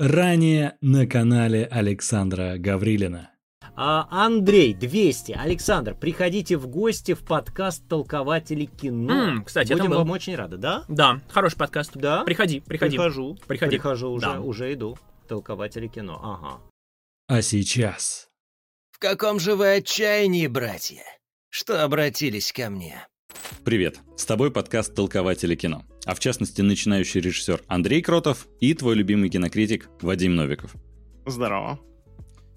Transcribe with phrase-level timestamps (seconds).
[0.00, 3.32] Ранее на канале Александра Гаврилина.
[3.76, 5.32] А, Андрей, 200.
[5.32, 9.12] Александр, приходите в гости в подкаст «Толкователи кино».
[9.12, 10.84] М, кстати, я Будем вам очень рады, да?
[10.88, 11.90] Да, хороший подкаст.
[11.96, 12.24] Да?
[12.24, 12.96] Приходи, приходи.
[12.96, 13.36] Прихожу.
[13.46, 13.76] Приходи.
[13.76, 14.40] Прихожу уже, Да.
[14.40, 14.96] уже иду.
[15.28, 16.62] «Толкователи кино», ага.
[17.28, 18.30] А сейчас
[18.92, 21.02] В каком же вы отчаянии, братья,
[21.50, 23.06] что обратились ко мне?
[23.64, 28.94] Привет, с тобой подкаст «Толкователи кино», а в частности начинающий режиссер Андрей Кротов и твой
[28.94, 30.74] любимый кинокритик Вадим Новиков.
[31.26, 31.78] Здорово.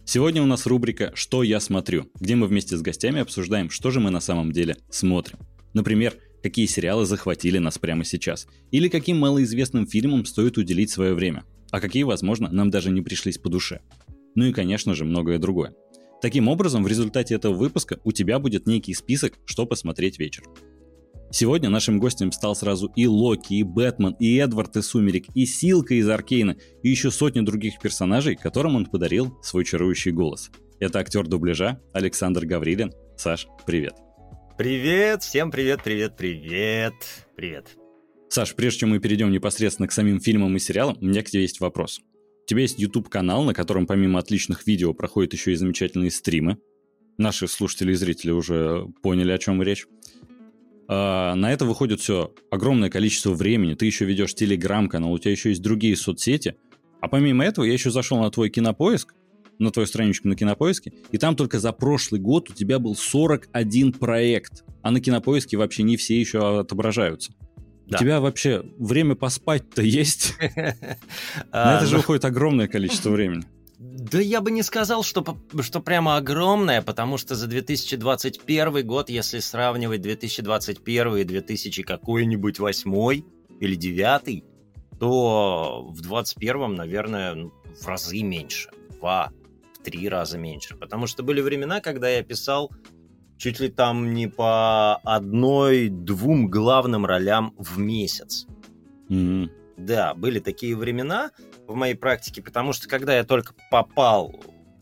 [0.05, 3.99] Сегодня у нас рубрика «Что я смотрю», где мы вместе с гостями обсуждаем, что же
[3.99, 5.39] мы на самом деле смотрим.
[5.73, 11.45] Например, какие сериалы захватили нас прямо сейчас, или каким малоизвестным фильмам стоит уделить свое время,
[11.71, 13.81] а какие, возможно, нам даже не пришлись по душе.
[14.35, 15.73] Ну и, конечно же, многое другое.
[16.23, 20.53] Таким образом, в результате этого выпуска у тебя будет некий список, что посмотреть вечером.
[21.29, 25.95] Сегодня нашим гостем стал сразу и Локи, и Бэтмен, и Эдвард из «Сумерек», и Силка
[25.95, 30.49] из «Аркейна», и еще сотни других персонажей, которым он подарил свой чарующий голос.
[30.79, 32.93] Это актер дубляжа Александр Гаврилин.
[33.17, 33.95] Саш, привет.
[34.57, 36.93] Привет, всем привет, привет, привет,
[37.35, 37.67] привет.
[38.29, 41.41] Саш, прежде чем мы перейдем непосредственно к самим фильмам и сериалам, у меня к тебе
[41.41, 41.99] есть вопрос.
[42.43, 46.57] У тебя есть YouTube-канал, на котором помимо отличных видео проходят еще и замечательные стримы.
[47.17, 49.87] Наши слушатели и зрители уже поняли, о чем речь.
[50.89, 53.75] А, на это выходит все огромное количество времени.
[53.75, 56.55] Ты еще ведешь телеграм-канал, у тебя еще есть другие соцсети.
[56.99, 59.13] А помимо этого я еще зашел на твой кинопоиск,
[59.59, 63.93] на твою страничку на кинопоиске, и там только за прошлый год у тебя был 41
[63.93, 64.65] проект.
[64.81, 67.33] А на кинопоиске вообще не все еще отображаются.
[67.87, 67.97] Да.
[67.97, 70.35] У тебя вообще время поспать-то есть?
[70.39, 70.75] На
[71.51, 73.43] А, это же ну, уходит огромное количество времени.
[73.77, 79.39] Да я бы не сказал, что, что прямо огромное, потому что за 2021 год, если
[79.39, 83.25] сравнивать 2021 и 2000 какой-нибудь восьмой
[83.59, 84.45] или девятый,
[84.99, 88.69] то в 21 наверное, ну, в разы меньше.
[88.89, 89.31] В два,
[89.73, 90.77] в три раза меньше.
[90.77, 92.71] Потому что были времена, когда я писал
[93.37, 98.47] чуть ли там не по одной-двум главным ролям в месяц.
[99.09, 99.51] Мгм.
[99.77, 101.31] Да, были такие времена
[101.67, 104.33] в моей практике, потому что когда я только попал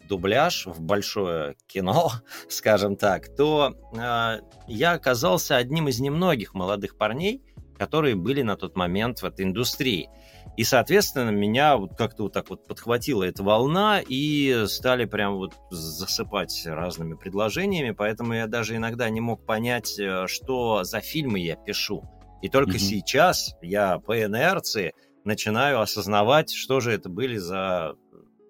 [0.04, 2.12] в дубляж, в большое кино,
[2.50, 7.42] скажем так, то э, я оказался одним из немногих молодых парней,
[7.78, 10.10] которые были на тот момент в этой индустрии.
[10.58, 15.54] И, соответственно, меня вот как-то вот так вот подхватила эта волна, и стали прям вот
[15.70, 21.56] засыпать разными предложениями, поэтому я даже иногда не мог понять, э, что за фильмы я
[21.56, 22.04] пишу.
[22.42, 22.80] И только Мгм.
[22.80, 27.96] сейчас я по инерции начинаю осознавать, что же это были за,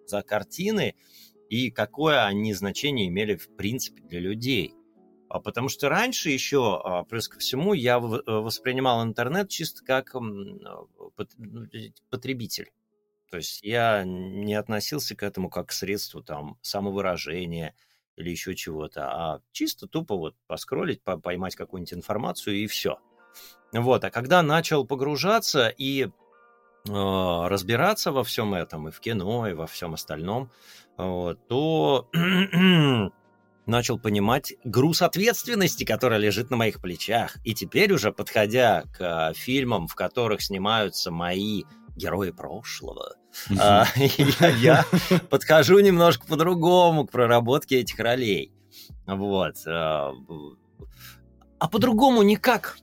[0.07, 0.95] за картины
[1.50, 4.73] и какое они значение имели в принципе для людей.
[5.31, 10.14] А Потому что раньше еще, а, плюс ко всему, я э, воспринимал интернет чисто как
[10.14, 11.68] э, ну,
[12.09, 12.72] потребитель.
[13.30, 17.74] То есть я не относился к этому как к средству там, самовыражения
[18.18, 23.00] или еще чего-то, а чисто тупо вот поскролить, по- поймать какую-нибудь информацию и все.
[23.72, 26.09] Вот, а когда начал погружаться и э,
[26.90, 30.52] разбираться во всем этом, и в кино, и во всем остальном,
[30.98, 32.09] вот, то
[33.66, 37.38] начал понимать груз ответственности, который лежит на моих плечах.
[37.44, 41.64] И теперь уже, подходя к э, фильмам, в которых снимаются мои
[41.96, 43.16] герои прошлого,
[43.60, 44.86] а, я, я
[45.30, 48.52] подхожу немножко по-другому к проработке этих ролей.
[49.08, 49.56] Вот.
[49.68, 50.12] а,
[51.60, 52.78] А по-другому никак.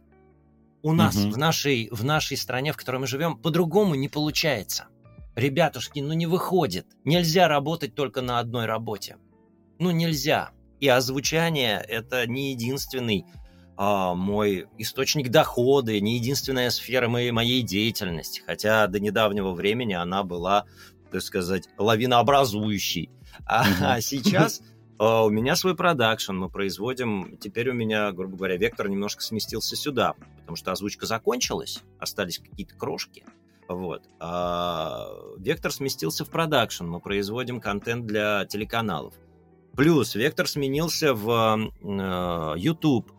[0.82, 4.86] У нас, в, нашей, в нашей стране, в которой мы живем, по-другому не получается.
[5.34, 6.86] Ребятушки, ну не выходит.
[7.04, 9.16] Нельзя работать только на одной работе.
[9.78, 10.52] Ну нельзя.
[10.80, 13.24] И озвучание— это не единственный
[13.76, 18.42] а, мой источник дохода, не единственная сфера моей, моей деятельности.
[18.44, 20.64] Хотя до недавнего времени она была,
[21.12, 23.10] так сказать, лавинообразующей.
[23.46, 24.62] А, а сейчас
[24.98, 27.38] а, у меня свой продакшн, мы производим...
[27.38, 32.74] Теперь у меня, грубо говоря, вектор немножко сместился сюда, потому что озвучка закончилась, остались какие-то
[32.74, 33.24] крошки.
[33.68, 34.02] Вот.
[34.18, 35.06] А
[35.38, 39.14] вектор сместился в продакшн, мы производим контент для телеканалов.
[39.78, 43.12] Плюс вектор сменился в э, YouTube,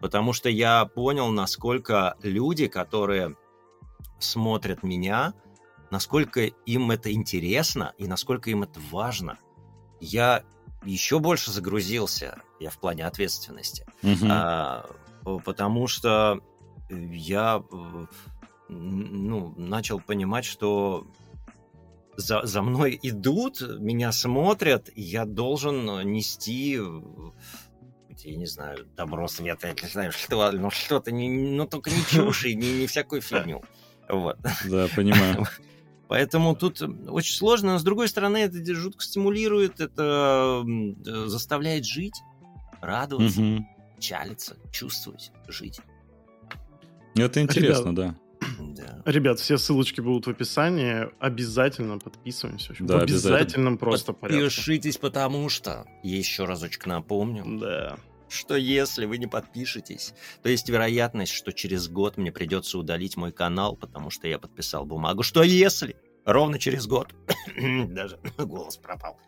[0.00, 3.36] потому что я понял, насколько люди, которые
[4.18, 5.34] смотрят меня,
[5.90, 9.36] насколько им это интересно и насколько им это важно.
[10.00, 10.44] Я
[10.82, 14.28] еще больше загрузился, я в плане ответственности, Мгм.
[14.30, 14.86] А,
[15.24, 16.40] п- потому что
[16.88, 18.06] я э,
[18.70, 21.06] ну, начал понимать, что
[22.18, 27.00] за, за мной идут, меня смотрят, и я должен нести, э,
[28.24, 32.02] я не знаю, добро, свет, я не знаю, что, ну что-то, не, ну только не
[32.10, 33.62] чушь и не, не всякую фигню.
[34.08, 34.36] Вот.
[34.64, 35.46] Да, понимаю.
[36.08, 40.64] Поэтому тут очень сложно, но с другой стороны, это жутко стимулирует, это
[41.04, 42.20] заставляет жить,
[42.80, 43.66] радоваться, угу.
[44.00, 45.80] чалиться, чувствовать, жить.
[47.14, 48.27] Это интересно, Ребят, да.
[48.58, 49.02] Да.
[49.04, 51.08] Ребят, все ссылочки будут в описании.
[51.18, 52.74] Обязательно подписываемся.
[52.80, 54.44] Да, в обязательном просто порядке.
[54.44, 57.98] Подпишитесь, потому что, еще разочек напомню, да.
[58.28, 63.32] что если вы не подпишетесь, то есть вероятность, что через год мне придется удалить мой
[63.32, 65.22] канал, потому что я подписал бумагу.
[65.22, 67.08] Что если ровно через год,
[67.88, 69.18] даже голос пропал,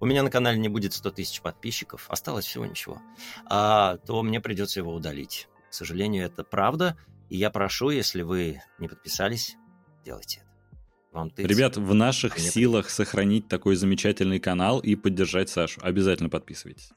[0.00, 3.00] у меня на канале не будет 100 тысяч подписчиков, осталось всего ничего,
[3.44, 5.46] а, то мне придется его удалить.
[5.70, 6.96] К сожалению, это правда,
[7.30, 9.56] и я прошу, если вы не подписались,
[10.04, 10.50] делайте это.
[11.12, 11.46] Вам тыц.
[11.46, 12.92] Ребят, в наших Мне силах при...
[12.92, 15.80] сохранить такой замечательный канал и поддержать Сашу.
[15.82, 16.90] Обязательно подписывайтесь.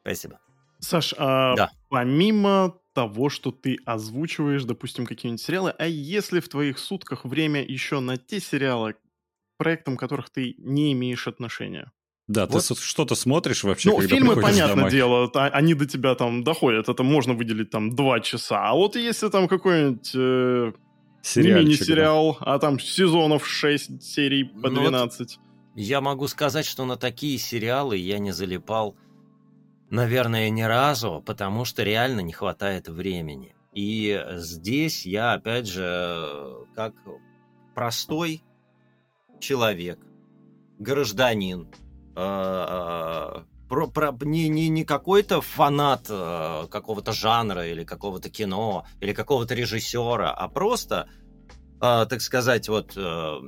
[0.00, 0.40] Спасибо.
[0.80, 1.70] Саш, а да.
[1.88, 8.00] помимо того, что ты озвучиваешь, допустим, какие-нибудь сериалы, а если в твоих сутках время еще
[8.00, 8.96] на те сериалы,
[9.56, 11.90] проектам которых ты не имеешь отношения?
[12.26, 12.64] Да, вот.
[12.66, 14.90] ты что-то смотришь вообще, Ну, фильмы, понятное домой.
[14.90, 18.68] дело, они до тебя там доходят, это можно выделить там два часа.
[18.68, 20.72] А вот если там какой-нибудь э,
[21.36, 22.54] мини-сериал, да.
[22.54, 25.36] а там сезонов 6 серий по 12.
[25.36, 25.44] Ну, вот
[25.76, 28.96] я могу сказать, что на такие сериалы я не залипал,
[29.90, 33.54] наверное, ни разу, потому что реально не хватает времени.
[33.72, 36.94] И здесь я, опять же, как
[37.74, 38.42] простой
[39.40, 39.98] человек,
[40.78, 41.68] гражданин,
[42.14, 49.54] про, про, не, не, не какой-то фанат э, какого-то жанра или какого-то кино или какого-то
[49.54, 51.08] режиссера, а просто,
[51.80, 53.40] э, так сказать, вот э,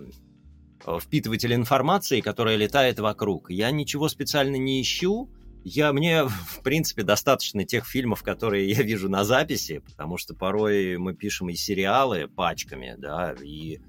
[1.00, 3.50] впитыватель информации, которая летает вокруг.
[3.50, 5.30] Я ничего специально не ищу.
[5.64, 10.96] Я, мне, в принципе, достаточно тех фильмов, которые я вижу на записи, потому что порой
[10.96, 13.80] мы пишем и сериалы пачками, да, и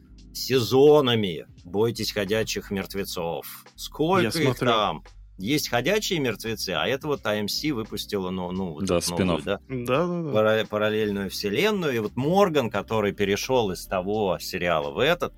[0.46, 1.48] сезонами.
[1.64, 3.66] Бойтесь ходячих мертвецов.
[3.76, 4.72] Сколько Я их смотрю.
[4.72, 5.04] там?
[5.38, 9.60] Есть ходячие мертвецы, а это вот AMC выпустила, ну, ну вот да, новую, да?
[9.70, 10.66] Да, да, да.
[10.66, 11.96] параллельную вселенную.
[11.96, 15.34] И вот Морган, который перешел из того сериала в этот,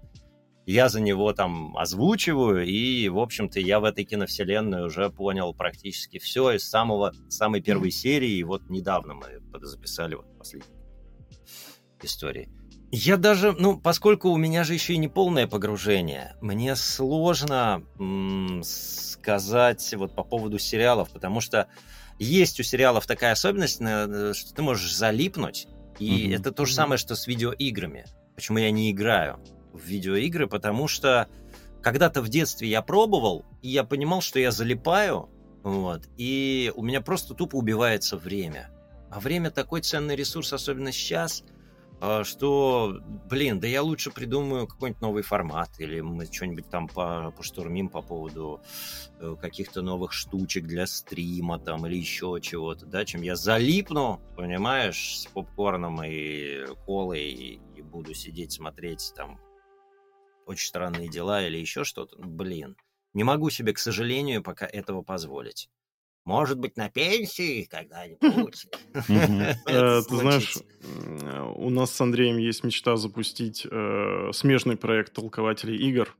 [0.65, 6.19] я за него там озвучиваю, и, в общем-то, я в этой киновселенной уже понял практически
[6.19, 10.79] все из самого, самой первой серии, и вот недавно мы записали вот последнюю
[12.03, 12.49] истории.
[12.91, 18.63] Я даже, ну, поскольку у меня же еще и не полное погружение, мне сложно м-
[18.63, 21.67] сказать вот по поводу сериалов, потому что
[22.17, 25.67] есть у сериалов такая особенность, э, что ты можешь залипнуть,
[25.99, 26.35] и mm-hmm.
[26.35, 28.05] это то же самое, что с видеоиграми.
[28.35, 29.39] Почему я не играю
[29.71, 30.47] в видеоигры?
[30.47, 31.27] Потому что
[31.83, 35.29] когда-то в детстве я пробовал, и я понимал, что я залипаю,
[35.61, 38.71] вот, и у меня просто тупо убивается время.
[39.11, 41.43] А время такой ценный ресурс, особенно сейчас–
[42.23, 47.89] что, блин, да я лучше придумаю какой-нибудь новый формат, или мы что-нибудь там по, поштурмим
[47.89, 48.61] по поводу
[49.19, 55.19] э, каких-то новых штучек для стрима там, или еще чего-то, да, чем я залипну, понимаешь,
[55.19, 59.39] с попкорном и колой, и, и буду сидеть смотреть там
[60.45, 62.75] очень странные дела или еще что-то, ну, блин.
[63.13, 65.69] Не могу себе, к сожалению, пока этого позволить.
[66.25, 68.67] Может быть, на пенсии когда-нибудь.
[69.67, 70.57] Э, ты знаешь,
[71.55, 76.15] у нас с Андреем есть мечта запустить э, смежный проект толкователей игр.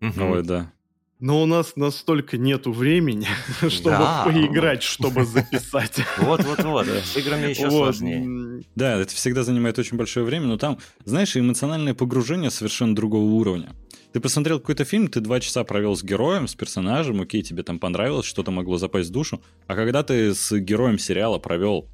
[0.00, 0.72] Ой, да.
[1.20, 3.26] Но у нас настолько нету времени,
[3.68, 4.22] чтобы да.
[4.24, 6.00] поиграть, чтобы записать.
[6.18, 7.96] Вот-вот-вот, с играми еще вот.
[7.96, 8.64] сложнее.
[8.76, 13.74] Да, это всегда занимает очень большое время, но там, знаешь, эмоциональное погружение совершенно другого уровня.
[14.12, 17.78] Ты посмотрел какой-то фильм, ты два часа провел с героем, с персонажем, окей, тебе там
[17.78, 21.88] понравилось, что-то могло запасть в душу, а когда ты с героем сериала провел,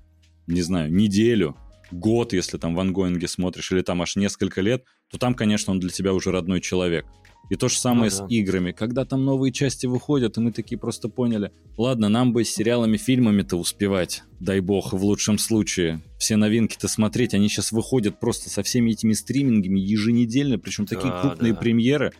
[0.46, 1.56] не знаю, неделю,
[1.90, 5.80] год, если там в ангоинге смотришь, или там аж несколько лет, то там, конечно, он
[5.80, 7.04] для тебя уже родной человек.
[7.50, 8.26] И то же самое ну, да.
[8.26, 8.72] с играми.
[8.72, 12.96] Когда там новые части выходят, и мы такие просто поняли, ладно, нам бы с сериалами,
[12.96, 16.02] фильмами-то успевать, дай бог, в лучшем случае.
[16.18, 21.12] Все новинки-то смотреть, они сейчас выходят просто со всеми этими стримингами еженедельно, причем да, такие
[21.20, 21.58] крупные да.
[21.58, 22.12] премьеры,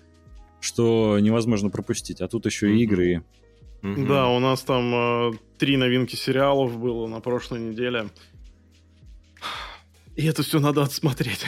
[0.61, 2.21] что невозможно пропустить.
[2.21, 3.25] А тут еще и игры.
[3.83, 8.09] Да, у нас там э, три новинки сериалов было на прошлой неделе.
[10.17, 11.45] И это все надо отсмотреть.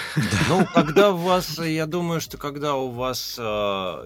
[0.49, 3.43] Ну, когда у вас, я думаю, что когда у вас э,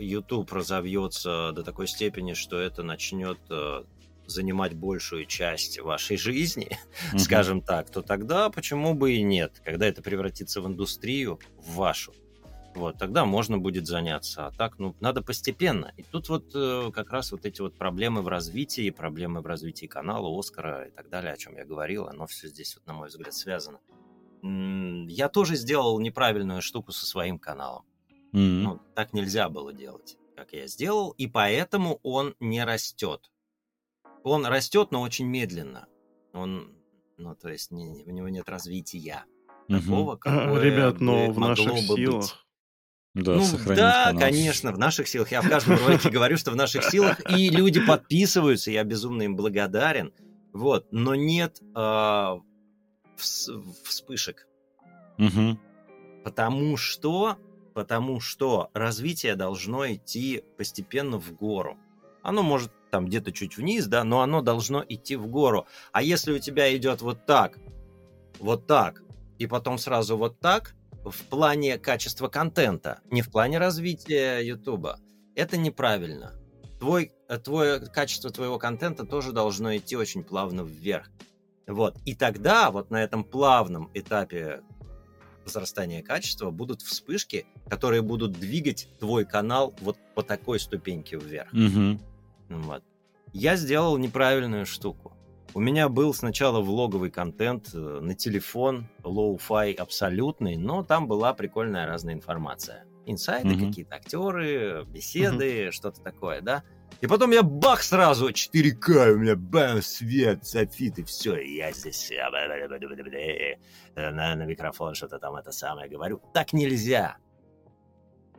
[0.01, 3.85] YouTube разовьется до такой степени, что это начнет э,
[4.27, 6.79] занимать большую часть вашей жизни,
[7.13, 7.19] mm-hmm.
[7.19, 9.63] скажем так, то тогда почему бы и нет?
[9.65, 12.13] Когда это превратится в индустрию, в вашу,
[12.75, 14.47] вот, тогда можно будет заняться.
[14.47, 15.93] А так, ну, надо постепенно.
[15.97, 19.87] И тут вот э, как раз вот эти вот проблемы в развитии, проблемы в развитии
[19.87, 23.09] канала, Оскара и так далее, о чем я говорил, оно все здесь, вот, на мой
[23.09, 23.79] взгляд, связано
[24.43, 27.85] я тоже сделал неправильную штуку со своим каналом.
[28.33, 28.63] Mm-hmm.
[28.63, 33.31] Ну, так нельзя было делать, как я сделал, и поэтому он не растет.
[34.23, 35.87] Он растет, но очень медленно.
[36.33, 36.73] Он,
[37.17, 39.25] ну, то есть не, у него нет развития
[39.69, 42.35] такого, какое Ребят, но в наших силах быть.
[43.13, 43.45] Да, ну
[43.75, 44.21] да, канал.
[44.21, 45.33] конечно, в наших силах.
[45.33, 49.35] Я в каждом ролике говорю, что в наших силах, и люди подписываются, я безумно им
[49.35, 50.13] благодарен.
[50.53, 52.41] Вот, но нет э,
[53.21, 54.47] вспышек.
[55.19, 55.59] Угу.
[56.25, 57.37] Потому что,
[57.75, 61.79] потому что развитие должно идти постепенно в гору.
[62.23, 65.67] Оно может там где-то чуть вниз, да, но оно должно идти в гору.
[65.93, 67.59] А если у тебя идет вот так,
[68.39, 69.03] вот так,
[69.39, 70.75] и потом сразу вот так,
[71.05, 74.99] в плане качества контента, не в плане развития Ютуба,
[75.35, 76.35] это неправильно.
[76.79, 81.11] Твой, э, твое качество твоего контента тоже должно идти очень плавно вверх.
[81.71, 81.97] Вот.
[82.05, 84.63] И тогда вот на этом плавном этапе
[85.45, 91.53] возрастания качества будут вспышки, которые будут двигать твой канал вот по такой ступеньке вверх.
[91.53, 91.99] Угу.
[92.63, 92.83] Вот.
[93.33, 95.17] Я сделал неправильную штуку.
[95.55, 101.87] У меня был сначала влоговый контент э, на телефон, lo-fi абсолютный, но там была прикольная
[101.87, 102.85] разная информация.
[103.07, 103.69] Инсайды, mm-hmm.
[103.69, 105.71] какие-то актеры, беседы, mm-hmm.
[105.73, 106.63] что-то такое, да.
[107.01, 111.73] И потом я бах сразу 4К, у меня бам, свет, софит, и все, и я
[111.73, 116.21] здесь э, на, на микрофон что-то там это самое говорю.
[116.35, 117.17] Так нельзя.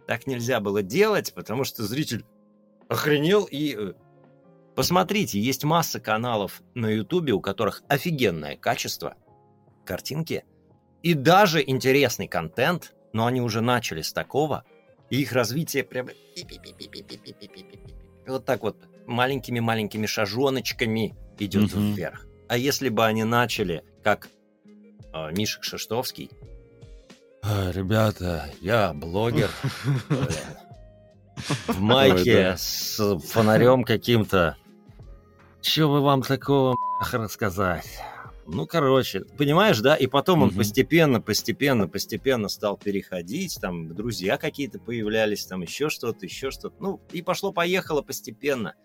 [0.07, 2.23] Так нельзя было делать, потому что зритель
[2.87, 3.93] охренел и э,
[4.75, 9.15] Посмотрите, есть масса каналов на Ютубе, у которых офигенное качество,
[9.85, 10.45] картинки
[11.03, 14.63] и даже интересный контент, но они уже начали с такого,
[15.09, 16.09] и их развитие прям
[18.31, 21.81] вот так вот маленькими-маленькими шажоночками идет угу.
[21.81, 22.25] вверх.
[22.47, 24.29] А если бы они начали, как
[25.13, 26.29] э, Миша Кшиштовский,
[27.43, 29.49] «А, ребята, я блогер,
[31.67, 34.57] в майке с фонарем каким-то,
[35.61, 36.75] что бы вам такого
[37.11, 37.87] рассказать?
[38.47, 39.95] Ну, короче, понимаешь, да?
[39.95, 40.57] И потом он угу.
[40.57, 46.75] постепенно, постепенно, постепенно стал переходить, там друзья какие-то появлялись, там еще что-то, еще что-то.
[46.79, 48.75] Ну, и пошло-поехало постепенно.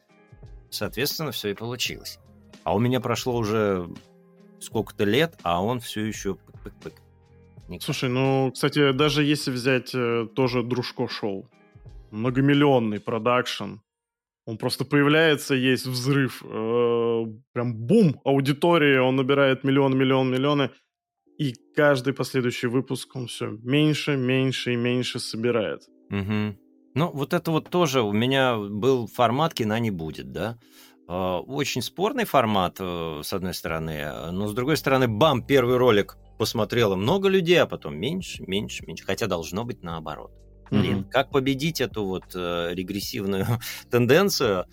[0.71, 2.19] Соответственно, все и получилось.
[2.65, 3.89] А у меня прошло уже
[4.61, 7.81] сколько-то лет, а он все еще пык-пык-пык.
[7.81, 11.49] Слушай, ну, кстати, даже если взять э, тоже Дружко-шоу,
[12.11, 13.77] многомиллионный продакшн,
[14.47, 20.71] он просто появляется, есть взрыв, э, прям бум аудитории, он набирает миллион, миллион, миллионы,
[21.37, 25.83] и каждый последующий выпуск он все меньше, меньше и меньше собирает.
[26.11, 26.57] Угу.
[26.95, 30.57] Ну, вот это вот тоже у меня был формат «Кино не будет», да?
[31.09, 36.17] Э, очень спорный формат, э, с одной стороны, но с другой стороны, бам, первый ролик
[36.39, 40.31] посмотрело много людей, а потом меньше, меньше, меньше, хотя должно быть наоборот.
[40.71, 41.11] Блин, mm-hmm.
[41.11, 43.47] как победить эту вот э, регрессивную
[43.91, 44.67] тенденцию,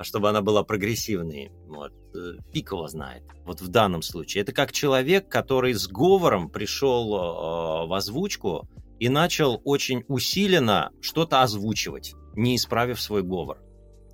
[0.00, 1.50] чтобы она была прогрессивной?
[1.66, 3.22] Вот, э, фиг его знает.
[3.44, 4.42] Вот в данном случае.
[4.42, 11.42] Это как человек, который с говором пришел э, в озвучку и начал очень усиленно что-то
[11.42, 13.58] озвучивать, не исправив свой говор.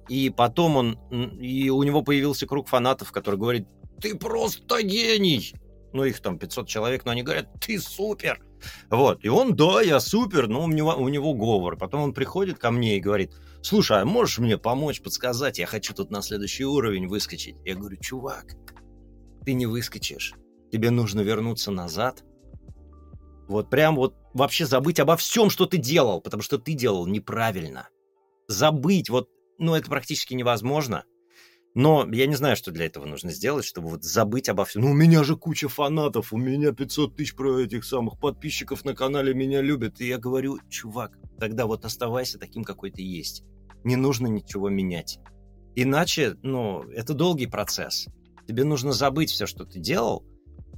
[0.09, 0.93] И потом он,
[1.41, 3.67] и у него появился круг фанатов, который говорит,
[4.01, 5.53] ты просто гений!
[5.97, 8.45] Ну, их там 500 человек, но они говорят, ты супер!
[8.91, 11.79] Вот, и он, да, я супер, но у него, у него говор.
[11.79, 15.59] Потом он приходит ко мне и говорит, слушай, а можешь мне помочь, подсказать?
[15.59, 17.57] Я хочу тут на следующий уровень выскочить.
[17.65, 18.45] Я говорю, чувак,
[19.47, 20.35] ты не выскочишь.
[20.71, 22.25] Тебе нужно вернуться назад.
[23.49, 27.89] Вот прям вот вообще забыть обо всем, что ты делал, потому что ты делал неправильно.
[28.49, 31.05] Забыть, вот, ну, это практически невозможно.
[31.77, 34.81] Но я не знаю, что для этого нужно сделать, чтобы вот забыть обо всем.
[34.81, 38.95] Ну, у меня же куча фанатов, у меня 500 тысяч про этих самых подписчиков на
[38.95, 40.01] канале меня любят.
[40.01, 43.45] И я говорю, чувак, тогда вот оставайся таким, какой ты есть.
[43.85, 45.19] Не нужно ничего менять.
[45.75, 48.07] Иначе, ну, это долгий процесс.
[48.49, 50.25] Тебе нужно забыть все, что ты делал,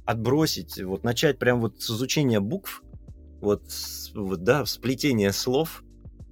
[0.05, 2.83] отбросить, вот начать прям вот с изучения букв,
[3.39, 3.63] вот,
[4.13, 5.81] вот да, сплетения слов,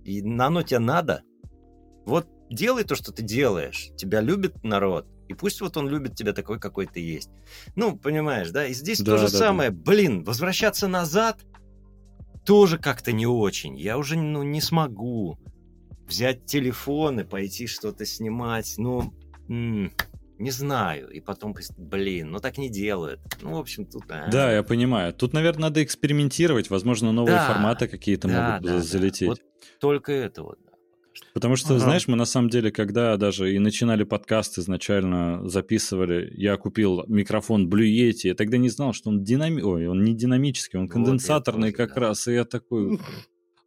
[0.04, 1.24] и на оно тебе надо.
[2.06, 3.90] Вот делай то, что ты делаешь.
[3.98, 5.08] Тебя любит народ.
[5.28, 7.30] И пусть вот он любит тебя такой, какой ты есть.
[7.76, 8.66] Ну, понимаешь, да?
[8.66, 9.72] И здесь да, то же да, самое.
[9.72, 9.78] Да.
[9.78, 11.40] Блин, возвращаться назад
[12.46, 13.78] тоже как-то не очень.
[13.78, 15.38] Я уже ну, не смогу
[16.08, 18.76] взять телефон и пойти что-то снимать.
[18.78, 19.14] Ну,
[19.50, 19.92] м-
[20.40, 21.10] не знаю.
[21.10, 23.20] И потом, блин, ну так не делают.
[23.42, 24.04] Ну, в общем, тут...
[24.10, 24.30] А...
[24.30, 25.14] Да, я понимаю.
[25.14, 26.70] Тут, наверное, надо экспериментировать.
[26.70, 29.28] Возможно, новые да, форматы какие-то да, могут да, залететь.
[29.28, 29.32] Да.
[29.32, 29.42] Вот
[29.80, 30.60] только это вот.
[31.34, 31.80] Потому что, ага.
[31.80, 37.70] знаешь, мы на самом деле, когда даже и начинали подкаст изначально записывали, я купил микрофон
[37.70, 39.62] Blue Yeti, я тогда не знал, что он динами...
[39.62, 42.08] Ой, он не динамический, он конденсаторный вот, как тоже, как да.
[42.08, 43.00] раз, и я такой...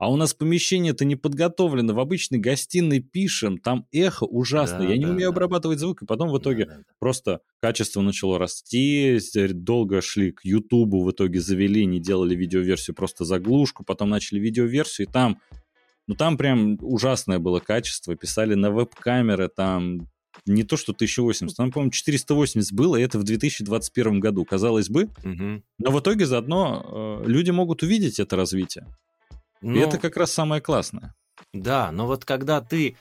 [0.01, 4.97] а у нас помещение-то не подготовлено, в обычной гостиной пишем, там эхо ужасно, да, я
[4.97, 5.35] не да, умею да.
[5.35, 6.83] обрабатывать звук, и потом в итоге да, да.
[6.99, 9.19] просто качество начало расти,
[9.53, 15.07] долго шли к Ютубу, в итоге завели, не делали видеоверсию, просто заглушку, потом начали видеоверсию,
[15.07, 15.39] и там,
[16.11, 20.09] ну там прям ужасное было качество, писали на веб-камеры, там
[20.45, 25.05] не то, что 1080, там, по-моему, 480 было, и это в 2021 году, казалось бы.
[25.05, 25.63] Угу.
[25.79, 28.89] Но в итоге заодно э, люди могут увидеть это развитие.
[29.61, 29.77] Но...
[29.77, 31.15] И это как раз самое классное.
[31.53, 32.97] Да, но вот когда ты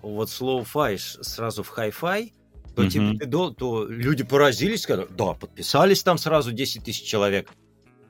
[0.00, 2.32] вот slow-fi сразу в hi-fi,
[2.76, 2.88] то, угу.
[2.88, 7.50] типа, ты, то люди поразились, когда, да, подписались там сразу 10 тысяч человек.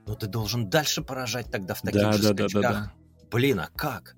[0.07, 2.63] Но ты должен дальше поражать тогда в таких да, же да, скачках.
[2.63, 3.04] Да, да, да.
[3.35, 4.15] Блин, а как?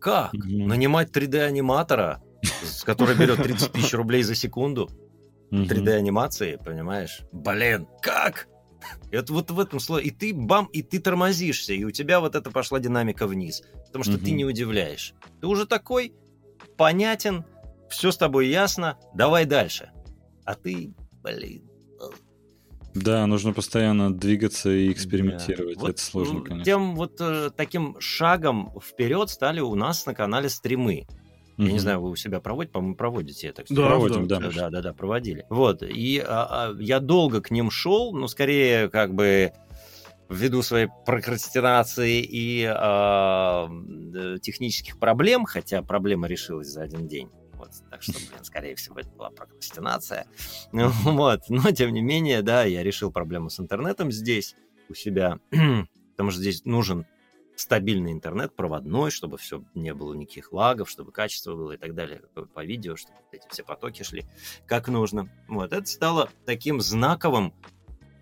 [0.00, 0.34] Как?
[0.34, 0.42] Угу.
[0.44, 2.20] Нанимать 3D-аниматора,
[2.64, 4.90] с который берет 30 тысяч рублей за секунду
[5.52, 7.20] 3D-анимации, понимаешь?
[7.30, 8.48] Блин, как?
[9.12, 10.04] Это вот в этом слое.
[10.04, 13.62] И ты бам, и ты тормозишься, и у тебя вот это пошла динамика вниз.
[13.86, 14.24] Потому что угу.
[14.24, 15.14] ты не удивляешь.
[15.40, 16.12] Ты уже такой
[16.76, 17.44] понятен,
[17.88, 19.92] все с тобой ясно, давай дальше.
[20.44, 20.92] А ты,
[21.22, 21.69] блин.
[22.94, 25.76] Да, нужно постоянно двигаться и экспериментировать.
[25.76, 25.80] Да.
[25.82, 26.64] Вот это сложно, конечно.
[26.64, 31.06] Тем вот э, таким шагом вперед стали у нас на канале стримы.
[31.56, 31.72] Я mm-hmm.
[31.72, 33.64] не знаю, вы у себя проводите, по-моему, проводите это.
[33.68, 34.40] Да, проводим, да.
[34.40, 35.44] Да, да, да, да, проводили.
[35.50, 39.52] Вот, и а, а, я долго к ним шел, но скорее как бы
[40.30, 43.68] ввиду своей прокрастинации и а,
[44.40, 47.28] технических проблем, хотя проблема решилась за один день.
[47.60, 50.26] Вот, так что, блин, скорее всего, это была прокрастинация.
[50.72, 54.56] Вот, но тем не менее, да, я решил проблему с интернетом здесь,
[54.88, 57.06] у себя, потому что здесь нужен
[57.54, 62.22] стабильный интернет, проводной, чтобы все не было никаких лагов, чтобы качество было и так далее
[62.54, 64.24] по видео, чтобы эти все потоки шли
[64.66, 65.28] как нужно.
[65.46, 67.52] Вот это стало таким знаковым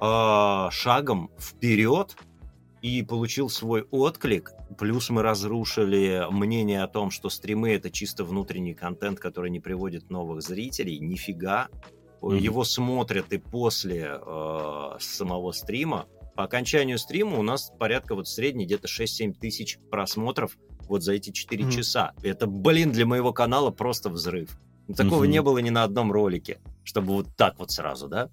[0.00, 2.16] э, шагом вперед
[2.82, 4.52] и получил свой отклик.
[4.78, 10.10] Плюс мы разрушили мнение о том, что стримы это чисто внутренний контент, который не приводит
[10.10, 10.98] новых зрителей.
[10.98, 11.68] Нифига.
[12.20, 12.38] Mm-hmm.
[12.38, 16.06] Его смотрят и после э, самого стрима
[16.38, 20.56] по окончанию стрима у нас порядка вот средний где-то 6-7 тысяч просмотров
[20.88, 21.70] вот за эти 4 mm-hmm.
[21.72, 22.12] часа.
[22.22, 24.56] Это, блин, для моего канала просто взрыв.
[24.96, 25.28] Такого mm-hmm.
[25.28, 28.30] не было ни на одном ролике, чтобы вот так вот сразу, да?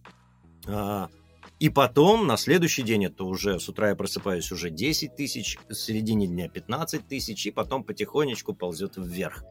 [1.65, 5.73] И потом, на следующий день, это уже с утра я просыпаюсь уже 10 тысяч, в
[5.73, 9.43] середине дня 15 тысяч, и потом потихонечку ползет вверх.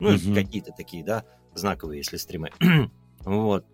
[0.00, 0.34] Ну, mm-hmm.
[0.34, 1.22] какие-то такие, да,
[1.54, 2.50] знаковые, если стримы.
[3.20, 3.66] Вот.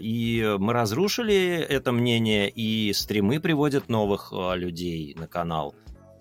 [0.00, 5.74] И мы разрушили это мнение, и стримы приводят новых а, людей на канал.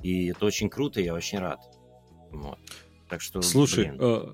[0.04, 1.62] И это очень круто, я очень рад.
[2.32, 2.60] Вот.
[3.08, 4.34] Так что, Слушай, э,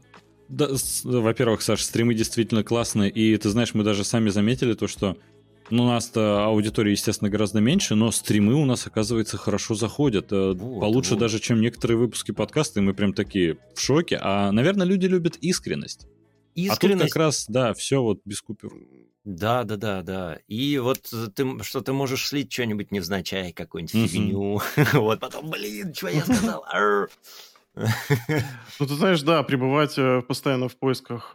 [0.49, 0.67] да,
[1.04, 5.17] во-первых, Саш, стримы действительно классные, и ты знаешь, мы даже сами заметили то, что
[5.71, 10.31] ну, у нас-то аудитория, естественно, гораздо меньше, но стримы у нас, оказывается, хорошо заходят.
[10.31, 11.19] Э, вот, Получше вот.
[11.19, 14.19] даже, чем некоторые выпуски подкаста, и мы прям такие в шоке.
[14.21, 16.07] А, наверное, люди любят искренность
[16.55, 17.01] искренность.
[17.01, 18.73] А тут как раз, да, все вот без купюр.
[19.23, 20.39] Да, да, да, да.
[20.47, 24.62] И вот ты, что ты можешь слить что-нибудь невзначай, какую-нибудь фигню.
[24.93, 26.65] Вот потом, блин, что я сказал?
[27.75, 31.34] Ну, ты знаешь, да, пребывать э, постоянно в поисках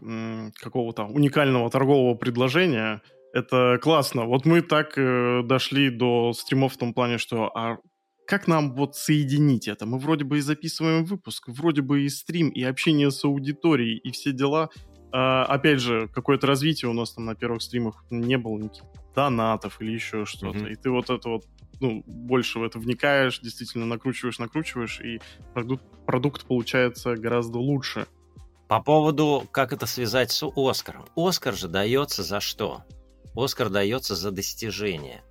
[0.61, 3.01] какого-то уникального торгового предложения,
[3.37, 4.25] это классно.
[4.25, 7.79] Вот мы так э, дошли до стримов в том плане, что а
[8.27, 9.87] как нам вот соединить это?
[9.87, 14.11] Мы вроде бы и записываем выпуск, вроде бы и стрим, и общение с аудиторией, и
[14.11, 14.71] все дела.
[15.13, 19.81] А, опять же, какое-то развитие у нас там на первых стримах не было никаких донатов
[19.81, 20.59] или еще что-то.
[20.59, 20.73] Mm-hmm.
[20.73, 21.45] И ты вот это вот
[21.81, 25.21] ну, больше в это вникаешь, действительно накручиваешь, накручиваешь, и
[25.53, 28.07] продукт, продукт получается гораздо лучше.
[28.67, 31.05] По поводу, как это связать с Оскаром.
[31.15, 32.83] Оскар же дается за что?
[33.37, 35.23] Оскар дается за достижение.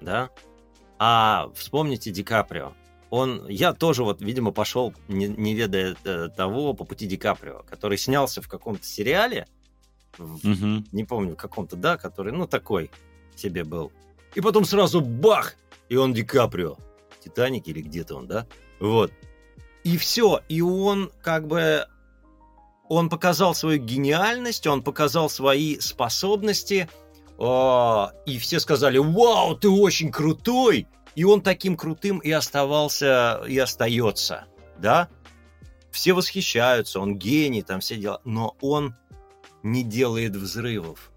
[0.00, 0.30] Да?
[0.98, 2.74] А вспомните Ди Каприо
[3.10, 7.64] он, я тоже вот, видимо, пошел, не, не ведая э, того, по пути Ди Каприо,
[7.68, 9.46] который снялся в каком-то сериале,
[10.18, 10.84] угу.
[10.92, 12.90] не помню, в каком-то, да, который, ну, такой
[13.36, 13.92] себе был.
[14.34, 15.54] И потом сразу бах!
[15.88, 16.76] И он Ди Каприо.
[17.24, 18.46] Титаник или где-то он, да?
[18.80, 19.12] Вот.
[19.84, 20.40] И все.
[20.48, 21.86] И он как бы...
[22.88, 26.88] Он показал свою гениальность, он показал свои способности,
[27.38, 33.58] э, и все сказали, вау, ты очень крутой, и он таким крутым и оставался, и
[33.58, 34.44] остается,
[34.78, 35.08] да?
[35.90, 38.94] Все восхищаются, он гений, там все дела, но он
[39.62, 41.10] не делает взрывов.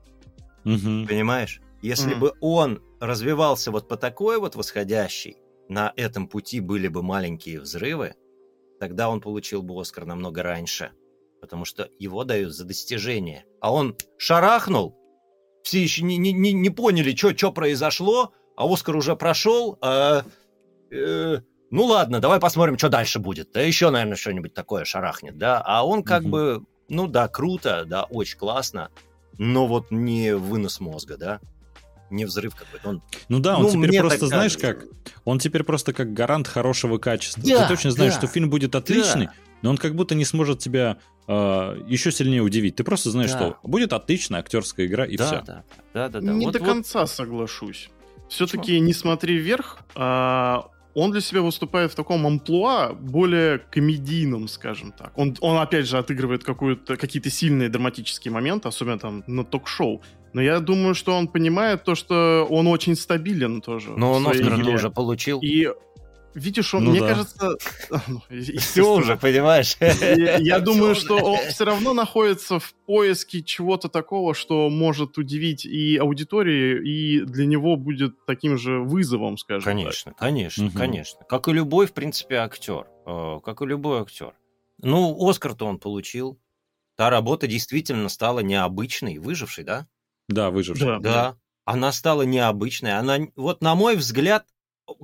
[0.66, 1.08] Угу.
[1.08, 1.62] Понимаешь?
[1.82, 2.20] Если угу.
[2.20, 8.16] бы он развивался вот по такой вот восходящей, на этом пути были бы маленькие взрывы,
[8.80, 10.92] тогда он получил бы Оскар намного раньше.
[11.42, 13.46] Потому что его дают за достижение.
[13.62, 14.99] А он шарахнул,
[15.70, 20.24] все еще не, не, не поняли, что произошло, а Оскар уже прошел, а,
[20.92, 21.38] э,
[21.70, 23.52] ну ладно, давай посмотрим, что дальше будет.
[23.54, 25.62] Да еще, наверное, что-нибудь такое шарахнет, да.
[25.64, 26.30] А он как угу.
[26.30, 28.90] бы, ну да, круто, да, очень классно,
[29.38, 31.40] но вот не вынос мозга, да
[32.10, 32.90] не взрыв какой-то.
[32.90, 34.86] Он, ну да, он ну, теперь просто, знаешь как,
[35.26, 37.44] он теперь просто как гарант хорошего качества.
[37.46, 39.34] Да, Ты точно знаешь, да, что фильм будет отличный, да.
[39.62, 41.32] Но он как будто не сможет тебя э,
[41.88, 42.76] еще сильнее удивить.
[42.76, 43.38] Ты просто знаешь, да.
[43.38, 45.44] что будет отличная актерская игра и да, все.
[45.46, 46.34] Да, да, да, да.
[46.34, 46.68] Не вот, до вот...
[46.68, 47.90] конца соглашусь.
[48.30, 49.80] Все-таки не смотри вверх.
[49.96, 55.18] А он для себя выступает в таком амплуа более комедийном, скажем так.
[55.18, 60.02] Он, он опять же, отыгрывает какие-то сильные драматические моменты, особенно там на ток-шоу.
[60.34, 63.92] Но я думаю, что он понимает то, что он очень стабилен тоже.
[63.92, 65.40] Но он Оскар уже получил.
[65.42, 65.70] И
[66.36, 67.10] Видишь, он, ну, мне да.
[67.10, 67.58] кажется...
[68.08, 68.22] Ну,
[68.60, 69.76] все уже, понимаешь?
[69.80, 75.98] Я думаю, что он все равно находится в поиске чего-то такого, что может удивить и
[75.98, 81.26] аудиторию, и для него будет таким же вызовом, скажем Конечно, конечно, конечно.
[81.26, 82.88] Как и любой, в принципе, актер.
[83.06, 84.34] Э, как и любой актер.
[84.82, 86.40] Ну, Оскар-то он получил.
[86.96, 89.88] Та работа действительно стала необычной, выжившей, да?
[90.28, 90.86] Да, выжившей.
[90.86, 91.38] Да, да.
[91.66, 92.98] Она стала необычной.
[92.98, 94.46] Она, вот на мой взгляд,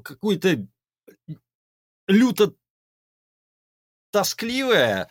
[0.04, 0.68] какую-то
[2.08, 2.54] люто
[4.12, 5.10] тоскливая,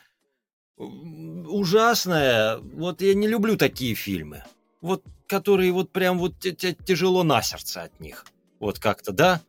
[0.77, 2.59] ужасная.
[2.59, 4.45] Вот я не люблю такие фильмы.
[4.81, 8.25] Вот, которые вот прям вот тяжело на сердце от них.
[8.61, 9.43] Вот как-то, да?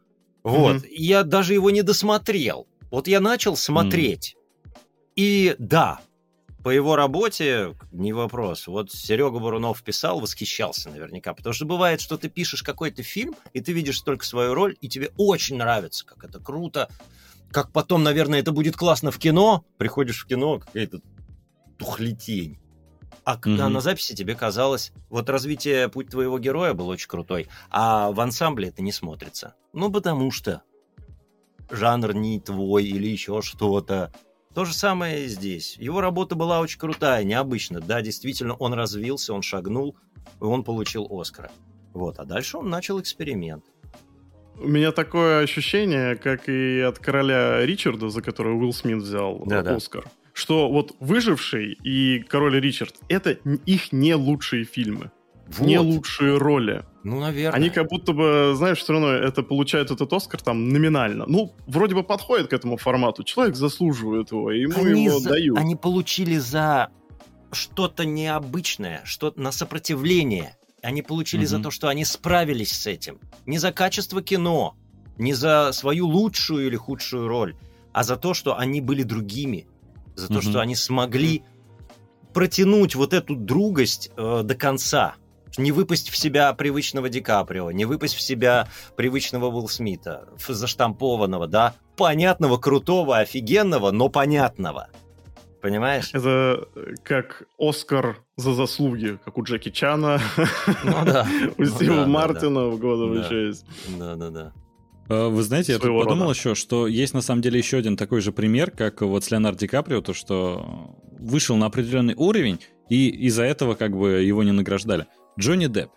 [0.44, 0.78] Вот.
[0.78, 0.90] Mm-hmm.
[0.92, 2.68] Я даже его не досмотрел.
[2.92, 4.36] Вот я начал смотреть.
[4.36, 4.72] Mm-hmm.
[5.16, 6.02] И да,
[6.66, 8.66] по его работе не вопрос.
[8.66, 11.36] Вот Серега Бурунов писал, восхищался наверняка.
[11.36, 14.90] Потому что бывает, что ты пишешь какой-то фильм, и ты видишь только свою роль, и
[14.90, 16.90] тебе очень нравится, как это круто,
[17.52, 19.64] как потом, наверное, это будет классно в кино.
[19.78, 21.02] Приходишь в кино, какая-то
[21.78, 22.58] тухлетень.
[23.26, 23.70] А когда mm-hmm.
[23.70, 28.70] на записи тебе казалось, вот развитие путь твоего героя был очень крутой, а в ансамбле
[28.70, 29.54] это не смотрится.
[29.72, 30.64] Ну, потому что
[31.70, 34.12] жанр не твой или еще что-то.
[34.56, 35.76] То же самое и здесь.
[35.78, 37.82] Его работа была очень крутая, необычная.
[37.82, 39.98] Да, действительно, он развился, он шагнул,
[40.40, 41.52] и он получил Оскара.
[41.94, 43.66] Вот, а дальше он начал эксперимент.
[44.58, 49.60] У меня такое ощущение, как и от короля Ричарда, за которого Уилл Смит взял да
[49.60, 49.76] -да.
[49.76, 53.32] Оскар, что вот «Выживший» и «Король Ричард»— это
[53.66, 55.12] их не лучшие фильмы.
[55.48, 55.68] Вот.
[55.68, 56.86] Не лучшие роли.
[57.06, 57.56] Ну, наверное.
[57.56, 61.26] Они как будто бы, знаешь, все равно это получают этот Оскар там номинально.
[61.28, 63.24] Ну, вроде бы подходит к этому формату.
[63.24, 65.30] Человек заслуживает его, и ему они его за...
[65.30, 65.56] дают.
[65.56, 66.90] Они получили за
[67.52, 70.58] что-то необычное, что на сопротивление.
[70.82, 71.48] Они получили угу.
[71.48, 73.20] за то, что они справились с этим.
[73.46, 74.76] Не за качество кино,
[75.20, 77.56] не за свою лучшую или худшую роль,
[77.94, 79.68] а за то, что они были другими.
[80.16, 80.42] За то, угу.
[80.42, 81.44] что они смогли
[82.34, 85.18] протянуть вот эту другость э, до конца
[85.58, 91.48] не выпасть в себя привычного Ди Каприо, не выпасть в себя привычного Уилл Смита, заштампованного,
[91.48, 94.90] да, понятного, крутого, офигенного, но понятного.
[95.62, 96.10] Понимаешь?
[96.14, 100.22] Это э, как Оскар за заслуги, как у Джеки Чана,
[100.84, 101.28] ну, да.
[101.58, 103.26] у ну Стива ну, Мартина в года да.
[103.26, 103.66] еще есть.
[103.98, 104.54] Да-да-да.
[105.08, 108.32] Вы знаете, я тут подумал еще, что есть на самом деле еще один такой же
[108.32, 113.44] пример, как вот с Леонардо Ди Каприо, то что вышел на определенный уровень, и из-за
[113.44, 115.08] этого как бы его не награждали.
[115.40, 115.90] Джонни Депп.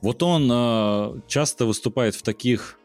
[0.00, 2.78] Вот он э, часто выступает в таких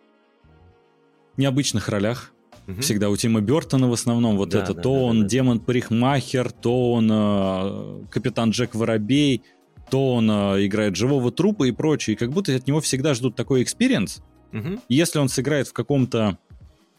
[1.35, 2.31] необычных ролях.
[2.67, 2.81] Угу.
[2.81, 4.73] Всегда у Тима Бертона в основном вот да, это.
[4.73, 9.43] Да, то да, он да, демон-парикмахер, то он э, капитан Джек Воробей,
[9.89, 12.15] то он э, играет живого трупа и прочее.
[12.15, 14.21] И как будто от него всегда ждут такой experience.
[14.53, 14.81] Угу.
[14.87, 16.37] И если он сыграет в каком-то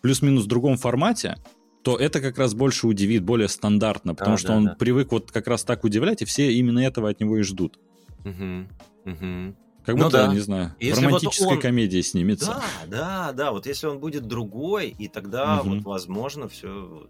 [0.01, 1.37] плюс-минус другом формате,
[1.83, 4.75] то это как раз больше удивит, более стандартно, потому а, что да, он да.
[4.75, 7.79] привык вот как раз так удивлять, и все именно этого от него и ждут.
[8.25, 9.57] Угу, угу.
[9.85, 10.35] Как ну будто, ну, да.
[10.35, 11.61] не знаю, если романтическая вот он...
[11.63, 12.47] комедия снимется.
[12.47, 13.53] Да, да, да.
[13.53, 15.71] Вот если он будет другой, и тогда угу.
[15.71, 17.09] вот возможно все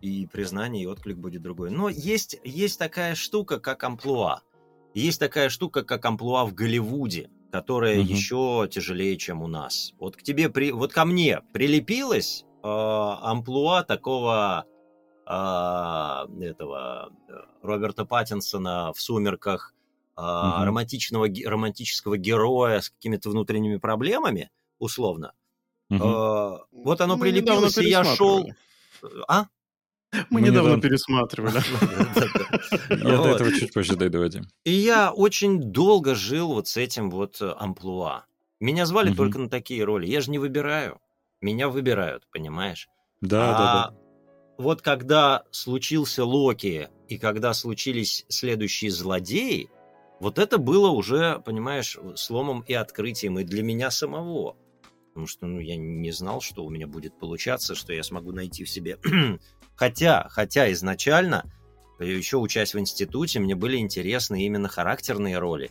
[0.00, 1.70] и признание, и отклик будет другой.
[1.70, 4.42] Но есть, есть такая штука, как амплуа.
[4.92, 8.08] Есть такая штука, как амплуа в Голливуде, которая угу.
[8.08, 9.94] еще тяжелее, чем у нас.
[9.98, 14.66] Вот к тебе, при, вот ко мне прилепилась э, амплуа такого
[15.26, 15.30] э,
[16.44, 17.10] этого
[17.62, 19.74] Роберта Паттинсона в «Сумерках»,
[20.16, 20.64] угу.
[20.64, 25.32] романтичного, романтического героя с какими-то внутренними проблемами, условно.
[25.90, 26.04] Угу.
[26.04, 28.48] Э, вот оно Мы прилепилось, и я шел...
[29.28, 29.46] А?
[30.12, 31.60] Мы, Мы недавно, недавно пересматривали.
[32.90, 34.24] Я до этого чуть позже дойду,
[34.62, 38.24] И я очень долго жил вот с этим вот э, амплуа.
[38.60, 40.06] Меня звали только на такие роли.
[40.06, 41.00] Я же не выбираю.
[41.40, 42.88] Меня выбирают, понимаешь?
[43.20, 43.84] Да, да, да.
[43.84, 43.94] А
[44.56, 49.68] вот когда случился Локи и когда случились следующие злодеи,
[50.24, 54.56] вот это было уже, понимаешь, сломом и открытием и для меня самого.
[55.08, 58.64] Потому что, ну, я не знал, что у меня будет получаться, что я смогу найти
[58.64, 58.98] в себе...
[59.76, 61.44] хотя, хотя изначально,
[62.00, 65.70] еще учась в институте, мне были интересны именно характерные роли.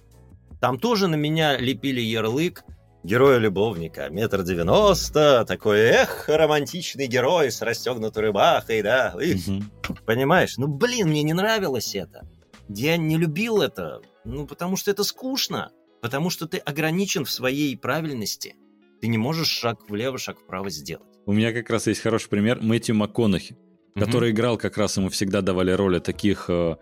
[0.62, 2.64] Там тоже на меня лепили ярлык
[3.04, 9.64] героя-любовника, метр девяносто, такой, эх, романтичный герой с расстегнутой рыбахой, да, угу.
[10.06, 10.58] понимаешь?
[10.58, 12.30] Ну, блин, мне не нравилось это.
[12.70, 17.78] Я не любил это, ну, потому что это скучно, потому что ты ограничен в своей
[17.78, 18.56] правильности.
[19.02, 21.08] Ты не можешь шаг влево, шаг вправо сделать.
[21.26, 23.58] У меня как раз есть хороший пример Мэтью МакКонахи,
[23.96, 24.06] угу.
[24.06, 26.76] который играл как раз, ему всегда давали роли таких э,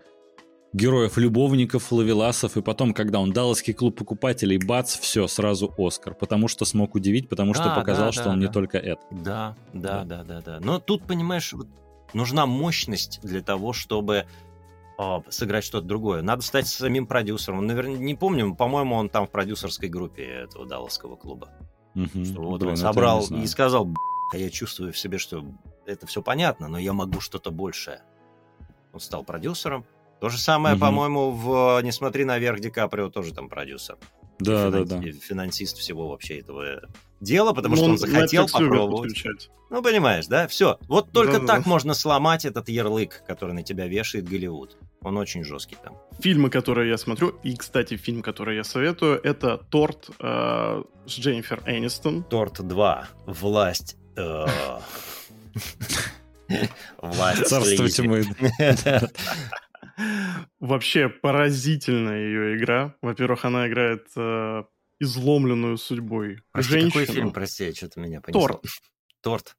[0.72, 6.64] героев-любовников, лавеласов, и потом, когда он Далласский клуб покупателей, бац, все, сразу Оскар, потому что
[6.64, 8.46] смог удивить, потому что показал, да, что он да.
[8.46, 9.02] не только это.
[9.10, 10.60] Да, да, да, да, да.
[10.60, 11.54] Но тут, понимаешь,
[12.14, 14.26] нужна мощность для того, чтобы
[15.28, 16.22] сыграть что-то другое.
[16.22, 17.66] Надо стать самим продюсером.
[17.66, 21.50] Наверное, не помню, по-моему, он там в продюсерской группе этого Далласского клуба.
[21.94, 22.24] Угу.
[22.24, 23.88] Что вот Блин, он собрал и сказал,
[24.32, 25.44] а я чувствую в себе, что
[25.86, 28.02] это все понятно, но я могу что-то большее.
[28.92, 29.84] Он стал продюсером,
[30.20, 30.82] то же самое, угу.
[30.82, 33.98] по-моему, в «Не смотри наверх» Ди Каприо тоже там продюсер.
[34.38, 35.00] Да, да, да.
[35.00, 36.82] Финансист всего вообще этого
[37.22, 39.24] дела, потому ну, что он захотел попробовать.
[39.70, 40.46] Ну, понимаешь, да?
[40.48, 40.78] Все.
[40.88, 41.70] Вот только да, так да.
[41.70, 44.76] можно сломать этот ярлык, который на тебя вешает Голливуд.
[45.00, 45.96] Он очень жесткий там.
[46.20, 51.62] Фильмы, которые я смотрю, и, кстати, фильм, который я советую, это «Торт» э, с Дженнифер
[51.66, 52.22] Энистон.
[52.24, 53.08] «Торт 2.
[53.26, 53.96] Власть».
[54.16, 54.46] Э,
[57.00, 57.46] власть.
[57.46, 58.24] Царствуйте мы.
[60.60, 62.94] Вообще поразительная ее игра.
[63.02, 64.64] Во-первых, она играет э,
[65.02, 66.90] изломленную судьбой Прости, женщину.
[66.90, 68.46] какой фильм, прости, что-то меня понесло.
[68.46, 68.62] Торт.
[69.22, 69.56] Торт.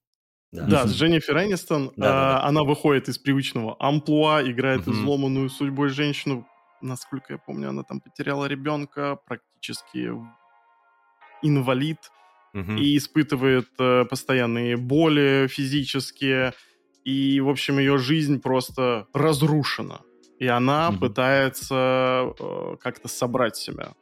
[0.51, 1.87] Да, да с Дженнифер Энистон.
[1.87, 2.43] Да, да, да.
[2.43, 4.91] Она выходит из привычного амплуа, играет угу.
[4.91, 6.47] изломанную судьбой женщину.
[6.81, 10.11] Насколько я помню, она там потеряла ребенка, практически
[11.41, 11.97] инвалид.
[12.53, 12.73] Угу.
[12.73, 16.53] И испытывает э, постоянные боли физические.
[17.03, 20.01] И, в общем, ее жизнь просто разрушена
[20.43, 23.93] и она пытается э, как-то собрать себя.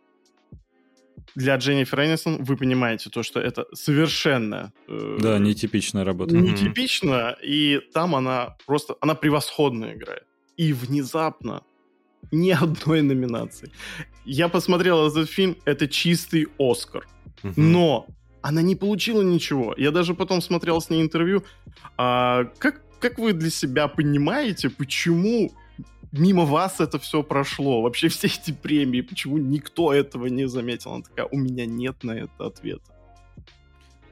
[1.36, 4.74] Для Дженнифер Энистон вы понимаете то, что это совершенно...
[4.88, 6.36] Э, да, нетипичная работа.
[6.36, 7.46] Нетипично, mm-hmm.
[7.46, 8.96] и там она просто...
[9.02, 10.24] Она превосходно играет.
[10.58, 11.64] И внезапно
[12.32, 13.72] ни одной номинации.
[14.26, 17.08] Я посмотрел этот фильм, это чистый Оскар.
[17.44, 17.54] Mm-hmm.
[17.58, 18.08] Но
[18.42, 19.74] она не получила ничего.
[19.78, 21.44] Я даже потом смотрел с ней интервью.
[21.98, 25.52] А, как, как вы для себя понимаете, почему
[26.12, 27.82] мимо вас это все прошло?
[27.82, 30.94] Вообще все эти премии, почему никто этого не заметил?
[30.94, 32.92] Она такая, у меня нет на это ответа.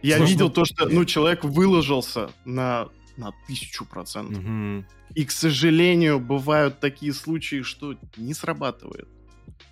[0.01, 0.53] Я Слушай, видел ну...
[0.53, 4.43] то, что ну, человек выложился на, на тысячу процентов.
[4.43, 4.85] Угу.
[5.15, 9.07] И, к сожалению, бывают такие случаи, что не срабатывает.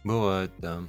[0.04, 0.84] Бывает, да.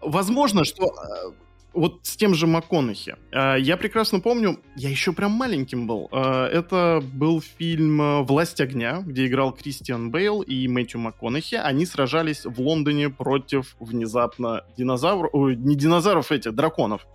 [0.00, 1.32] Возможно, что э,
[1.74, 3.16] вот с тем же МакКонахи.
[3.32, 6.08] А, я прекрасно помню, я еще прям маленьким был.
[6.12, 11.54] А, это был фильм э, «Власть огня», где играл Кристиан Бейл и Мэтью МакКонахи.
[11.54, 15.32] Они сражались в Лондоне против внезапно динозавров...
[15.32, 17.06] Не динозавров этих, драконов.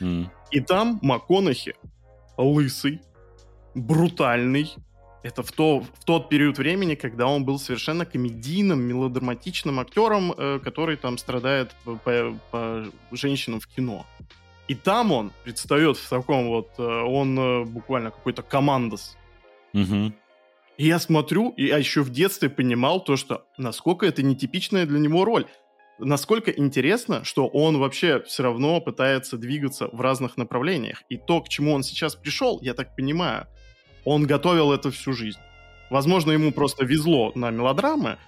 [0.00, 0.26] Mm.
[0.50, 1.74] И там МакКонахи
[2.36, 3.00] лысый,
[3.74, 4.72] брутальный,
[5.24, 10.60] это в, то, в тот период времени, когда он был совершенно комедийным, мелодраматичным актером, э,
[10.62, 14.06] который там страдает по, по, по женщинам в кино.
[14.68, 19.16] И там он предстает в таком вот, э, он э, буквально какой-то командос.
[19.72, 20.12] Угу.
[20.76, 24.98] И я смотрю, и я еще в детстве понимал то, что насколько это нетипичная для
[24.98, 25.46] него роль.
[25.98, 31.02] Насколько интересно, что он вообще все равно пытается двигаться в разных направлениях.
[31.08, 33.46] И то, к чему он сейчас пришел, я так понимаю,
[34.04, 35.38] он готовил это всю жизнь.
[35.90, 38.18] Возможно, ему просто везло на мелодрамы,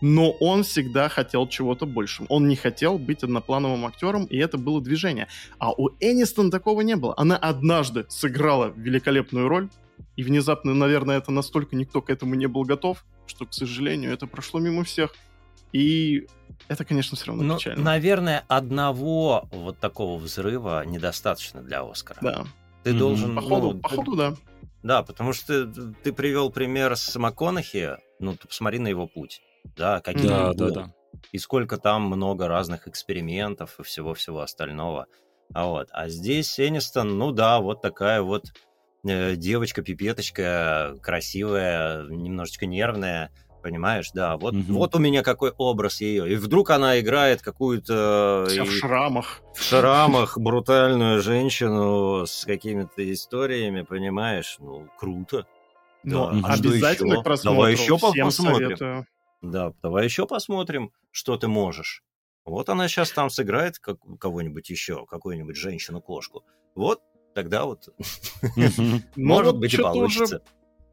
[0.00, 2.26] но он всегда хотел чего-то большего.
[2.28, 5.28] Он не хотел быть одноплановым актером, и это было движение.
[5.58, 7.14] А у Энистон такого не было.
[7.16, 9.68] Она однажды сыграла великолепную роль,
[10.16, 14.26] и внезапно, наверное, это настолько никто к этому не был готов, что, к сожалению, это
[14.26, 15.14] прошло мимо всех.
[15.72, 16.26] И
[16.68, 17.82] это, конечно, все равно Но, печально.
[17.82, 22.18] Наверное, одного вот такого взрыва недостаточно для Оскара.
[22.22, 22.44] Да.
[22.82, 22.98] Ты mm-hmm.
[22.98, 23.34] должен...
[23.34, 24.34] Походу, ну, походу, да.
[24.82, 29.40] Да, потому что ты привел пример с МакКонахи, ну, ты посмотри на его путь,
[29.76, 30.94] да, каким да, да, да.
[31.32, 35.06] и сколько там много разных экспериментов и всего-всего остального.
[35.54, 38.52] А вот, а здесь Энистон, ну да, вот такая вот
[39.06, 43.32] э, девочка-пипеточка, красивая, немножечко нервная,
[43.66, 44.74] понимаешь, да, вот, угу.
[44.74, 46.32] вот у меня какой образ ее.
[46.32, 48.46] И вдруг она играет какую-то...
[48.48, 49.42] Вся в шрамах.
[49.56, 55.48] В шрамах брутальную женщину с какими-то историями, понимаешь, ну, круто.
[56.04, 56.30] Да.
[56.30, 57.20] Ну, а обязательно еще?
[57.22, 57.56] к просмотру.
[57.56, 58.66] Давай еще Всем посмотрим.
[58.68, 59.06] Советую.
[59.42, 62.04] Да, давай еще посмотрим, что ты можешь.
[62.44, 66.44] Вот она сейчас там сыграет как, кого-нибудь еще, какую-нибудь женщину-кошку.
[66.76, 67.00] Вот
[67.34, 67.88] тогда вот
[68.54, 70.40] ну может быть и получится.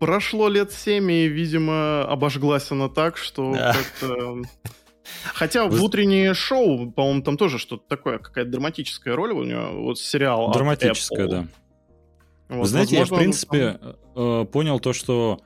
[0.06, 4.42] Прошло лет семь, и, видимо, обожглась она так, что как-то...
[5.34, 5.78] Хотя Вы...
[5.78, 10.52] в утреннее шоу, по-моему, там тоже что-то такое, какая-то драматическая роль у него, вот сериал
[10.52, 11.48] Драматическая, да.
[12.50, 13.96] Вот, Вы знаете, я, в принципе, там...
[14.16, 15.40] Э, понял то, что,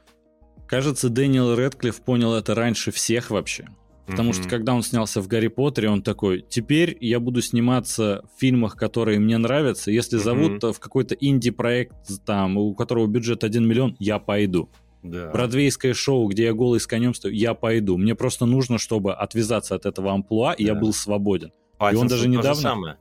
[0.67, 3.67] кажется, Дэниел Редклифф понял это раньше всех вообще.
[4.07, 4.33] Потому mm-hmm.
[4.33, 8.77] что когда он снялся в Гарри Поттере, он такой: теперь я буду сниматься в фильмах,
[8.77, 9.91] которые мне нравятся.
[9.91, 10.73] Если зовут mm-hmm.
[10.73, 11.93] в какой-то инди-проект,
[12.25, 14.69] там, у которого бюджет 1 миллион, я пойду.
[15.03, 15.29] Да.
[15.31, 17.97] Бродвейское шоу, где я голый с конем стою, я пойду.
[17.97, 20.73] Мне просто нужно, чтобы отвязаться от этого амплуа, и да.
[20.73, 21.51] я был свободен.
[21.77, 22.61] Паттинсон и он даже недавно...
[22.61, 22.97] Самое.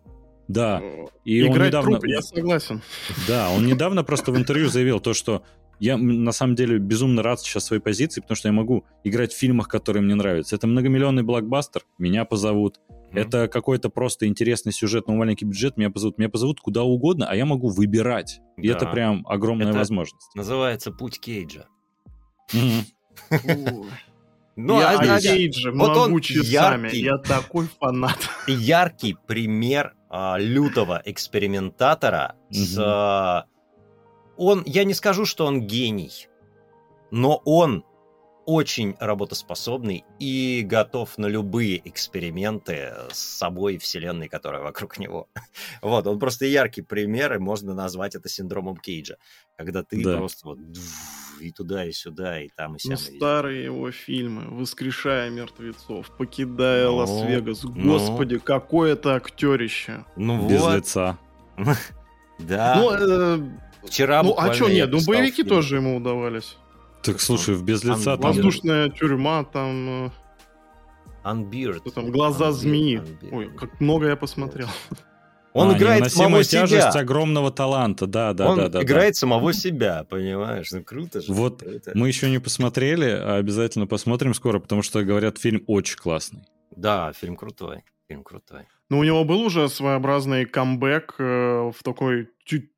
[0.48, 0.80] Да.
[1.24, 1.90] И Играть он недавно...
[1.98, 2.82] Труп, я согласен.
[3.26, 5.42] Да, он недавно просто в интервью заявил то, что
[5.78, 9.38] я на самом деле безумно рад сейчас своей позиции, потому что я могу играть в
[9.38, 10.56] фильмах, которые мне нравятся.
[10.56, 12.80] Это многомиллионный блокбастер, меня позовут.
[12.88, 13.20] Mm-hmm.
[13.20, 16.18] Это какой-то просто интересный сюжет, но маленький бюджет, меня позовут.
[16.18, 18.40] Меня позовут куда угодно, а я могу выбирать.
[18.56, 20.34] И это прям огромная это возможность.
[20.34, 21.66] Называется «Путь Кейджа».
[24.58, 28.16] Ну, я а, Кейджа вот он яркий, я такой фанат.
[28.46, 33.46] Яркий пример а, лютого экспериментатора с
[34.36, 36.28] он, я не скажу, что он гений,
[37.10, 37.84] но он
[38.46, 45.28] очень работоспособный и готов на любые эксперименты с собой и вселенной, которая вокруг него.
[45.82, 49.16] Вот, он просто яркий пример, и можно назвать это синдромом Кейджа,
[49.56, 50.16] когда ты да.
[50.16, 50.58] просто вот
[51.40, 52.92] и туда, и сюда, и там, и сям.
[52.92, 57.92] Ну, старые его фильмы, «Воскрешая мертвецов», «Покидая ну, Лас-Вегас», ну.
[57.92, 60.04] господи, ну, какое это актерище.
[60.16, 60.76] Ну Без вот.
[60.76, 61.18] лица.
[62.38, 62.76] Да.
[62.76, 63.38] Ну, э,
[63.86, 64.90] Вчера Ну, а что нет?
[64.90, 66.56] Ну, боевики тоже ему удавались.
[67.02, 68.32] Так, слушай, в без лица там...
[68.32, 70.06] Воздушная тюрьма, там...
[70.06, 70.10] Э,
[71.24, 71.90] Unbeard.
[71.92, 72.98] Там глаза Unbeard, змеи.
[72.98, 73.28] Unbeard.
[73.32, 74.68] Ой, как много я посмотрел.
[75.56, 76.66] Он а, играет самого себя.
[76.66, 78.82] тяжесть огромного таланта, да, да, Он да, да.
[78.82, 79.20] играет да.
[79.20, 80.70] самого себя, понимаешь?
[80.70, 81.32] Ну круто же.
[81.32, 81.92] Вот круто.
[81.94, 86.42] мы еще не посмотрели, а обязательно посмотрим скоро, потому что говорят, фильм очень классный.
[86.76, 88.66] Да, фильм крутой, фильм крутой.
[88.90, 92.28] Ну у него был уже своеобразный камбэк э, в такой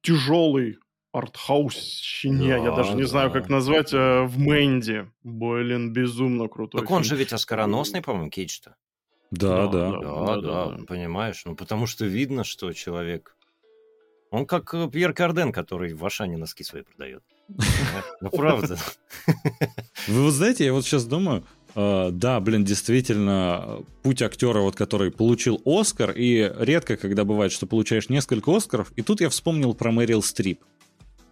[0.03, 0.79] тяжелый
[1.12, 3.09] артхаусщине, да, я даже не да.
[3.09, 5.11] знаю, как назвать, э, в Мэнди.
[5.23, 6.99] Блин, безумно крутой Так фильм.
[6.99, 8.77] он же ведь оскароносный, по-моему, Кейдж-то.
[9.31, 9.90] Да да.
[9.90, 11.42] Да, да, да, да, да, понимаешь?
[11.44, 13.35] Ну, потому что видно, что человек...
[14.31, 17.23] Он как э, Пьер Карден, который в Ашане носки свои продает.
[18.21, 18.77] Ну, правда.
[20.07, 21.44] Вы вот знаете, я вот сейчас думаю,
[21.75, 27.66] Uh, да, блин, действительно, путь актера, вот который получил Оскар, и редко, когда бывает, что
[27.66, 30.64] получаешь несколько Оскаров, и тут я вспомнил про Мэрил Стрип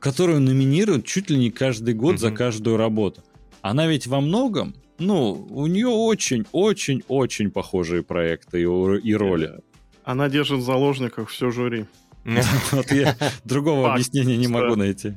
[0.06, 2.18] которую номинируют чуть ли не каждый год mm-hmm.
[2.18, 3.24] за каждую работу.
[3.60, 9.58] Она ведь во многом, ну, у нее очень-очень-очень похожие проекты и, и роли.
[10.04, 11.86] Она держит в заложниках все жюри.
[12.70, 15.14] Вот я другого объяснения не могу найти.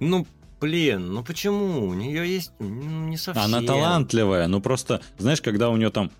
[0.00, 0.26] Ну,
[0.62, 1.86] блин, ну почему?
[1.86, 3.44] У нее есть ну, не совсем.
[3.44, 6.10] Она талантливая, ну просто, знаешь, когда у нее там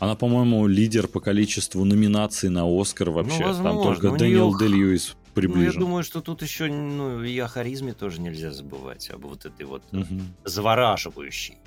[0.00, 3.38] она, по-моему, лидер по количеству номинаций на Оскар вообще.
[3.38, 3.70] Ну, возможно.
[3.70, 5.64] Там только Дэниел Льюис приближен.
[5.66, 9.44] Ну, я думаю, что тут еще ну, и о харизме тоже нельзя забывать, об вот
[9.44, 10.20] этой вот угу.
[10.44, 11.58] завораживающей.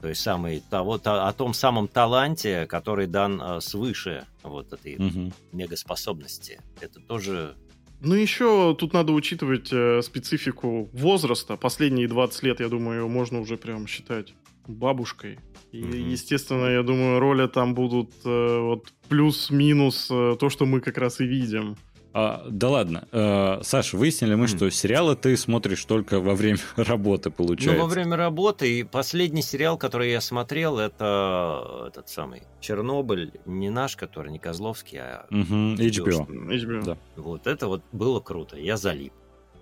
[0.00, 4.96] То есть самый, того, то, о том самом таланте, который дан э, свыше вот этой
[4.96, 5.32] угу.
[5.52, 6.60] мегаспособности.
[6.80, 7.56] Это тоже
[8.02, 11.56] ну, еще тут надо учитывать э, специфику возраста.
[11.56, 14.34] Последние 20 лет, я думаю, можно уже прям считать
[14.66, 15.38] бабушкой.
[15.72, 16.10] И, mm-hmm.
[16.10, 21.20] естественно, я думаю, роли там будут э, вот плюс-минус э, то, что мы как раз
[21.20, 21.76] и видим.
[22.18, 23.06] А, да ладно.
[23.12, 24.56] А, Саша, выяснили мы, mm.
[24.56, 27.78] что сериалы ты смотришь только во время работы, получается.
[27.78, 28.78] Ну, во время работы.
[28.78, 33.32] И последний сериал, который я смотрел, это этот самый Чернобыль.
[33.44, 35.76] Не наш, который, не Козловский, а mm-hmm.
[35.76, 36.26] HBO.
[36.26, 36.84] HBO.
[36.84, 36.96] Да.
[37.16, 38.56] Вот это вот было круто.
[38.56, 39.12] Я залип.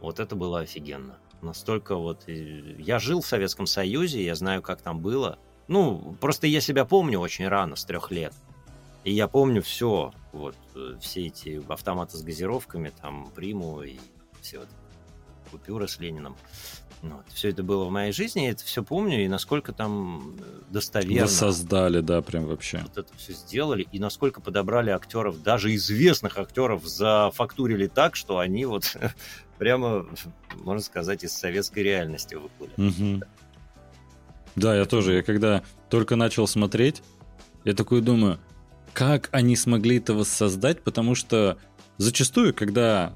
[0.00, 1.16] Вот это было офигенно.
[1.42, 2.22] Настолько вот...
[2.28, 5.40] Я жил в Советском Союзе, я знаю, как там было.
[5.66, 8.32] Ну, просто я себя помню очень рано, с трех лет.
[9.04, 13.98] И я помню все, вот, э, все эти автоматы с газировками, там, приму и
[14.40, 14.68] все вот
[15.50, 16.36] купюры с Лениным.
[17.02, 17.26] Ну вот.
[17.28, 21.28] Все это было в моей жизни, я это все помню, и насколько там э, достоверно...
[21.28, 22.78] создали, да, прям вообще.
[22.78, 28.64] Вот это все сделали, и насколько подобрали актеров, даже известных актеров, зафактурили так, что они
[28.64, 28.96] вот
[29.58, 30.06] прямо,
[30.54, 32.72] можно сказать, из советской реальности выплыли.
[32.78, 33.22] Угу.
[34.56, 37.02] Да, я тоже, я когда только начал смотреть,
[37.64, 38.38] я такой думаю,
[38.94, 41.58] как они смогли это воссоздать, потому что
[41.98, 43.14] зачастую, когда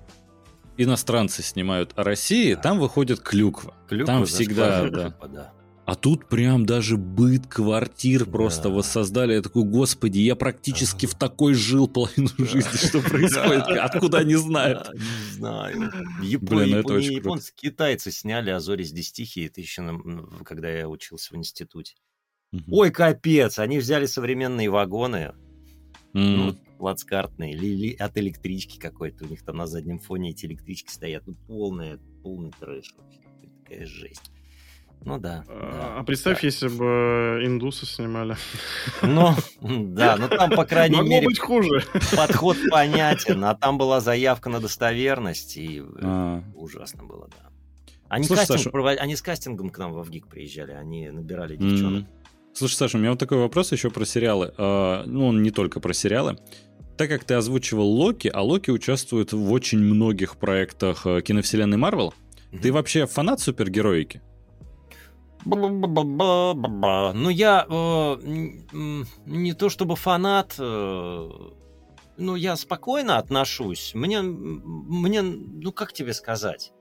[0.77, 2.61] иностранцы снимают о России, да.
[2.61, 3.75] там выходит клюква.
[3.89, 5.15] клюква там всегда, да.
[5.27, 5.53] да.
[5.85, 8.75] А тут прям даже быт квартир просто Да.
[8.75, 9.33] воссоздали.
[9.33, 12.77] Я такой, господи, я практически в такой жил половину жизни.
[12.77, 13.63] Что происходит?
[13.81, 14.85] Откуда они знают?
[14.85, 15.77] Да, Не знаю.
[15.79, 17.21] Блин, Япония, ну это очень круто.
[17.29, 21.95] японцы, китайцы сняли «А зори здесь тихие», это еще на- когда я учился в институте.
[22.53, 22.65] Мгм.
[22.71, 25.33] Ой, капец, они взяли современные вагоны,
[26.15, 26.37] М.
[26.47, 30.91] ну, плацкартные, или, или от электрички какой-то, у них там на заднем фоне эти электрички
[30.91, 33.21] стоят, ну, полная, полный трэш вообще,
[33.65, 34.31] такая жесть.
[35.05, 35.45] Ну да.
[35.49, 36.47] А да, а представь, да.
[36.49, 38.37] если бы индусы снимали.
[39.03, 39.33] Ну,
[39.63, 41.85] да, ну там, по крайней Могло мере, быть хуже.
[42.17, 46.43] подход понятен, а там была заявка на достоверность, и э, А.
[46.55, 47.49] ужасно было, да.
[48.09, 51.57] Они, Слушай, кастинг Саша- провод- они с кастингом к нам в ВГИК приезжали, они набирали
[51.57, 52.05] девчонок.
[52.59, 54.53] Слушай, Саша, у меня вот такой вопрос еще про сериалы.
[54.59, 56.39] А, Ну, он не только про сериалы.
[56.97, 62.13] Так как ты озвучивал Локи, а Локи участвует в очень многих проектах э, киновселенной Марвел,
[62.61, 64.21] ты вообще фанат супергероики?
[67.15, 68.17] Ну, я э,
[69.27, 71.29] не то чтобы фанат, э,
[72.17, 73.93] ну, я спокойно отношусь.
[73.95, 76.73] Мне, мне, ну, как тебе сказать?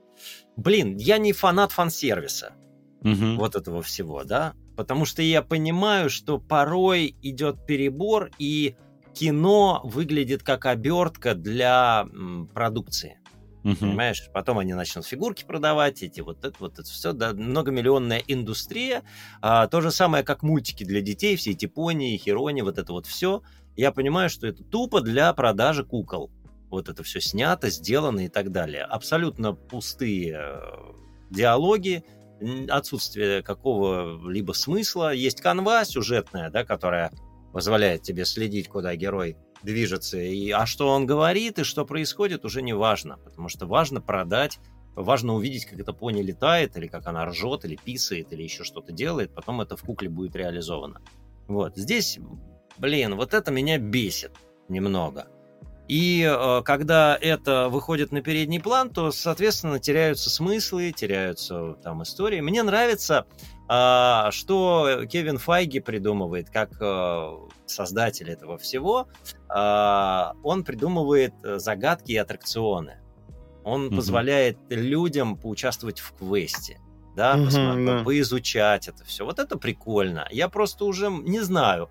[0.56, 2.54] Блин, я не фанат фан-сервиса.
[3.02, 3.36] Мгм.
[3.36, 4.54] вот этого всего, да?
[4.78, 8.76] Потому что я понимаю, что порой идет перебор, и
[9.12, 12.06] кино выглядит как обертка для
[12.54, 13.18] продукции.
[13.64, 13.74] Мгм.
[13.74, 14.30] Понимаешь?
[14.32, 19.02] Потом они начнут фигурки продавать, эти вот это вот это все, да, многомиллионная индустрия.
[19.42, 23.06] А, то же самое, как мультики для детей, все эти пони, херони, вот это вот
[23.06, 23.42] все.
[23.74, 26.30] Я понимаю, что это тупо для продажи кукол.
[26.70, 28.84] Вот это все снято, сделано и так далее.
[28.84, 30.60] Абсолютно пустые э,
[31.30, 32.04] диалоги,
[32.68, 35.12] отсутствие какого-либо смысла.
[35.12, 37.10] Есть канва сюжетная, да, которая
[37.52, 40.18] позволяет тебе следить, куда герой движется.
[40.18, 43.18] И, а что он говорит и что происходит, уже не важно.
[43.18, 44.58] Потому что важно продать,
[44.94, 48.92] важно увидеть, как эта пони летает, или как она ржет, или писает, или еще что-то
[48.92, 49.34] делает.
[49.34, 51.00] Потом это в кукле будет реализовано.
[51.46, 51.76] Вот.
[51.76, 52.18] Здесь,
[52.76, 54.32] блин, вот это меня бесит
[54.68, 55.28] немного.
[55.88, 62.40] И э, когда это выходит на передний план, то, соответственно, теряются смыслы, теряются там истории.
[62.42, 63.26] Мне нравится,
[63.68, 67.36] а, что Кевин Файги придумывает, как э,
[67.66, 69.08] создатель этого всего.
[69.48, 72.98] А, он придумывает э, загадки и аттракционы.
[73.64, 73.96] Он Мгм.
[73.96, 76.80] позволяет людям поучаствовать в квесте.
[77.16, 78.04] Да, Мгм, посмотри- да.
[78.04, 79.24] поизучать это все.
[79.24, 80.26] Вот это прикольно.
[80.30, 81.90] Я просто уже не знаю.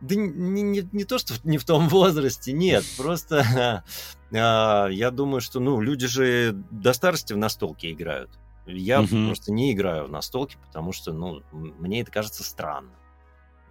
[0.00, 3.84] Да не, не- не то, что не в том возрасте, нет, просто
[4.32, 8.38] а, я думаю, что ну, люди же до старости в настолки играют.
[8.66, 9.26] Я Мгм.
[9.28, 12.94] просто не играю в настолки, потому что ну, мне это кажется странным.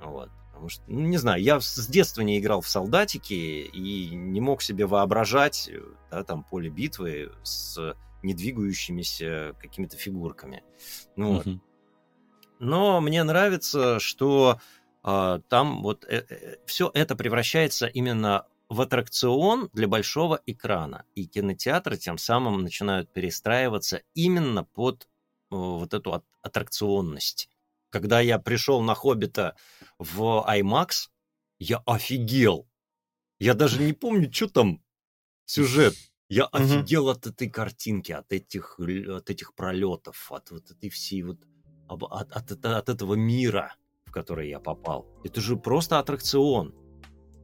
[0.04, 0.30] Вот.
[0.52, 4.64] Потому что, ну, не знаю, я с детства не играл в солдатики и не мог
[4.64, 5.70] себе воображать
[6.10, 10.64] да, там, поле битвы с недвигающимися какими-то фигурками.
[11.16, 11.46] Ну, вот.
[11.46, 11.62] Мгм.
[12.60, 14.60] Но мне нравится, что
[15.04, 16.06] там вот
[16.66, 21.06] все это превращается именно в аттракцион для большого экрана.
[21.16, 27.50] И кинотеатры тем самым начинают перестраиваться именно под э, вот эту от- аттракционность.
[27.90, 29.56] Когда я пришел на «Хоббита»
[29.98, 31.10] в IMAX,
[31.60, 32.68] я офигел.
[33.40, 34.84] Я даже не помню, что там
[35.46, 35.96] сюжет.
[36.28, 41.38] Я офигел от этой картинки, от этих, от этих пролетов, от вот этой всей вот
[41.88, 43.74] от, от это- от этого мира,
[44.22, 45.06] который я попал.
[45.24, 46.74] Это же просто аттракцион.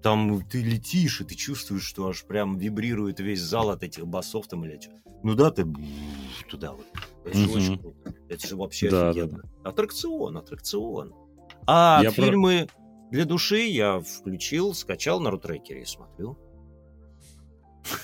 [0.01, 4.47] Там ты летишь, и ты чувствуешь, что аж прям вибрирует весь зал от этих басов
[4.47, 4.91] там или что.
[5.23, 5.65] Ну да, ты
[6.49, 6.85] туда вот.
[7.25, 7.55] Это же Мгм.
[7.57, 8.13] очень круто.
[8.27, 9.43] Это же вообще Да, да, офигенно.
[9.63, 11.13] Аттракцион, аттракцион.
[11.67, 12.67] А Я про- фильмы
[13.11, 16.37] для души я включил, скачал на рутрекере и смотрю.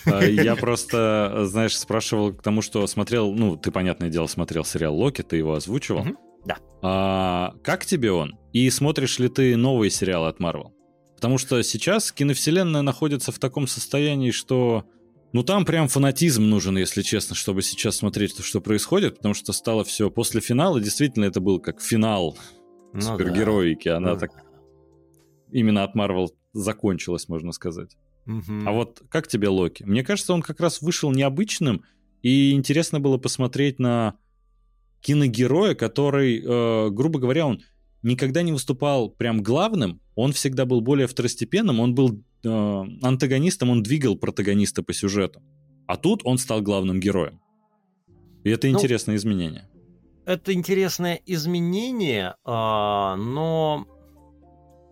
[0.06, 4.96] А, Я просто, знаешь, спрашивал к тому, что смотрел, ну, ты, понятное дело, смотрел сериал
[4.96, 6.04] Локи, ты его озвучивал.
[6.04, 6.58] Мгм, да.
[6.82, 8.38] А как тебе он?
[8.54, 10.74] И смотришь ли ты новые сериалы от Марвел?
[11.16, 14.86] Потому что сейчас киновселенная находится в таком состоянии, что...
[15.32, 19.84] Ну, там прям фанатизм нужен, если честно, чтобы сейчас смотреть, что происходит, потому что стало
[19.84, 20.82] все после финала.
[20.82, 22.36] Действительно, это был как финал
[22.94, 23.06] Ну да.
[23.06, 23.90] супергероики.
[23.90, 24.42] Она Ну так да.
[25.52, 27.96] именно от Марвел закончилась, можно сказать.
[28.26, 28.68] Мгм.
[28.68, 29.84] А вот как тебе Локи?
[29.84, 31.84] Мне кажется, он как раз вышел необычным,
[32.22, 34.16] и интересно было посмотреть на
[35.02, 37.62] киногероя, который, э, грубо говоря, он
[38.04, 42.50] никогда не выступал прям главным, он всегда был более второстепенным, он был э,
[43.02, 45.42] антагонистом, он двигал протагониста по сюжету.
[45.88, 47.40] А тут он стал главным героем.
[48.44, 49.68] И это Ну, интересное изменение.
[50.26, 53.88] Это интересное изменение, а, но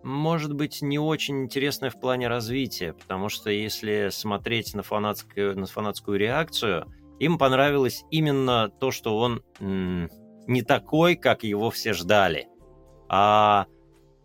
[0.02, 5.66] может быть не очень интересное в плане развития, потому что если смотреть на фанатскую, на
[5.66, 6.86] фанатскую реакцию,
[7.18, 12.48] им понравилось именно то, что он не такой, как его все ждали.
[13.08, 13.66] А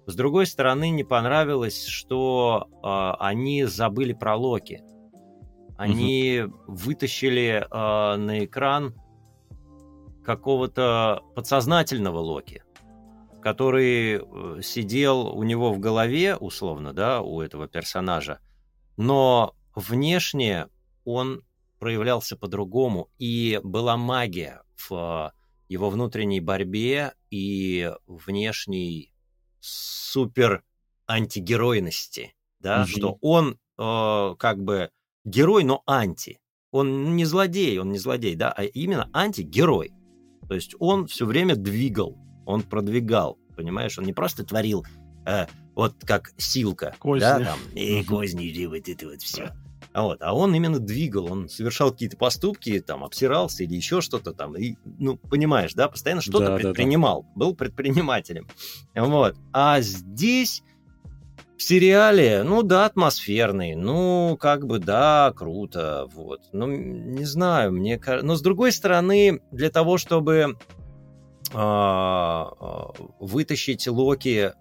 [0.05, 4.81] с другой стороны, не понравилось, что э, они забыли про Локи.
[5.77, 6.55] Они угу.
[6.67, 8.93] вытащили э, на экран
[10.25, 12.63] какого-то подсознательного Локи,
[13.41, 18.39] который э, сидел у него в голове, условно, да, у этого персонажа,
[18.97, 20.67] но внешне
[21.05, 21.43] он
[21.83, 25.33] проявлялся по-другому, и была магия в
[25.67, 29.11] его внутренней борьбе и внешней
[29.59, 30.63] супер
[31.07, 32.87] антигеройности, да, угу.
[32.87, 34.91] что он э, как бы
[35.25, 36.39] герой, но анти.
[36.71, 39.91] Он не злодей, он не злодей, да, а именно антигерой.
[40.47, 43.99] То есть он все время двигал, он продвигал, понимаешь?
[43.99, 44.85] Он не просто творил
[45.25, 47.25] э, вот как силка, козни.
[47.25, 49.51] да, там, и козни, и вот это вот все.
[49.93, 54.33] А, вот, а он именно двигал, он совершал какие-то поступки, там, обсирался или еще что-то
[54.33, 57.33] там, и, ну, понимаешь, да, постоянно что-то да, предпринимал, да, да.
[57.35, 58.47] был предпринимателем.
[58.95, 59.35] Вот.
[59.51, 60.63] А здесь
[61.57, 66.41] в сериале, ну да, атмосферный, ну как бы да, круто, вот.
[66.51, 70.57] Ну не знаю, мне кажется, но с другой стороны, для того, чтобы
[71.53, 72.43] э,
[73.19, 74.53] вытащить Локи,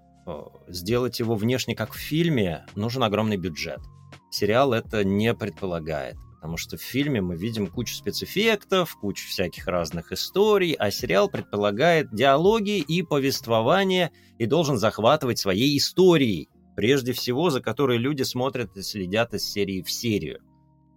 [0.69, 3.81] сделать его внешне как в фильме, нужен огромный бюджет.
[4.33, 6.17] Сериал это не предполагает.
[6.37, 12.13] Потому что в фильме мы видим кучу спецэффектов, кучу всяких разных историй, а сериал предполагает
[12.13, 18.83] диалоги и повествование и должен захватывать своей историей прежде всего, за которой люди смотрят и
[18.83, 20.41] следят из серии в серию.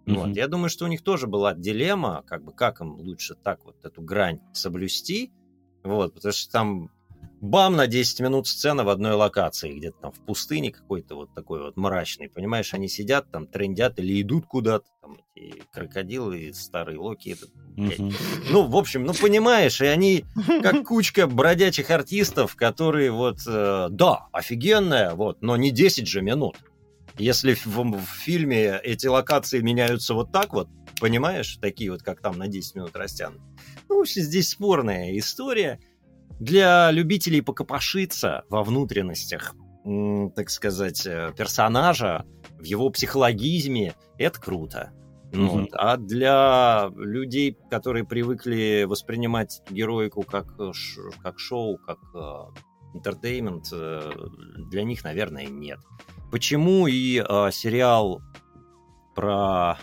[0.06, 0.14] Mm-hmm.
[0.14, 0.36] Вот.
[0.36, 3.84] Я думаю, что у них тоже была дилемма, как бы как им лучше так вот
[3.84, 5.30] эту грань соблюсти,
[5.84, 6.90] вот, потому что там
[7.40, 11.62] бам, на 10 минут сцена в одной локации, где-то там в пустыне какой-то вот такой
[11.62, 16.98] вот мрачный, понимаешь, они сидят там, трендят или идут куда-то, там эти крокодилы, и старые
[16.98, 18.14] локи, это, uh-huh.
[18.50, 20.24] ну, в общем, ну, понимаешь, и они
[20.62, 26.56] как кучка бродячих артистов, которые вот, э, да, офигенная, вот, но не 10 же минут.
[27.18, 30.68] Если в, в фильме эти локации меняются вот так вот,
[31.00, 33.40] понимаешь, такие вот, как там на 10 минут растянут.
[33.88, 35.80] Ну, здесь спорная история
[36.38, 39.54] для любителей покопошиться во внутренностях,
[40.34, 42.24] так сказать, э, персонажа,
[42.58, 44.92] в его психологизме, это круто.
[45.32, 45.46] Mm-hmm.
[45.46, 45.68] Вот.
[45.72, 50.72] А для людей, которые привыкли воспринимать героику как, э,
[51.22, 51.98] как шоу, как
[52.96, 54.10] интертеймент, э,
[54.70, 55.78] для них, наверное, нет.
[56.30, 58.22] Почему и э, сериал
[59.14, 59.78] про,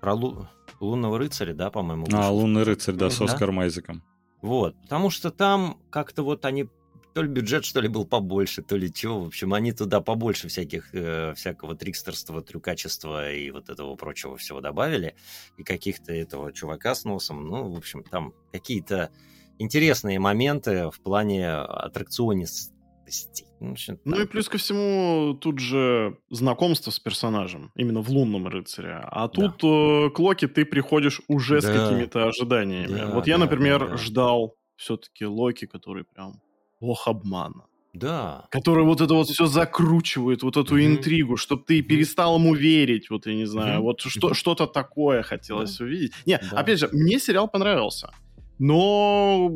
[0.00, 0.48] про Лу,
[0.80, 2.06] лунного рыцаря, да, по-моему?
[2.12, 3.60] А, лунный рыцарь, да, с Оскаром?
[3.60, 4.02] Айзеком.
[4.42, 6.68] Вот, потому что там как-то вот они
[7.12, 9.20] то ли бюджет, что ли, был побольше, то ли чего.
[9.20, 14.60] В общем, они туда побольше всяких, э, всякого трикстерства, трюкачества и вот этого прочего всего
[14.60, 15.16] добавили.
[15.56, 17.46] И каких-то этого чувака с носом.
[17.46, 19.10] Ну, в общем, там какие-то
[19.58, 22.74] интересные моменты в плане аттракционистов
[23.10, 23.46] личностей.
[23.60, 29.00] Ну, ну и плюс ко всему, тут же знакомство с персонажем, именно в «Лунном рыцаре».
[29.02, 30.06] А тут да.
[30.06, 31.68] э, к Локи ты приходишь уже да.
[31.68, 32.98] с какими-то ожиданиями.
[32.98, 33.96] Да, вот я, да, например, да, да.
[33.96, 36.40] ждал все-таки Локи, который прям
[36.80, 37.64] ох обмана.
[37.92, 38.46] Да.
[38.50, 40.86] Который вот это вот все закручивает, вот эту mm-hmm.
[40.86, 43.82] интригу, чтобы ты перестал ему верить, вот я не знаю, mm-hmm.
[43.82, 45.84] вот что, что-то такое хотелось mm-hmm.
[45.84, 46.12] увидеть.
[46.24, 46.60] Не, да.
[46.60, 48.12] опять же, мне сериал понравился,
[48.60, 49.50] но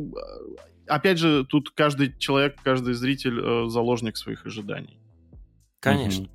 [0.87, 4.97] опять же, тут каждый человек, каждый зритель э, заложник своих ожиданий.
[5.79, 6.25] Конечно.
[6.25, 6.31] Угу.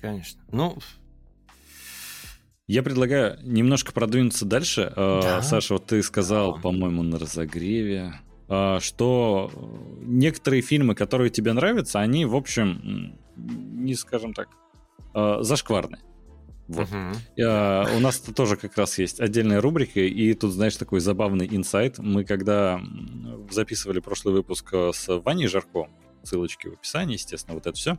[0.00, 0.42] Конечно.
[0.52, 0.78] Ну,
[2.68, 4.92] я предлагаю немножко продвинуться дальше.
[4.94, 5.42] Э, да.
[5.42, 6.60] Саша, вот ты сказал, да.
[6.62, 8.14] по-моему, на разогреве,
[8.48, 9.50] э, что
[10.02, 14.48] некоторые фильмы, которые тебе нравятся, они, в общем, не скажем так,
[15.14, 16.02] э, зашкварные.
[16.68, 16.88] Вот.
[16.88, 17.96] Uh-huh.
[17.96, 21.98] у нас тоже как раз есть отдельная рубрика, и тут, знаешь, такой забавный инсайт.
[21.98, 22.80] Мы когда
[23.50, 25.88] записывали прошлый выпуск э, с Ваней Жарко,
[26.24, 27.98] ссылочки в описании, естественно, вот это все,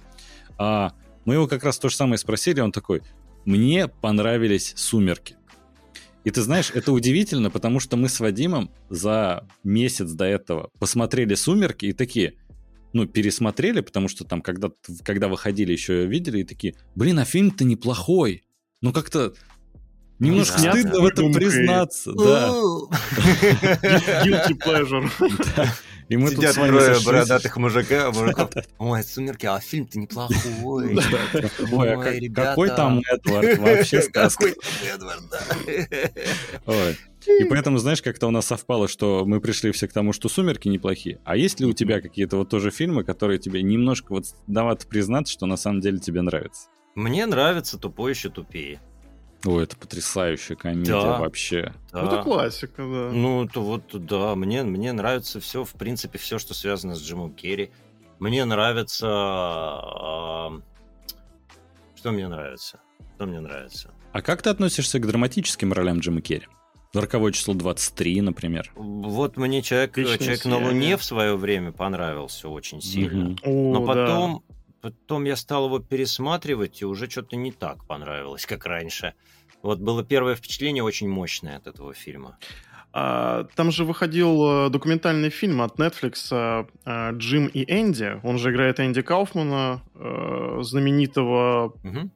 [0.58, 0.94] а,
[1.26, 3.02] мы его как раз то же самое спросили, он такой,
[3.46, 5.38] мне понравились «Сумерки».
[6.24, 11.36] И ты знаешь, это удивительно, потому что мы с Вадимом за месяц до этого посмотрели
[11.36, 12.36] «Сумерки» и такие,
[12.92, 14.70] ну, пересмотрели, потому что там, когда,
[15.04, 18.44] когда выходили, еще видели, и такие, блин, а фильм-то неплохой.
[18.82, 19.34] Ну, как-то
[20.20, 22.14] немножко да, стыдно в этом признаться.
[22.14, 22.50] Да.
[24.24, 25.10] Guilty pleasure.
[26.10, 28.52] И мы Сидят тут трое бородатых мужика, мужиков.
[28.78, 30.38] Ой, сумерки, а фильм-то неплохой.
[31.72, 33.58] Ой, а какой там Эдвард?
[33.58, 34.46] Вообще сказка.
[34.94, 35.42] Эдвард, да.
[36.66, 36.98] Ой.
[37.26, 40.70] И поэтому, знаешь, как-то у нас совпало, что мы пришли все к тому, что «Сумерки»
[40.70, 41.20] неплохие.
[41.26, 45.34] А есть ли у тебя какие-то вот тоже фильмы, которые тебе немножко вот дават признаться,
[45.34, 46.70] что на самом деле тебе нравятся?
[46.98, 48.82] Мне нравится «Тупой еще тупее».
[49.46, 51.20] О, это потрясающая комедия да.
[51.20, 51.72] вообще.
[51.92, 52.02] Да.
[52.02, 53.12] Ну, это классика, да.
[53.14, 57.36] Ну, это вот, да, мне, мне нравится все, в принципе, все, что связано с Джимом
[57.36, 57.70] Керри.
[58.18, 59.06] Мне нравится...
[59.06, 60.60] Э,
[61.96, 62.80] что мне нравится?
[63.16, 63.92] Что мне нравится?
[64.12, 66.48] А как ты относишься к драматическим ролям Джима Керри?
[66.96, 68.72] Роковое число 23, например.
[68.76, 73.34] Вот мне человек, человек на Луне в свое время понравился очень сильно.
[73.34, 73.38] Угу.
[73.44, 74.56] О, Но потом, да.
[74.92, 79.14] Потом я стал его пересматривать, и уже что-то не так понравилось, как раньше.
[79.64, 82.38] Вот было первое впечатление очень мощное от этого фильма.
[82.94, 88.20] А, там же выходил э, документальный фильм от Netflix э, «Джим и Энди».
[88.24, 89.82] Он же играет Энди Кауфмана,
[90.62, 92.12] знаменитого угу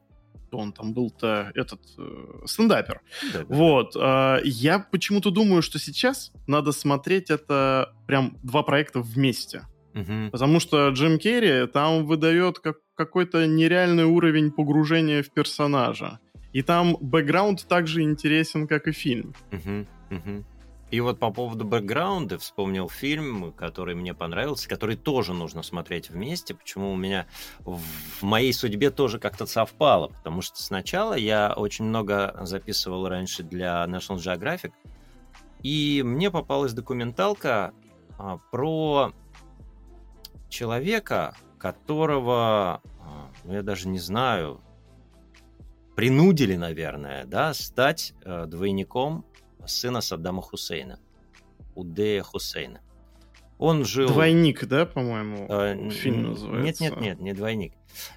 [0.56, 3.00] он там был-то этот э, стендапер.
[3.32, 3.44] Да, да.
[3.48, 3.96] Вот.
[3.96, 9.62] Э, я почему-то думаю, что сейчас надо смотреть это прям два проекта вместе.
[9.94, 10.30] Угу.
[10.30, 16.18] Потому что Джим Керри там выдает как, какой-то нереальный уровень погружения в персонажа.
[16.52, 19.34] И там бэкграунд также интересен, как и фильм.
[19.52, 19.86] Угу.
[20.16, 20.44] Угу.
[20.92, 26.54] И вот по поводу бэкграунда вспомнил фильм, который мне понравился, который тоже нужно смотреть вместе.
[26.54, 27.26] Почему у меня
[27.60, 27.80] в
[28.20, 30.08] моей судьбе тоже как-то совпало?
[30.08, 34.72] Потому что сначала я очень много записывал раньше для National Geographic,
[35.62, 37.72] и мне попалась документалка
[38.18, 39.14] а, про
[40.52, 44.60] человека, которого, а, ну я даже не знаю,
[45.96, 49.24] принудили, наверное, да, стать э, двойником
[49.66, 50.98] сына Саддама Хусейна,
[51.74, 52.80] Удея Хусейна.
[53.58, 54.08] Он жил...
[54.08, 56.84] Двойник, да, по-моему, э, фильм называется?
[56.84, 57.74] Нет, нет, нет, не двойник.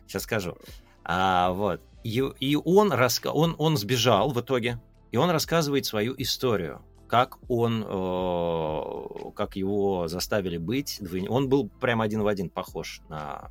[0.07, 0.57] Сейчас скажу.
[1.03, 1.81] А, вот.
[2.03, 3.31] И, и он, раска...
[3.31, 4.79] он, он сбежал в итоге,
[5.11, 11.01] и он рассказывает свою историю, как он, э, как его заставили быть.
[11.29, 13.49] Он был прямо один в один похож на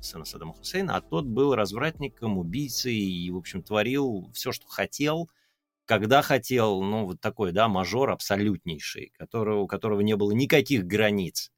[0.00, 5.30] сына Саддама Хусейна, а тот был развратником, убийцей и, в общем, творил все, что хотел–
[5.84, 11.50] когда хотел, ну, вот такой, да, мажор абсолютнейший, которого, у которого не было никаких границ.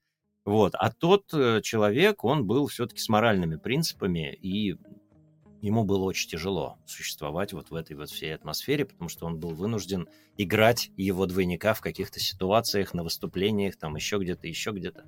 [0.44, 0.74] Вот.
[0.74, 4.76] А тот э, человек, он был все-таки с моральными принципами, и
[5.64, 9.54] ему было очень тяжело существовать вот в этой вот всей атмосфере, потому что он был
[9.54, 15.06] вынужден играть его двойника в каких-то ситуациях, на выступлениях, там еще где-то, еще где-то.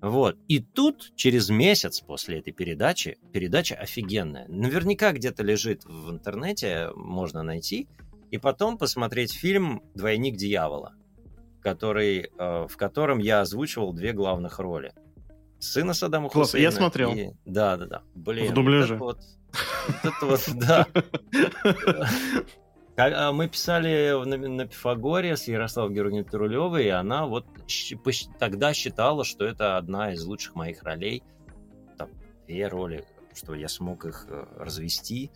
[0.00, 0.38] Вот.
[0.48, 4.46] И тут, через месяц после этой передачи, передача офигенная.
[4.48, 7.86] Наверняка где-то лежит в интернете, можно найти
[8.30, 10.94] и потом посмотреть фильм «Двойник дьявола»,
[11.60, 14.94] который, э, в котором я озвучивал две главных роли.
[15.60, 16.64] Сына Саддама Класс, Хусейна.
[16.64, 17.14] я смотрел.
[17.14, 17.30] И...
[17.44, 18.02] Да, да, да.
[18.14, 18.50] Блин.
[18.50, 18.96] В дубляже.
[18.96, 19.20] Вот,
[20.02, 20.86] это вот, да.
[22.96, 27.46] А, мы писали на, на Пифагоре с Ярославом Георгиевной Турулевой, и она вот
[28.38, 31.22] тогда считала, что это одна из лучших моих ролей.
[31.98, 32.10] Там
[32.46, 33.04] две роли,
[33.34, 35.30] что я смог их э, развести.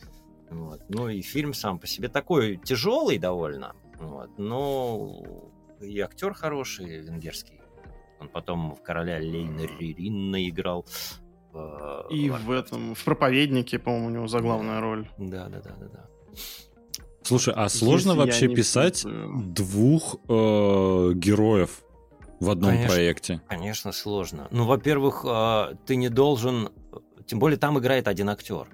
[0.51, 0.81] Вот.
[0.89, 4.39] Ну и фильм сам по себе такой тяжелый довольно, вот.
[4.39, 5.23] но
[5.81, 7.61] и актер хороший, венгерский.
[8.25, 10.85] Он потом в «Короля Лейнеририна» играл.
[11.53, 15.09] В, и в, в этом, в «Проповеднике», по-моему, у него заглавная роль.
[15.19, 16.05] Да, да, да, да, да.
[17.23, 19.43] Слушай, а сложно Если вообще писать путаю.
[19.55, 21.83] двух э, героев
[22.41, 23.41] в одном конечно, проекте?
[23.49, 24.49] Конечно, сложно.
[24.51, 26.71] Ну, во-первых, э, ты не должен...
[27.27, 28.69] Тем более там играет один актер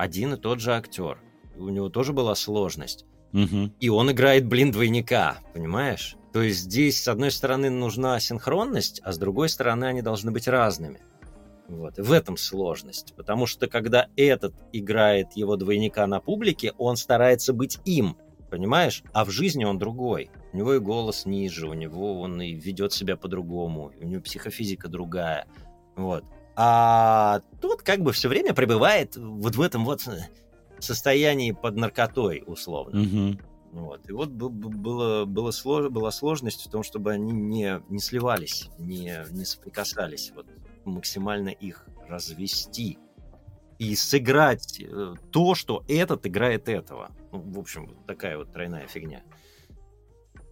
[0.00, 1.18] один и тот же актер.
[1.56, 3.04] У него тоже была сложность.
[3.32, 3.72] Угу.
[3.78, 6.16] И он играет, блин, двойника, понимаешь?
[6.32, 10.46] То есть здесь, с одной стороны, нужна синхронность, а с другой стороны, они должны быть
[10.46, 11.00] разными.
[11.68, 11.98] Вот.
[11.98, 13.14] И в этом сложность.
[13.16, 18.16] Потому что когда этот играет его двойника на публике, он старается быть им,
[18.48, 19.02] понимаешь?
[19.12, 20.30] А в жизни он другой.
[20.52, 24.88] У него и голос ниже, у него он и ведет себя по-другому, у него психофизика
[24.88, 25.46] другая.
[25.96, 26.24] Вот.
[26.56, 30.02] А тут как бы все время пребывает вот в этом вот
[30.78, 33.00] состоянии под наркотой, условно.
[33.00, 33.38] Угу.
[33.72, 34.08] Вот.
[34.08, 39.24] И вот было, было слож, была сложность в том, чтобы они не, не сливались, не,
[39.30, 40.32] не соприкасались.
[40.34, 40.46] Вот,
[40.84, 42.98] максимально их развести
[43.78, 47.10] и сыграть э, то, что этот играет этого.
[47.32, 49.22] Ну, в общем, такая вот тройная фигня.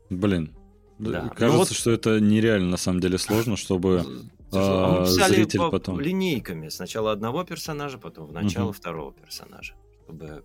[0.09, 0.57] Блин.
[0.99, 1.29] Да.
[1.29, 1.71] Кажется, ну вот...
[1.71, 4.05] что это нереально на самом деле сложно, чтобы
[4.53, 6.01] а, мы писали зритель по, потом.
[6.01, 6.69] линейками.
[6.71, 8.73] Сначала одного персонажа, потом в начало угу.
[8.73, 9.75] второго персонажа.
[10.05, 10.45] Чтобы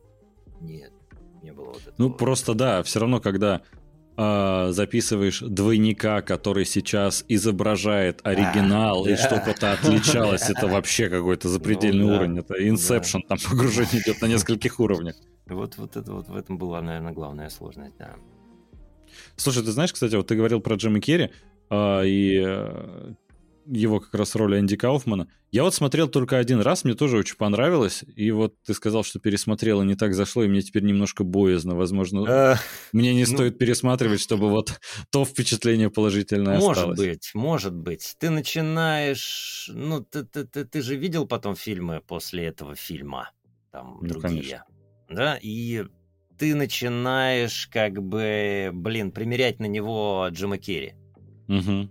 [0.59, 0.89] не,
[1.43, 1.95] не было вот этого.
[1.97, 3.61] Ну, просто да, все равно, когда
[4.17, 12.15] э, записываешь двойника, который сейчас изображает оригинал, и что-то отличалось, это вообще какой-то запредельный ну
[12.15, 12.39] уровень.
[12.39, 15.15] Это Inception, там погружение идет на нескольких уровнях.
[15.45, 18.15] Вот, вот это вот в этом была, наверное, главная сложность, да.
[19.35, 21.31] Слушай, ты знаешь, кстати, вот ты говорил про Джима Керри,
[21.69, 23.15] э, и
[23.65, 25.27] его как раз роль Энди Кауфмана.
[25.51, 28.03] Я вот смотрел только один раз, мне тоже очень понравилось.
[28.15, 31.75] И вот ты сказал, что пересмотрел и не так зашло, и мне теперь немножко боязно.
[31.75, 32.55] Возможно, э,
[32.91, 34.79] мне не ну стоит пересматривать, чтобы вот
[35.11, 36.97] то впечатление положительное может осталось.
[36.97, 38.15] Может быть, может быть.
[38.19, 39.69] Ты начинаешь...
[39.73, 43.31] Ну, ты, ты, ты, ты же видел потом фильмы после этого фильма?
[43.71, 44.31] Там ну, другие.
[44.41, 44.65] Конечно.
[45.09, 45.85] Да, и
[46.37, 50.95] ты начинаешь как бы, блин, примерять на него Джима Керри.
[51.47, 51.89] Угу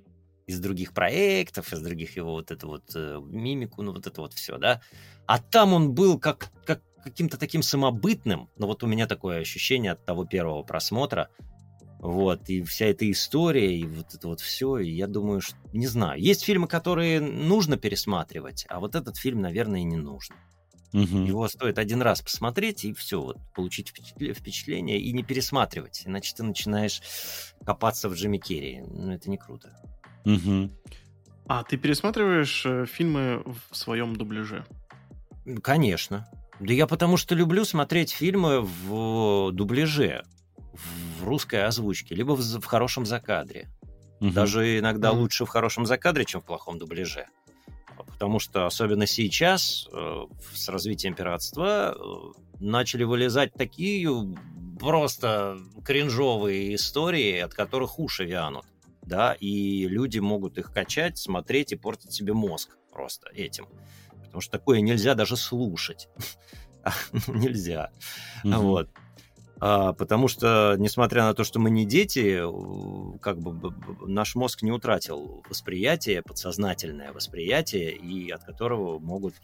[0.53, 4.32] из других проектов, из других его вот это вот э, мимику, ну вот это вот
[4.34, 4.80] все, да.
[5.26, 9.92] А там он был как, как каким-то таким самобытным, но вот у меня такое ощущение
[9.92, 11.28] от того первого просмотра,
[11.98, 15.86] вот, и вся эта история, и вот это вот все, и я думаю, что, не
[15.86, 20.34] знаю, есть фильмы, которые нужно пересматривать, а вот этот фильм, наверное, и не нужно.
[20.92, 21.18] Угу.
[21.18, 26.42] Его стоит один раз посмотреть и все, вот, получить впечатление и не пересматривать, иначе ты
[26.42, 27.00] начинаешь
[27.64, 29.72] копаться в Джимми Керри, ну это не круто.
[30.25, 30.70] Угу.
[31.47, 34.64] А ты пересматриваешь э, фильмы в своем дубляже?
[35.62, 36.29] Конечно.
[36.61, 40.25] Да я потому что люблю смотреть фильмы в дубляже,
[41.18, 43.68] в русской озвучке, либо в, в хорошем закадре.
[44.20, 44.31] Угу.
[44.31, 45.23] Даже иногда угу.
[45.23, 47.27] лучше в хорошем закадре, чем в плохом дубляже.
[47.97, 54.09] Потому что особенно сейчас, э, с развитием пиратства, э, начали вылезать такие
[54.79, 58.64] просто кринжовые истории, от которых уши вянут
[59.03, 63.66] да, и люди могут их качать, смотреть и портить себе мозг просто этим.
[64.24, 66.09] Потому что такое нельзя даже слушать.
[67.28, 67.92] Ну, нельзя.
[68.42, 68.90] Вот.
[69.61, 72.42] А, потому что, несмотря на то, что мы не дети,
[73.20, 73.72] как бы
[74.05, 79.34] наш мозг не утратил восприятие, подсознательное восприятие, и от которого могут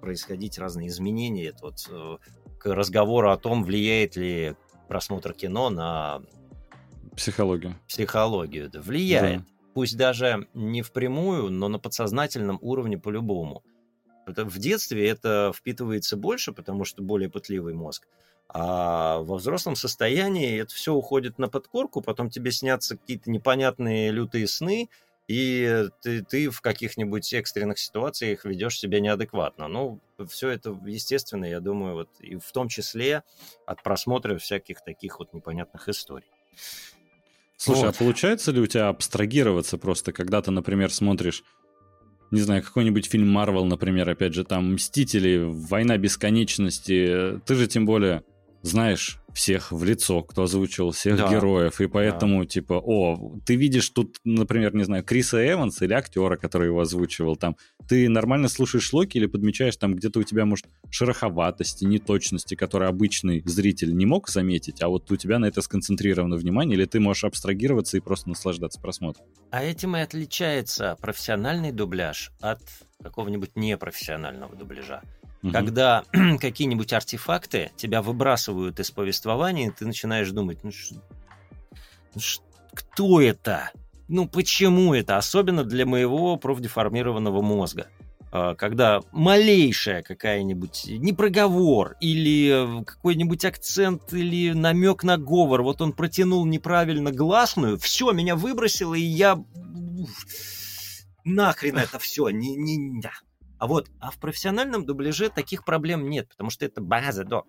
[0.00, 1.46] происходить разные изменения.
[1.50, 2.16] Это вот э,
[2.58, 4.56] к разговору о том, влияет ли
[4.88, 6.20] просмотр кино на
[7.16, 7.76] Психологию.
[7.88, 9.40] Психологию, да, влияет.
[9.40, 9.46] Да.
[9.74, 13.62] Пусть даже не впрямую, но на подсознательном уровне по-любому.
[14.26, 18.06] В детстве это впитывается больше, потому что более пытливый мозг.
[18.48, 24.46] А во взрослом состоянии это все уходит на подкорку, потом тебе снятся какие-то непонятные лютые
[24.46, 24.88] сны,
[25.26, 29.68] и ты, ты в каких-нибудь экстренных ситуациях ведешь себя неадекватно.
[29.68, 33.22] Ну, все это естественно, я думаю, вот и в том числе
[33.66, 36.28] от просмотра всяких таких вот непонятных историй.
[37.56, 37.94] Слушай, вот.
[37.94, 41.44] а получается ли у тебя абстрагироваться просто, когда ты, например, смотришь,
[42.30, 47.86] не знаю, какой-нибудь фильм Марвел, например, опять же, там «Мстители», «Война бесконечности», ты же тем
[47.86, 48.24] более
[48.64, 51.28] знаешь всех в лицо, кто озвучивал всех да.
[51.28, 52.48] героев, и поэтому, да.
[52.48, 57.36] типа, о, ты видишь тут, например, не знаю, Криса Эванса или актера, который его озвучивал,
[57.36, 57.56] там,
[57.88, 63.42] ты нормально слушаешь Локи или подмечаешь там где-то у тебя, может, шероховатости, неточности, которые обычный
[63.44, 67.24] зритель не мог заметить, а вот у тебя на это сконцентрировано внимание, или ты можешь
[67.24, 69.26] абстрагироваться и просто наслаждаться просмотром.
[69.50, 72.62] А этим и отличается профессиональный дубляж от
[73.02, 75.02] какого-нибудь непрофессионального дубляжа
[75.44, 75.52] угу.
[75.52, 76.04] когда
[76.40, 80.96] какие-нибудь артефакты тебя выбрасывают из повествования, и ты начинаешь думать, ну, ш...
[82.14, 82.20] ну
[82.72, 83.70] кто это?
[84.08, 85.16] Ну почему это?
[85.16, 87.86] Особенно для моего профдеформированного мозга
[88.36, 96.44] а, когда малейшая какая-нибудь непроговор или какой-нибудь акцент или намек на говор, вот он протянул
[96.44, 99.40] неправильно гласную, все, меня выбросило, и я...
[101.24, 103.12] Нахрен это все, не, не, да.
[103.64, 107.46] А вот, а в профессиональном дубляже таких проблем нет, потому что это база, док.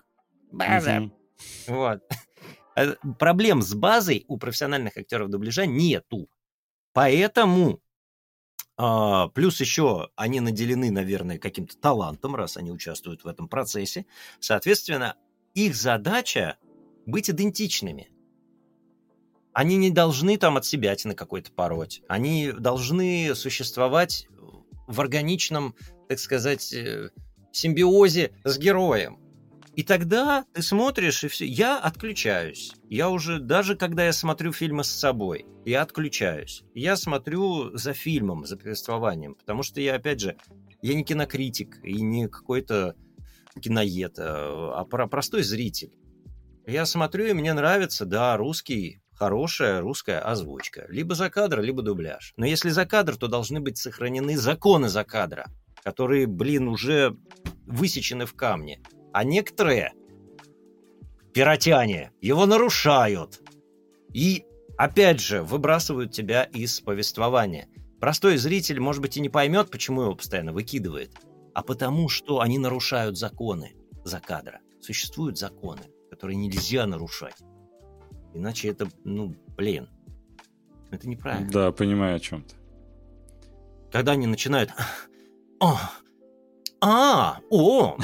[0.50, 1.02] База.
[1.02, 1.76] Угу.
[1.76, 2.04] Вот.
[2.74, 6.30] А проблем с базой у профессиональных актеров дубляжа нету.
[6.94, 7.82] Поэтому
[8.78, 14.06] а, плюс еще они наделены, наверное, каким-то талантом, раз они участвуют в этом процессе.
[14.40, 15.18] Соответственно,
[15.54, 16.58] их задача
[17.06, 18.10] быть идентичными.
[19.52, 22.04] Они не должны там от себя на какой-то пороть.
[22.08, 24.30] Они должны существовать
[24.88, 25.76] в органичном
[26.08, 27.10] так сказать, э,
[27.52, 29.20] симбиозе с героем.
[29.76, 31.46] И тогда ты смотришь, и все.
[31.46, 32.74] Я отключаюсь.
[32.90, 36.64] Я уже, даже когда я смотрю фильмы с собой, я отключаюсь.
[36.74, 39.36] Я смотрю за фильмом, за повествованием.
[39.36, 40.38] Потому что я, опять же,
[40.82, 42.96] я не кинокритик и не какой-то
[43.60, 45.98] киноед, а, а простой зритель.
[46.66, 50.86] Я смотрю, и мне нравится, да, русский, хорошая русская озвучка.
[50.90, 52.34] Либо за кадр, либо дубляж.
[52.38, 55.48] Но если за кадр, то должны быть сохранены законы за кадра
[55.86, 57.16] которые, блин, уже
[57.68, 58.82] высечены в камне.
[59.14, 59.94] А некоторые
[61.32, 63.40] пиротяне его нарушают.
[64.12, 64.46] И,
[64.80, 67.70] опять же, выбрасывают тебя из повествования.
[68.00, 71.12] Простой зритель, может быть, и не поймет, почему его постоянно выкидывает,
[71.54, 74.62] а потому что они нарушают законы за кадра.
[74.82, 77.36] Существуют законы, которые нельзя нарушать.
[78.36, 79.90] Иначе это, ну, блин,
[80.92, 81.50] это неправильно.
[81.52, 82.56] Да, понимаю о чем то
[83.96, 84.72] когда они начинают...
[85.62, 85.80] О,
[86.82, 87.98] а, о,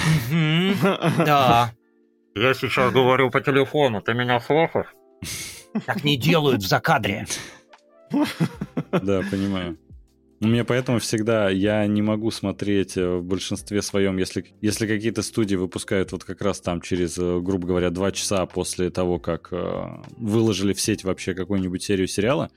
[1.18, 1.74] да.
[2.34, 4.96] Я сейчас говорю по телефону, ты меня слышишь?
[5.86, 7.26] Так не делают в закадре.
[8.92, 9.78] Да, понимаю.
[10.44, 15.22] У меня поэтому всегда я не могу смотреть э, в большинстве своем, если, если какие-то
[15.22, 19.50] студии выпускают вот как раз там через, э, грубо говоря, два часа после того, как
[19.52, 19.86] э,
[20.18, 22.50] выложили в сеть вообще какую-нибудь серию сериала.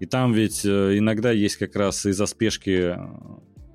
[0.00, 2.96] И там ведь э, иногда есть как раз из-за спешки э,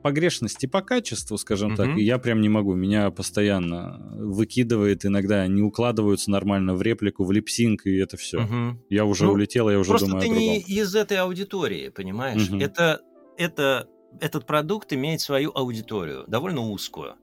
[0.04, 1.78] погрешности по качеству, скажем Мгм.
[1.78, 2.76] так, и я прям не могу.
[2.76, 8.42] Меня постоянно выкидывает, иногда не укладываются нормально в реплику, в липсинг, и это все.
[8.42, 8.82] Мгм.
[8.90, 10.44] Я уже Ну, улетел, я уже Просто думаю ты о другом.
[10.50, 12.50] не из этой аудитории, понимаешь?
[12.50, 12.60] Мгм.
[12.60, 13.00] Это,
[13.38, 13.88] это,
[14.20, 17.16] этот продукт имеет свою аудиторию, довольно узкую.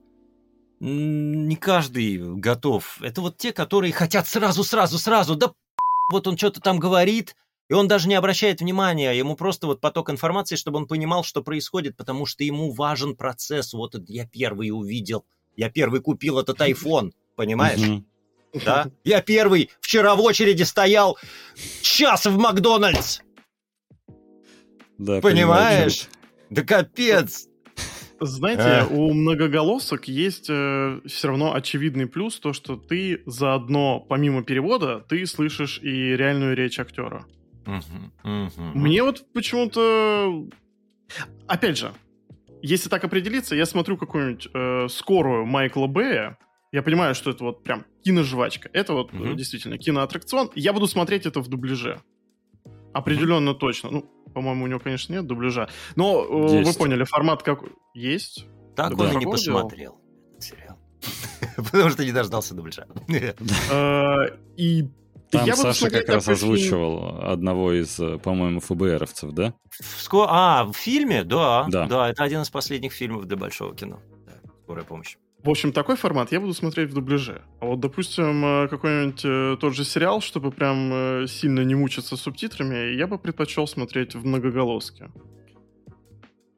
[0.79, 2.99] Не каждый готов.
[3.01, 5.35] Это вот те, которые хотят сразу, сразу, сразу.
[5.35, 5.53] Да
[6.11, 7.35] вот он что-то там говорит,
[7.69, 11.41] и он даже не обращает внимания, ему просто вот поток информации, чтобы он понимал, что
[11.41, 13.73] происходит, потому что ему важен процесс.
[13.73, 15.23] Вот я первый увидел,
[15.55, 18.01] я первый купил этот iPhone, понимаешь?
[18.65, 18.91] Да?
[19.05, 21.17] Я первый вчера в очереди стоял
[21.81, 23.21] час в Макдональдс.
[25.01, 26.07] Да, Понимаешь?
[26.49, 27.47] Да капец.
[28.19, 28.87] Знаете, А.
[28.87, 35.79] у многоголосок есть все равно очевидный плюс, то, что ты заодно, помимо перевода, ты слышишь
[35.81, 37.25] и реальную речь актера.
[38.23, 40.47] Мне вот почему-то...
[41.47, 41.93] Опять же,
[42.61, 46.37] если так определиться, я смотрю какую-нибудь э, скорую Майкла Бэя,
[46.71, 48.69] я понимаю, что это вот прям киножвачка.
[48.71, 49.35] Это вот э, Мгм.
[49.35, 50.51] действительно киноаттракцион.
[50.55, 52.01] Я буду смотреть это в дубляже.
[52.93, 53.89] Определенно точно.
[53.89, 55.69] Ну, по-моему, у него, конечно, нет дубляжа.
[55.95, 56.77] Но э, вы Есть.
[56.77, 57.69] поняли, формат какой?
[57.93, 58.45] Есть.
[58.75, 59.03] Так Да.
[59.05, 59.97] он и не посмотрел
[60.31, 60.77] этот сериал.
[61.57, 62.87] Потому что не дождался дубляжа.
[63.71, 64.87] Э, И
[65.31, 66.35] Там я Саша как раз фильм.
[66.35, 69.53] озвучивал одного из, э, по-моему, ФБРовцев, да?
[69.69, 71.23] В ско- А, в фильме?
[71.23, 71.65] Да.
[71.69, 71.85] Да.
[71.87, 73.99] Да, это один из последних фильмов для большого кино.
[74.25, 75.17] Да, Скорая помощь.
[75.43, 77.41] В общем, такой формат я буду смотреть в дубляже.
[77.59, 82.15] А вот, допустим, э, какой-нибудь э, тот же сериал, чтобы прям э, сильно не мучиться
[82.15, 85.09] с субтитрами, я бы предпочел смотреть в многоголоске.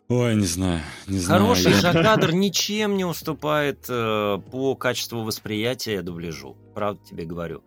[0.09, 1.41] Ой, не знаю, не знаю.
[1.41, 6.57] Хороший я- закадр ничем не уступает э, по качеству восприятия дубляжу.
[6.75, 7.63] Правда тебе говорю.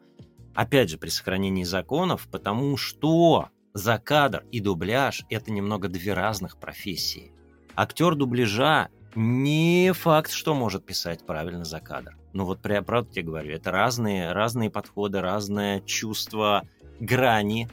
[0.55, 7.33] Опять же, при сохранении законов, потому что закадр и дубляж— это немного две разных профессии.
[7.75, 12.17] Актер дубляжа не факт, что может писать правильно закадр.
[12.33, 16.63] Ну вот правда тебе говорю, это разные, разные подходы, разное чувство
[17.01, 17.69] грани,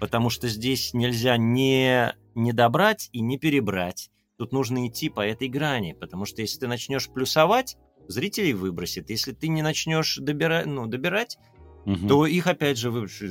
[0.00, 4.10] потому что здесь нельзя не, не добрать и не перебрать.
[4.38, 7.76] Тут нужно идти по этой грани, потому что если ты начнешь плюсовать,
[8.06, 9.10] зрителей выбросит.
[9.10, 10.62] Если ты не начнешь добира...
[10.66, 11.38] ну, добирать,
[11.86, 12.08] Мгм.
[12.08, 13.30] то их опять же выбросит.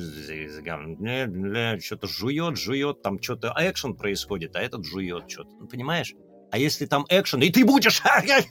[1.82, 5.50] Что-то жует, жует, там что-то экшен происходит, а этот жует что-то.
[5.60, 6.14] Ну, понимаешь?
[6.50, 8.02] А если там экшен, и ты будешь,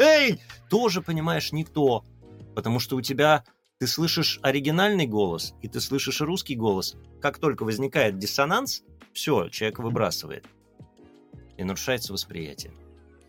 [0.69, 2.03] тоже, понимаешь, не то.
[2.55, 3.43] Потому что у тебя,
[3.79, 6.95] ты слышишь оригинальный голос, и ты слышишь русский голос.
[7.21, 8.83] Как только возникает диссонанс,
[9.13, 10.45] все, человек выбрасывает.
[11.57, 12.73] И нарушается восприятие.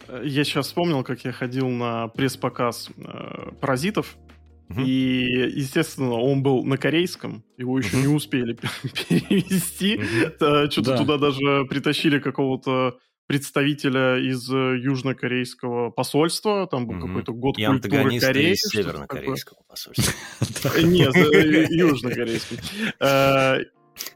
[0.09, 4.17] Э, Я сейчас вспомнил, как я ходил на пресс-показ э, «Паразитов»,
[4.85, 8.55] и, естественно, он был на корейском, его еще не успели
[9.09, 9.97] перевести.
[10.35, 10.97] Что-то Да.
[10.99, 17.09] туда даже притащили какого-то представителя из э, южнокорейского посольства, там был Мгм.
[17.09, 18.53] какой-то год И культуры Кореи.
[18.53, 20.12] из севернокорейского посольства.
[20.83, 22.59] Нет, э, южнокорейский.
[23.01, 23.59] Э,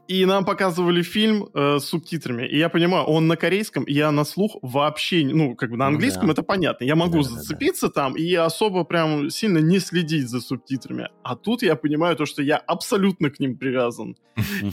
[0.07, 2.45] И нам показывали фильм э, с субтитрами.
[2.45, 5.23] И я понимаю, он на корейском, я на слух вообще...
[5.25, 6.33] Ну, как бы на Ну английском да.
[6.33, 6.83] это понятно.
[6.85, 7.41] Я могу Да-да-да.
[7.41, 11.09] зацепиться там и особо прям сильно не следить за субтитрами.
[11.23, 14.17] А тут я понимаю то, что я абсолютно к ним привязан.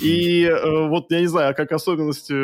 [0.02, 2.34] И э, вот я не знаю, как особенности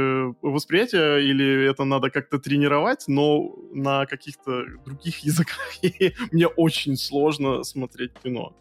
[0.44, 5.58] восприятия, или это надо как-то тренировать, но на каких-то других языках
[6.32, 8.54] мне очень сложно смотреть кино.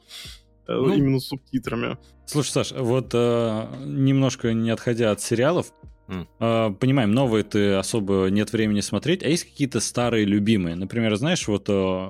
[0.68, 1.98] Э, Ну, именно с субтитрами.
[2.26, 5.74] Слушай, Саш, вот э, немножко не отходя от сериалов,
[6.08, 6.28] М.
[6.40, 10.76] э, понимаем, новые ты особо нет времени смотреть, а есть какие-то старые любимые?
[10.76, 12.10] Например, знаешь, вот э,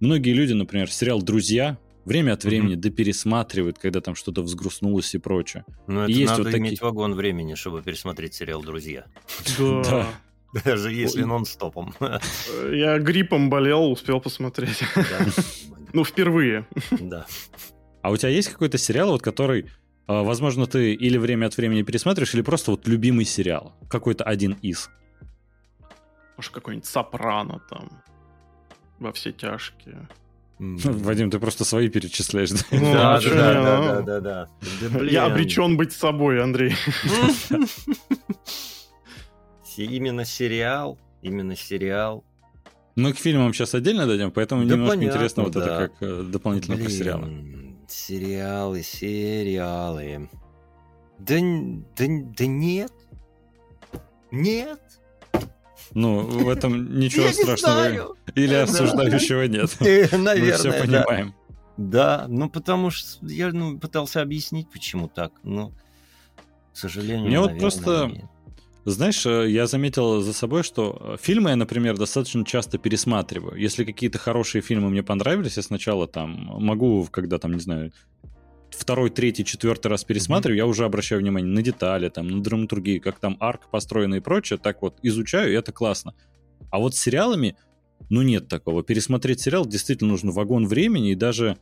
[0.00, 5.64] многие люди, например, сериал «Друзья» время от времени допересматривают, когда там что-то взгрустнулось и прочее.
[5.86, 9.04] Ну, это Есть надо вот иметь такие- вагон времени, чтобы пересмотреть сериал «Друзья».
[9.58, 9.82] Да.
[9.82, 10.06] Да.
[10.64, 11.94] Даже если нон-стопом.
[12.70, 14.80] Я гриппом болел, успел посмотреть.
[15.94, 16.66] Ну, впервые.
[16.90, 17.26] Да.
[18.02, 19.66] А у тебя есть какой-то сериал, вот который, э,
[20.06, 23.74] возможно, ты или время от времени пересматриваешь, или просто вот любимый сериал?
[23.88, 24.90] Какой-то один из.
[26.36, 28.02] Может, какой-нибудь Сопрано там.
[28.98, 30.08] Во все тяжкие.
[30.58, 32.58] Вадим, ты просто свои перечисляешь, да?
[32.70, 33.86] Ну, Да, а да, да, ну?
[33.86, 34.48] да, да, да.
[34.80, 35.12] Да, блин.
[35.12, 36.74] Я обречен быть собой, Андрей.
[39.76, 40.98] Именно сериал.
[41.22, 42.24] именно сериал.
[42.94, 45.60] Мы к фильмам сейчас отдельно дойдем, поэтому да немножко интересно вот да.
[45.60, 48.82] это как э, дополнительно Блин, про сериалы.
[48.82, 50.28] Сериалы.
[51.18, 51.36] Да,
[51.96, 52.04] да,
[52.36, 52.92] да нет.
[54.30, 54.80] Нет.
[55.92, 58.16] Ну, в этом ничего страшного.
[58.34, 59.76] Или обсуждающего нет.
[59.80, 61.34] Наверное, Мы все понимаем.
[61.76, 65.32] Да, ну потому что я ну, пытался объяснить, почему так.
[65.42, 65.72] Ну,
[66.72, 68.10] к сожалению, Мне вот просто...
[68.12, 68.24] Нет.
[68.84, 73.56] Знаешь, э, я заметил за собой, что э, фильмы я, например, достаточно часто пересматриваю.
[73.56, 77.92] Если какие-то хорошие фильмы мне понравились, я сначала там могу, когда там, не знаю,
[78.70, 80.64] второй, третий, четвертый раз пересматриваю, mm-hmm.
[80.64, 84.58] я уже обращаю внимание на детали, там, на драматургию, как там арк построена и прочее,
[84.58, 86.14] так вот изучаю, и это классно.
[86.70, 87.56] А вот с сериалами,
[88.10, 88.82] ну нет такого.
[88.82, 91.56] Пересмотреть сериал действительно нужно вагон времени, и даже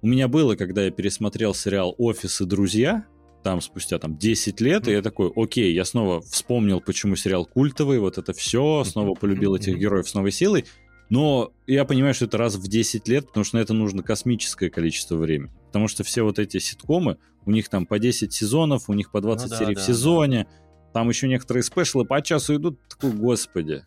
[0.00, 3.04] у меня было, когда я пересмотрел сериал «Офис и друзья»,
[3.42, 7.98] там спустя там 10 лет, и я такой, окей, я снова вспомнил, почему сериал культовый,
[7.98, 10.64] вот это все, снова полюбил этих героев с новой силой,
[11.10, 14.70] но я понимаю, что это раз в 10 лет, потому что на это нужно космическое
[14.70, 15.50] количество времени.
[15.66, 19.20] Потому что все вот эти ситкомы, у них там по 10 сезонов, у них по
[19.20, 20.90] 20 ну, да, серий да, в сезоне, да.
[20.94, 23.84] там еще некоторые спешлы по часу идут, такой, господи.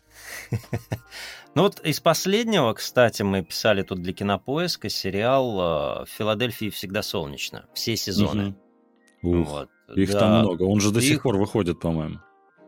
[1.55, 7.01] Ну вот из последнего, кстати, мы писали тут для Кинопоиска сериал э, «В Филадельфии всегда
[7.01, 7.65] солнечно».
[7.73, 8.57] Все сезоны.
[9.25, 9.69] Ух, вот.
[9.95, 10.19] Их да.
[10.19, 10.63] там много.
[10.63, 11.05] Он же до их...
[11.05, 12.19] сих пор выходит, по-моему.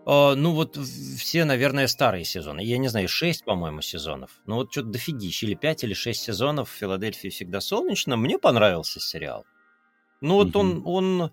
[0.05, 2.61] Uh, ну вот все, наверное, старые сезоны.
[2.61, 4.31] Я не знаю, 6, по-моему, сезонов.
[4.45, 5.45] Ну вот что-то дофигища.
[5.45, 8.15] Или 5, или 6 сезонов в Филадельфии всегда солнечно.
[8.15, 9.45] Мне понравился сериал.
[10.21, 10.59] Ну вот угу.
[10.59, 11.31] он, он,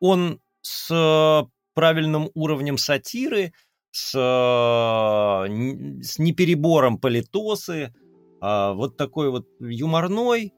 [0.00, 3.52] он с правильным уровнем сатиры,
[3.92, 7.94] с, с неперебором политосы,
[8.40, 10.52] а вот такой вот юморной,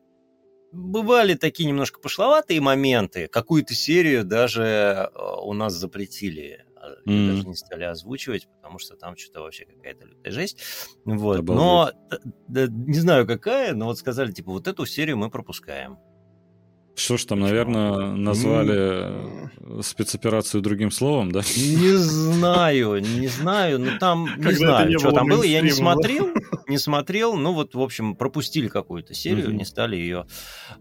[0.72, 3.28] бывали такие немножко пошловатые моменты.
[3.28, 5.08] Какую-то серию даже э,
[5.42, 6.64] у нас запретили.
[7.06, 7.28] Mm.
[7.28, 10.58] Даже не стали озвучивать, потому что там что-то вообще какая-то лютая жесть.
[11.04, 11.42] Вот.
[11.42, 11.92] Но
[12.48, 15.98] да, не знаю какая, но вот сказали, типа, вот эту серию мы пропускаем.
[16.97, 21.41] Что ж там, наверное, назвали спецоперацию другим словом, да?
[21.41, 26.28] Не знаю, не знаю, ну там, не знаю, что там было, я не смотрел,
[26.68, 30.26] не смотрел, ну вот, в общем, пропустили какую-то серию, не стали ее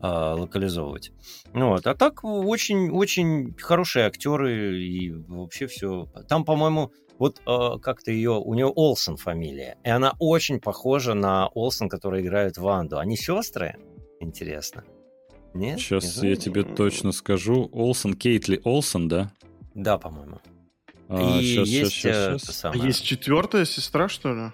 [0.01, 1.11] а, локализовывать.
[1.53, 6.07] Вот, а так очень-очень хорошие актеры и вообще все.
[6.27, 11.47] Там, по-моему, вот э, как-то ее, у нее Олсен фамилия, и она очень похожа на
[11.47, 12.97] Олсен, которая играет Ванду.
[12.97, 13.75] Они сестры?
[14.21, 14.83] Интересно.
[15.53, 15.79] Нет?
[15.79, 17.69] Сейчас не я тебе точно скажу.
[17.71, 19.31] Олсон, Кейтли Олсон, да?
[19.73, 20.39] Да, по-моему.
[21.07, 22.65] А, и сейчас, есть, сейчас, сейчас.
[22.65, 24.51] А есть четвертая сестра, что ли?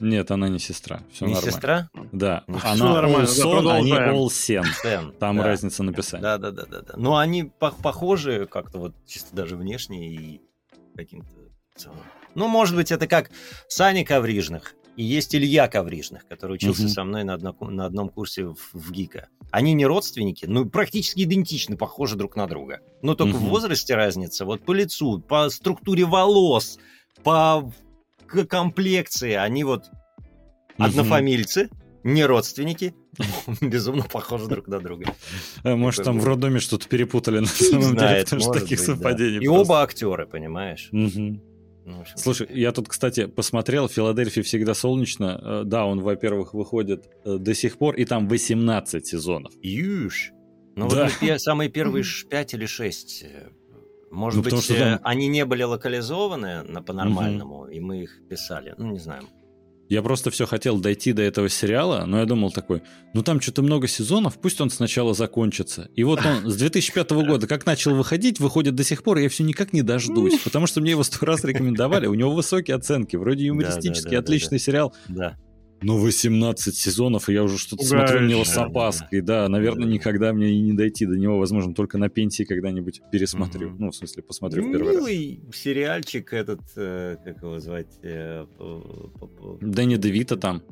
[0.00, 1.00] Нет, она не сестра.
[1.12, 1.52] Все не нормально.
[1.52, 1.90] сестра?
[2.10, 2.42] Да.
[2.48, 3.18] Ну, она нормально.
[3.20, 4.64] Олсон, а не Олсен.
[5.20, 5.44] Там да.
[5.44, 6.22] разница написания.
[6.22, 6.94] Да, да, да, да, да.
[6.96, 10.40] Но они похожи как-то вот чисто даже внешне и
[10.96, 11.30] каким-то
[12.34, 13.30] ну, может быть, это как
[13.68, 16.90] Саня Коврижных и есть Илья Коврижных, который учился угу.
[16.90, 19.28] со мной на, одно, на одном курсе в, в ГИКа.
[19.50, 22.80] Они не родственники, но практически идентичны, похожи друг на друга.
[23.00, 23.46] Но только угу.
[23.46, 24.44] в возрасте разница.
[24.44, 26.78] Вот по лицу, по структуре волос,
[27.22, 27.72] по
[28.48, 29.32] комплекции.
[29.32, 30.84] Они вот угу.
[30.84, 31.70] однофамильцы,
[32.04, 32.94] не родственники,
[33.60, 35.14] безумно похожи друг на друга.
[35.64, 39.38] А, может, там в роддоме что-то перепутали на самом деле, потому что таких совпадений.
[39.42, 40.90] И оба актеры, понимаешь?
[41.84, 45.40] Ну, общем, Слушай, я тут, кстати, посмотрел, Филадельфия всегда солнечно.
[45.42, 49.52] Э, да, он, во-первых, выходит э, до сих пор, и там 18 сезонов.
[49.62, 50.32] Юж!
[50.76, 51.10] Ну, да.
[51.20, 53.24] вот самые первые 5 или 6.
[53.24, 53.48] Э,
[54.10, 55.00] может ну, быть, там...
[55.02, 57.68] они не были локализованы на по-нормальному, угу.
[57.68, 58.74] и мы их писали.
[58.76, 59.24] Ну, не знаю.
[59.92, 62.82] Я просто все хотел дойти до этого сериала, но я думал такой,
[63.12, 65.90] ну там что-то много сезонов, пусть он сначала закончится.
[65.94, 69.44] И вот он с 2005 года, как начал выходить, выходит до сих пор, я все
[69.44, 73.44] никак не дождусь, потому что мне его сто раз рекомендовали, у него высокие оценки, вроде
[73.44, 74.94] юмористический, отличный сериал.
[75.08, 75.36] Да.
[75.82, 79.20] Ну, 18 сезонов, и я уже что-то смотрю на него с опаской.
[79.20, 81.38] Да, наверное, никогда мне и не дойти до него.
[81.38, 83.70] Возможно, только на пенсии когда-нибудь пересмотрю.
[83.70, 83.76] Угу.
[83.78, 85.56] Ну, в смысле, посмотрю в первый Милый раз.
[85.56, 87.98] сериальчик этот, э, как его звать?
[88.02, 88.46] Э,
[89.60, 90.62] Дэнни Девита там.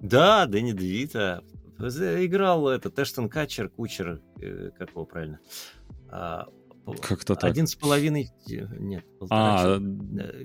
[0.00, 1.42] Да, Дэнни Девита.
[1.78, 5.40] Играл этот Эштон Качер, Кучер, э, как его правильно?
[6.08, 6.46] А,
[7.02, 7.44] как-то так.
[7.44, 8.30] Один с половиной...
[8.46, 9.76] Нет, полтора...
[9.76, 9.80] А,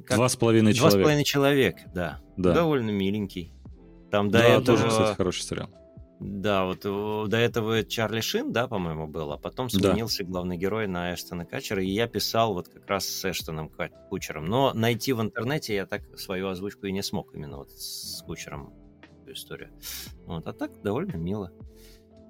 [0.06, 0.18] как...
[0.18, 0.94] два с половиной человек.
[0.94, 2.20] Два с половиной человек, да.
[2.36, 2.54] да.
[2.54, 3.54] Довольно миленький.
[4.12, 4.66] Там до да, этого...
[4.66, 5.70] тоже, кстати, хороший сериал.
[6.20, 10.30] Да, вот э, до этого Чарли Шин, да, по-моему, был, а потом сменился да.
[10.30, 13.72] главный герой на Эштона Качера, и я писал вот как раз с Эштоном
[14.10, 14.46] Кучером.
[14.46, 18.72] Но найти в интернете я так свою озвучку и не смог именно вот с Кучером
[19.02, 19.72] эту историю.
[20.28, 21.52] Вот, а так довольно мило.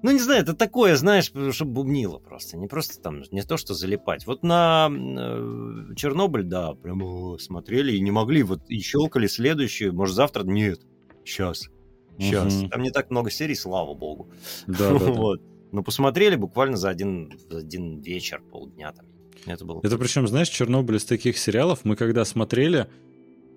[0.04, 2.58] Ну, не знаю, это такое, знаешь, чтобы бубнило просто.
[2.58, 4.26] Не просто там, не то, что залипать.
[4.26, 8.42] Вот на э, Чернобыль, да, прям смотрели и не могли.
[8.44, 9.94] Вот и щелкали следующую.
[9.94, 10.44] Может, завтра?
[10.44, 10.80] Нет.
[11.26, 11.70] Сейчас.
[12.20, 12.62] Сейчас.
[12.62, 12.70] Угу.
[12.70, 14.30] Там не так много серий, слава богу.
[14.68, 15.42] Да, да, вот.
[15.42, 15.48] Да.
[15.72, 19.06] Но посмотрели буквально за один, за один вечер, полдня там.
[19.46, 19.80] Это было.
[19.84, 22.88] Это причем, знаешь, Чернобыль из таких сериалов, мы когда смотрели,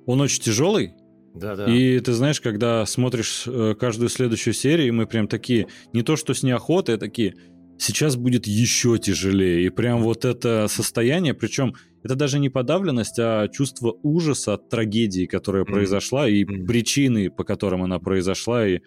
[0.07, 0.95] он очень тяжелый,
[1.35, 1.67] да, да.
[1.67, 6.33] И ты знаешь, когда смотришь э, каждую следующую серию, мы прям такие, не то что
[6.33, 7.35] с неохотой, а такие,
[7.79, 9.67] сейчас будет еще тяжелее.
[9.67, 15.27] И прям вот это состояние, причем это даже не подавленность, а чувство ужаса от трагедии,
[15.27, 15.73] которая mm-hmm.
[15.73, 16.67] произошла, и mm-hmm.
[16.67, 18.81] причины, по которым она произошла, и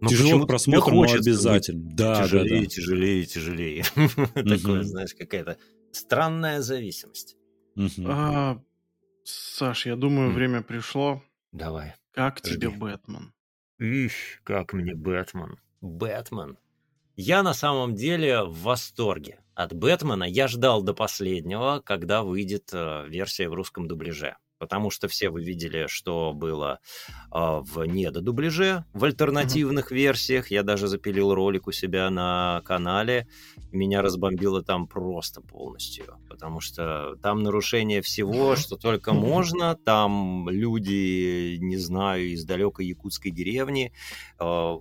[0.00, 1.90] но тяжело к просмотру, но обязательно.
[1.94, 2.66] Да, тяжелее, да, да.
[2.66, 3.84] тяжелее, тяжелее.
[4.34, 5.56] Такое, знаешь, какая-то
[5.92, 7.36] странная зависимость.
[8.04, 8.60] А,
[9.24, 11.22] Саш, я думаю, время пришло
[11.54, 11.94] Давай.
[12.10, 13.32] Как тебе Бэтмен?
[13.78, 15.56] Ишь, как мне Бэтмен.
[15.80, 16.58] Бэтмен.
[17.16, 20.24] Я на самом деле в восторге от Бэтмена.
[20.24, 25.42] Я ждал до последнего, когда выйдет э, версия в русском дубляже потому что все вы
[25.42, 26.80] видели, что было
[27.30, 29.94] э, в недодубляже, в альтернативных mm-hmm.
[29.94, 30.50] версиях.
[30.50, 33.28] Я даже запилил ролик у себя на канале.
[33.72, 39.76] Меня разбомбило там просто полностью, потому что там нарушение всего, что только можно.
[39.76, 43.92] Там люди, не знаю, из далекой якутской деревни.
[44.40, 44.76] Э,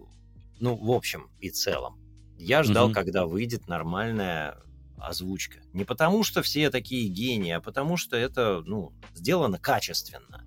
[0.60, 2.03] ну, в общем и целом.
[2.44, 2.94] Я ждал, mm-hmm.
[2.94, 4.58] когда выйдет нормальная
[4.98, 5.60] озвучка.
[5.74, 10.44] Не потому, что все такие гении, а потому, что это, ну, сделано качественно.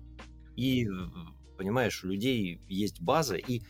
[0.55, 0.87] И,
[1.57, 3.61] понимаешь, у людей есть база, и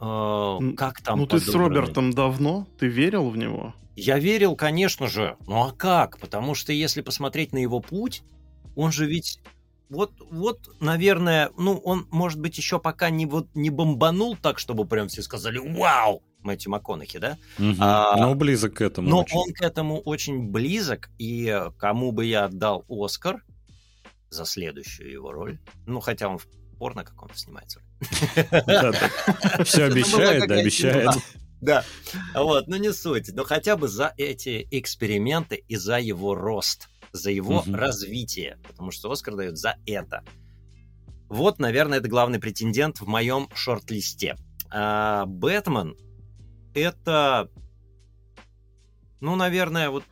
[0.00, 2.66] э, как там Ну, ты с Робертом давно?
[2.78, 3.74] Ты верил в него?
[3.96, 5.36] Я верил, конечно же.
[5.46, 6.18] Ну, а как?
[6.18, 8.22] Потому что если посмотреть на его путь,
[8.74, 9.40] он же ведь
[9.88, 14.86] вот, вот, наверное, ну, он, может быть, еще пока не, вот, не бомбанул так, чтобы
[14.86, 17.38] прям все сказали «Вау!», Мэтью МакКонахи, да?
[17.58, 17.76] Угу.
[17.80, 19.08] А, но близок к этому.
[19.08, 19.36] Но очень.
[19.36, 23.42] он к этому очень близок, и кому бы я отдал Оскар
[24.30, 26.46] за следующую его роль, ну, хотя он в
[26.78, 27.80] порно каком-то снимается.
[29.64, 31.10] Все обещает, да, обещает.
[31.60, 31.82] Да,
[32.34, 37.30] вот, ну не суть, но хотя бы за эти эксперименты и за его рост, за
[37.30, 40.22] его развитие, потому что Оскар дает за это.
[41.28, 44.36] Вот, наверное, это главный претендент в моем шорт-листе.
[44.70, 45.96] А, Бэтмен
[46.74, 47.50] это,
[49.20, 50.04] ну, наверное, вот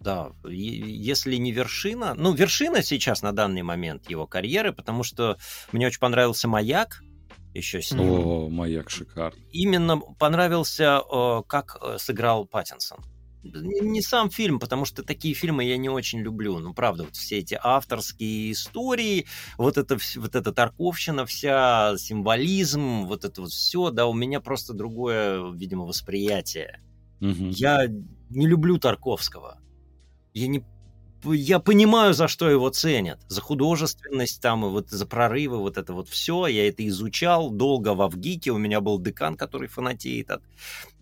[0.00, 5.38] да, если не вершина, ну, вершина сейчас на данный момент его карьеры, потому что
[5.72, 7.02] мне очень понравился «Маяк»,
[7.54, 8.10] еще с ним.
[8.10, 9.46] О, «Маяк» шикарный.
[9.52, 11.00] Именно понравился,
[11.46, 12.98] как э, сыграл Паттинсон
[13.44, 16.58] не сам фильм, потому что такие фильмы я не очень люблю.
[16.58, 19.26] Ну, правда, вот все эти авторские истории,
[19.58, 24.72] вот это вот эта Тарковщина вся, символизм, вот это вот все, да, у меня просто
[24.72, 26.80] другое, видимо, восприятие.
[27.20, 27.50] Угу.
[27.50, 27.86] Я
[28.30, 29.60] не люблю Тарковского.
[30.32, 30.64] Я не
[31.32, 33.20] я понимаю, за что его ценят.
[33.28, 36.46] За художественность там, и вот за прорывы, вот это вот все.
[36.46, 38.50] Я это изучал долго в Авгике.
[38.50, 40.42] У меня был декан, который фанатеет от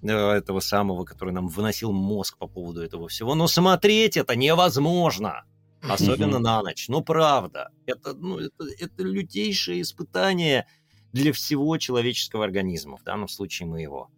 [0.02, 3.34] э, этого самого, который нам выносил мозг по поводу этого всего.
[3.34, 5.44] Но смотреть это невозможно.
[5.82, 6.88] Особенно на ночь.
[6.88, 7.70] Ну, правда.
[7.86, 10.66] Это, ну, это, это лютейшее испытание
[11.12, 14.08] для всего человеческого организма, в данном случае моего.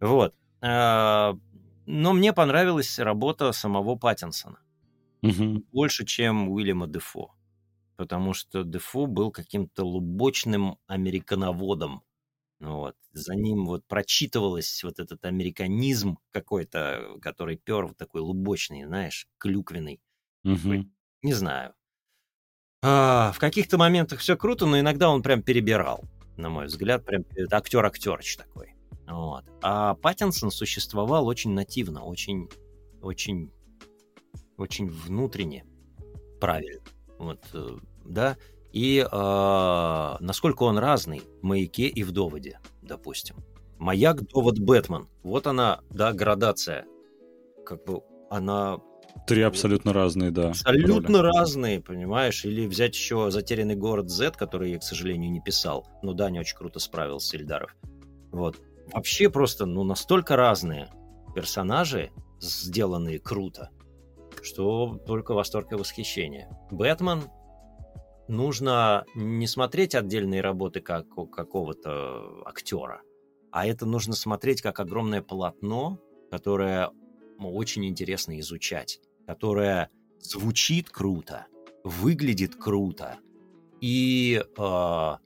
[0.00, 0.34] Вот.
[0.62, 1.36] А,
[1.84, 4.58] но мне понравилась работа самого Паттинсона
[5.22, 5.64] угу.
[5.72, 7.34] больше, чем Уильяма Дефо.
[7.96, 12.02] Потому что Дефо был каким-то лубочным американоводом.
[12.58, 12.96] Ну вот.
[13.12, 20.00] За ним вот прочитывалось вот этот американизм какой-то, который пер такой лубочный, знаешь, клюквенный.
[20.44, 20.86] Угу.
[21.22, 21.74] Не знаю.
[22.82, 26.04] А, в каких-то моментах все круто, но иногда он прям перебирал,
[26.36, 28.74] на мой взгляд, прям актер-актерыч такой.
[29.06, 29.44] Вот.
[29.62, 32.48] А Паттинсон существовал очень нативно, очень,
[33.02, 33.50] очень
[34.60, 35.64] очень внутренне
[36.40, 36.80] правильно.
[37.18, 38.36] Вот, э, да.
[38.72, 43.36] И э, насколько он разный в «Маяке» и в «Доводе», допустим.
[43.78, 45.08] «Маяк», «Довод», «Бэтмен».
[45.22, 46.86] Вот она, да, градация.
[47.66, 48.78] Как бы она...
[49.26, 50.50] Три абсолютно разные, да.
[50.50, 51.36] Абсолютно роли.
[51.36, 52.44] разные, понимаешь?
[52.44, 55.88] Или взять еще «Затерянный город Z», который я, к сожалению, не писал.
[56.02, 57.76] Но да, не очень круто справился Ильдаров.
[58.30, 58.56] Вот.
[58.92, 60.88] Вообще просто, ну, настолько разные
[61.34, 62.10] персонажи,
[62.40, 63.70] сделанные круто
[64.44, 66.48] что только восторг и восхищение.
[66.70, 67.24] Бэтмен
[68.28, 73.02] нужно не смотреть отдельные работы как какого-то актера,
[73.50, 75.98] а это нужно смотреть как огромное полотно,
[76.30, 76.90] которое
[77.38, 79.90] ну, очень интересно изучать, которое
[80.20, 81.46] звучит круто,
[81.82, 83.16] выглядит круто,
[83.80, 85.16] и э,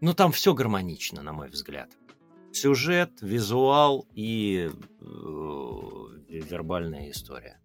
[0.00, 1.90] ну там все гармонично, на мой взгляд.
[2.52, 4.70] Сюжет, визуал и
[5.00, 5.04] э,
[6.28, 7.60] вербальная история.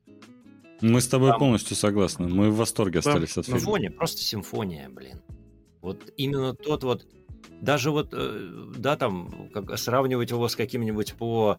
[0.82, 1.40] Мы с тобой Там...
[1.40, 2.28] полностью согласны.
[2.28, 3.60] Мы в восторге да, остались от фильма.
[3.60, 5.22] Симфония, просто симфония, блин.
[5.82, 7.08] Вот именно тот вот
[7.62, 11.58] даже вот, э, да, там, как, сравнивать его с каким-нибудь по,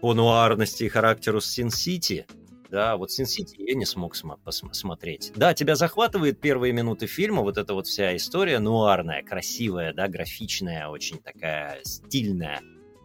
[0.00, 2.26] по нуарности и характеру с Син-Сити,
[2.70, 5.32] да, вот Син-Сити я не смог см- посмотреть.
[5.34, 10.88] Да, тебя захватывает первые минуты фильма, вот эта вот вся история нуарная, красивая, да, графичная,
[10.88, 12.60] очень такая стильная.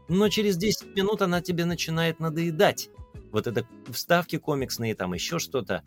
[0.08, 2.90] Но через 10 минут она тебе начинает надоедать.
[3.32, 5.84] Вот это вставки комиксные, там еще что-то.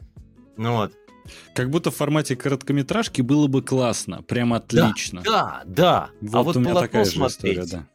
[0.57, 0.93] Ну вот.
[1.55, 5.23] Как будто в формате короткометражки было бы классно, прям отлично.
[5.23, 6.11] Да, да, да.
[6.21, 7.59] Вот а вот у меня такая же смотреть.
[7.59, 7.89] история, да.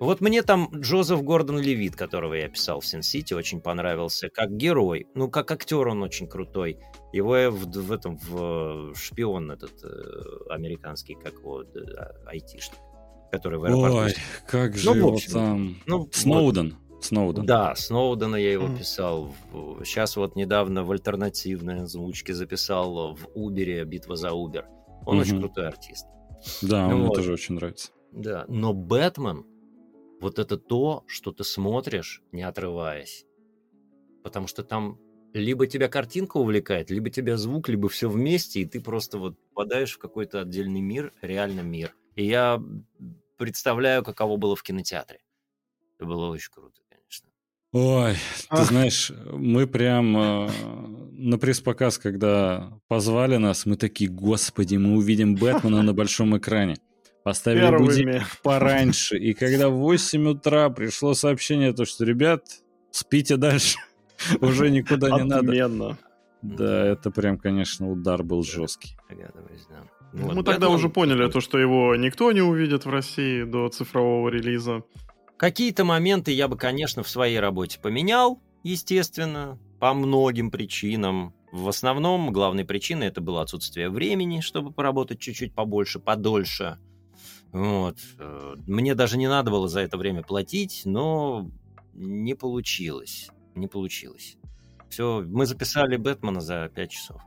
[0.00, 5.06] Вот мне там Джозеф Гордон Левит, которого я писал в Син-Сити, очень понравился как герой.
[5.14, 6.78] Ну, как актер он очень крутой.
[7.12, 11.66] Его я в, в этом, в шпион этот э, американский, как его, э,
[12.26, 12.78] айтишник,
[13.32, 13.96] который в аэропорту.
[13.96, 14.14] Ой,
[14.46, 15.76] как ну, же ну, его там...
[15.86, 16.76] Ну, Сноуден.
[16.88, 17.04] Вот.
[17.04, 17.46] Сноуден.
[17.46, 18.78] Да, Сноудена я его mm.
[18.78, 19.34] писал.
[19.84, 24.66] Сейчас вот недавно в альтернативной озвучке записал в Убере «Битва за Убер».
[25.06, 25.20] Он mm-hmm.
[25.20, 26.06] очень крутой артист.
[26.62, 27.06] Да, ну, он вот.
[27.08, 27.92] мне тоже очень нравится.
[28.12, 29.44] Да, но Бэтмен,
[30.20, 33.24] вот это то, что ты смотришь, не отрываясь.
[34.22, 34.98] Потому что там
[35.32, 39.94] либо тебя картинка увлекает, либо тебя звук, либо все вместе, и ты просто вот попадаешь
[39.94, 41.94] в какой-то отдельный мир, реально мир.
[42.16, 42.62] И я
[43.36, 45.20] представляю, каково было в кинотеатре.
[45.96, 46.80] Это было очень круто.
[47.72, 48.14] Ой,
[48.50, 50.50] ты знаешь, мы прям э,
[51.12, 56.76] на пресс-показ, когда позвали нас, мы такие, господи, мы увидим Бэтмена на большом экране.
[57.28, 57.84] Поставили Первыми.
[57.84, 62.42] будильник пораньше, и когда в 8 утра пришло сообщение, то что, ребят,
[62.90, 63.76] спите дальше,
[64.40, 65.98] уже никуда не надо.
[66.40, 68.96] Да, это прям, конечно, удар был жесткий.
[70.14, 74.30] Ну, мы тогда уже поняли то, что его никто не увидит в России до цифрового
[74.30, 74.82] релиза.
[75.36, 81.34] Какие-то моменты я бы, конечно, в своей работе поменял, естественно, по многим причинам.
[81.52, 86.78] В основном главной причиной это было отсутствие времени, чтобы поработать чуть-чуть побольше, подольше.
[87.52, 87.98] Вот.
[88.18, 91.50] Э, мне даже не надо было за это время платить, но
[91.94, 93.30] не получилось.
[93.54, 94.36] Не получилось.
[94.88, 97.20] Все, мы записали Бэтмена за 5 часов.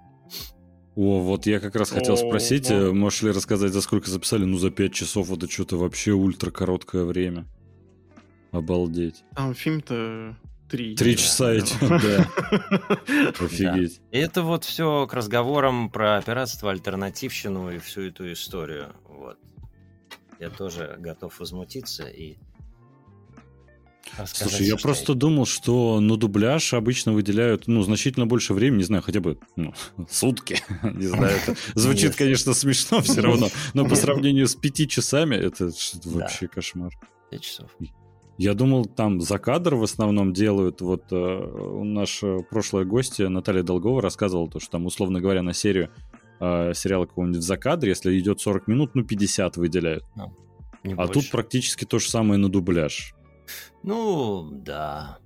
[0.95, 4.43] О, вот я как раз хотел спросить, э, можешь ли рассказать, за сколько записали?
[4.43, 7.47] Ну, за 5 часов это что-то вообще ультра короткое время.
[8.51, 9.23] Обалдеть.
[9.35, 10.35] Там фильм-то
[10.69, 10.95] три.
[10.95, 12.27] Три часа идет, да.
[13.39, 14.01] Офигеть.
[14.11, 18.93] И это вот все к разговорам про пиратство, альтернативщину и всю эту историю.
[19.07, 19.37] Вот.
[20.41, 22.35] Я тоже готов возмутиться и
[24.25, 29.03] Слушай, я просто думал, что на дубляж обычно выделяют, ну, значительно больше времени, не знаю,
[29.03, 29.73] хотя бы, ну,
[30.09, 35.35] сутки, не знаю, это звучит, конечно, смешно все равно, но по сравнению с пяти часами,
[35.35, 35.69] это
[36.05, 36.91] вообще кошмар.
[37.29, 37.69] Пять часов.
[38.39, 40.81] Я думал, там за кадр в основном делают.
[40.81, 45.91] Вот э, наша прошлая гостья Наталья Долгова рассказывала, то, что там, условно говоря, на серию
[46.41, 50.03] э, сериала какого-нибудь за кадр, если идет 40 минут, ну, 50 выделяют.
[50.15, 50.27] А
[50.83, 51.13] больше.
[51.13, 53.13] тут практически то же самое на дубляж.
[53.83, 55.19] Ну, да.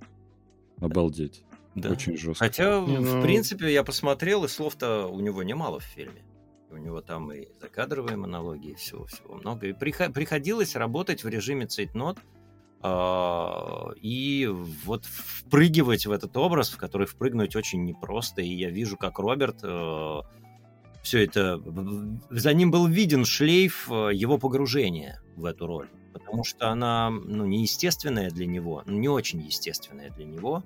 [0.80, 1.44] Обалдеть.
[1.74, 1.90] Да.
[1.90, 2.44] Очень жестко.
[2.44, 3.20] Хотя, Не, ну...
[3.20, 6.22] в принципе, я посмотрел, и слов-то у него немало в фильме.
[6.70, 9.68] У него там и закадровые монологи, и всего-всего много.
[9.68, 12.18] И приходилось работать в режиме цейтнот,
[12.82, 14.46] а, и
[14.84, 18.42] вот впрыгивать в этот образ, в который впрыгнуть очень непросто.
[18.42, 20.20] И я вижу, как Роберт э,
[21.06, 21.62] все это...
[22.30, 25.88] За ним был виден шлейф э, его погружения в эту роль.
[26.12, 30.64] Потому что она ну, неестественная для него, не очень естественная для него.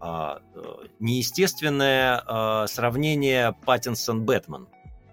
[0.00, 4.66] А, э, неестественное а, сравнение Паттинсон-Бэтмен.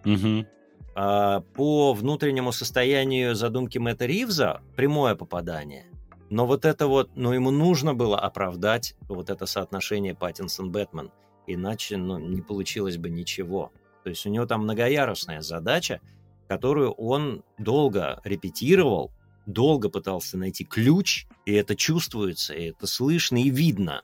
[0.06, 0.48] Угу.
[0.96, 5.88] А, по внутреннему состоянию задумки Мэтта Ривза прямое попадание.
[6.30, 11.12] Но вот это вот, ну, ему нужно было оправдать вот это соотношение Паттинсон-Бэтмен,
[11.48, 13.74] иначе, ну, не получилось бы ничего.
[14.04, 16.02] То есть у него там многоярусная задача,
[16.48, 19.12] которую он долго репетировал,
[19.46, 24.04] долго пытался найти ключ, и это чувствуется, и это слышно и видно.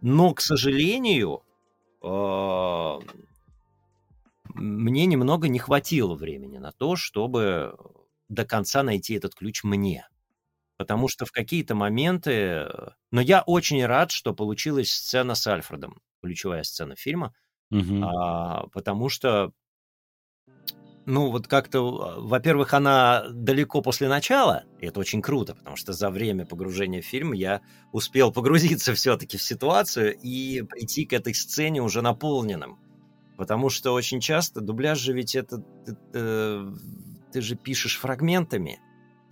[0.00, 1.42] Но, к сожалению,
[2.02, 3.00] а,
[4.54, 7.76] мне немного не хватило времени на то, чтобы
[8.28, 10.06] до конца найти этот ключ мне
[10.78, 12.66] потому что в какие-то моменты...
[13.10, 17.34] Но я очень рад, что получилась сцена с Альфредом, ключевая сцена фильма,
[17.70, 18.02] угу.
[18.02, 19.52] а, потому что,
[21.06, 25.92] ну вот как-то, а, во-первых, она далеко после начала, и это очень круто, потому что
[25.92, 27.62] за время погружения в фильм я
[27.92, 32.78] успел погрузиться все-таки в ситуацию и прийти к этой сцене уже наполненным.
[33.36, 35.58] Потому что очень часто дубляж же ведь это...
[35.86, 36.72] Ты, ты,
[37.32, 38.80] ты же пишешь фрагментами,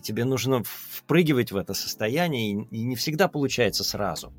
[0.03, 4.33] тебе нужно впрыгивать в это состояние, и не всегда получается сразу.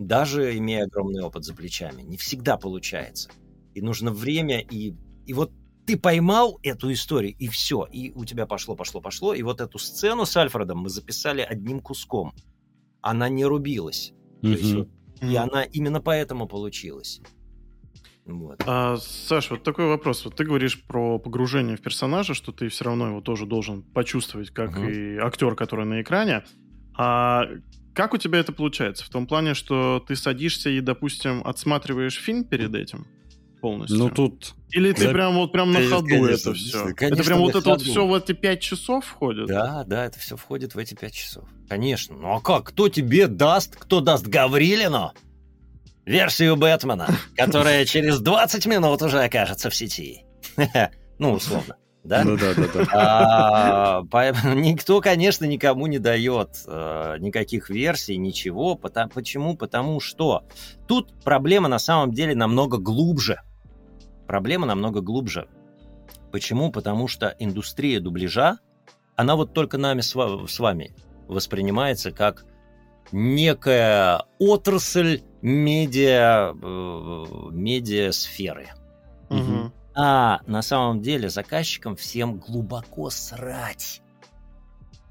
[0.00, 3.28] Даже имея огромный опыт за плечами, не всегда получается.
[3.74, 4.94] И нужно время, и,
[5.26, 5.52] и вот
[5.86, 9.78] ты поймал эту историю, и все, и у тебя пошло, пошло, пошло, и вот эту
[9.78, 12.32] сцену с Альфредом мы записали одним куском.
[13.02, 14.14] Она не рубилась.
[14.40, 14.48] Mm-hmm.
[14.48, 14.88] есть, вот,
[15.20, 17.20] и она именно поэтому получилась.
[18.24, 18.62] Вот.
[18.66, 20.24] А, Саш, вот такой вопрос.
[20.24, 24.48] Вот ты говоришь про погружение в персонажа, что ты все равно его тоже должен почувствовать,
[24.48, 24.86] как угу.
[24.86, 26.42] и актер, который на экране.
[26.96, 27.44] А
[27.94, 29.04] как у тебя это получается?
[29.04, 33.06] В том плане, что ты садишься и, допустим, отсматриваешь фильм перед этим
[33.60, 33.98] полностью?
[33.98, 34.54] Ну тут...
[34.70, 36.94] Или ты прям вот прям на ходу конечно, это все?
[36.94, 39.46] Конечно, это прям вот это вот все в эти пять часов входит?
[39.46, 41.44] Да, да, это все входит в эти пять часов.
[41.68, 42.16] Конечно.
[42.16, 42.64] Ну а как?
[42.64, 43.76] Кто тебе даст?
[43.76, 45.12] Кто даст Гаврилину?
[46.10, 50.24] версию Бэтмена, которая через 20 минут уже окажется в сети.
[51.18, 51.76] Ну, условно.
[52.02, 52.24] Да?
[52.24, 52.86] Ну да, да, да.
[54.12, 54.24] А,
[54.54, 58.74] никто, конечно, никому не дает а, никаких версий, ничего.
[58.74, 59.56] Потому, почему?
[59.56, 60.44] Потому что
[60.88, 63.40] тут проблема на самом деле намного глубже.
[64.26, 65.48] Проблема намного глубже.
[66.32, 66.70] Почему?
[66.70, 68.58] Потому что индустрия дубляжа,
[69.16, 70.94] она вот только нами с, с вами
[71.28, 72.46] воспринимается как
[73.12, 78.68] некая отрасль медиа, э, медиасферы.
[79.28, 79.72] Угу.
[79.94, 84.02] А на самом деле заказчикам всем глубоко срать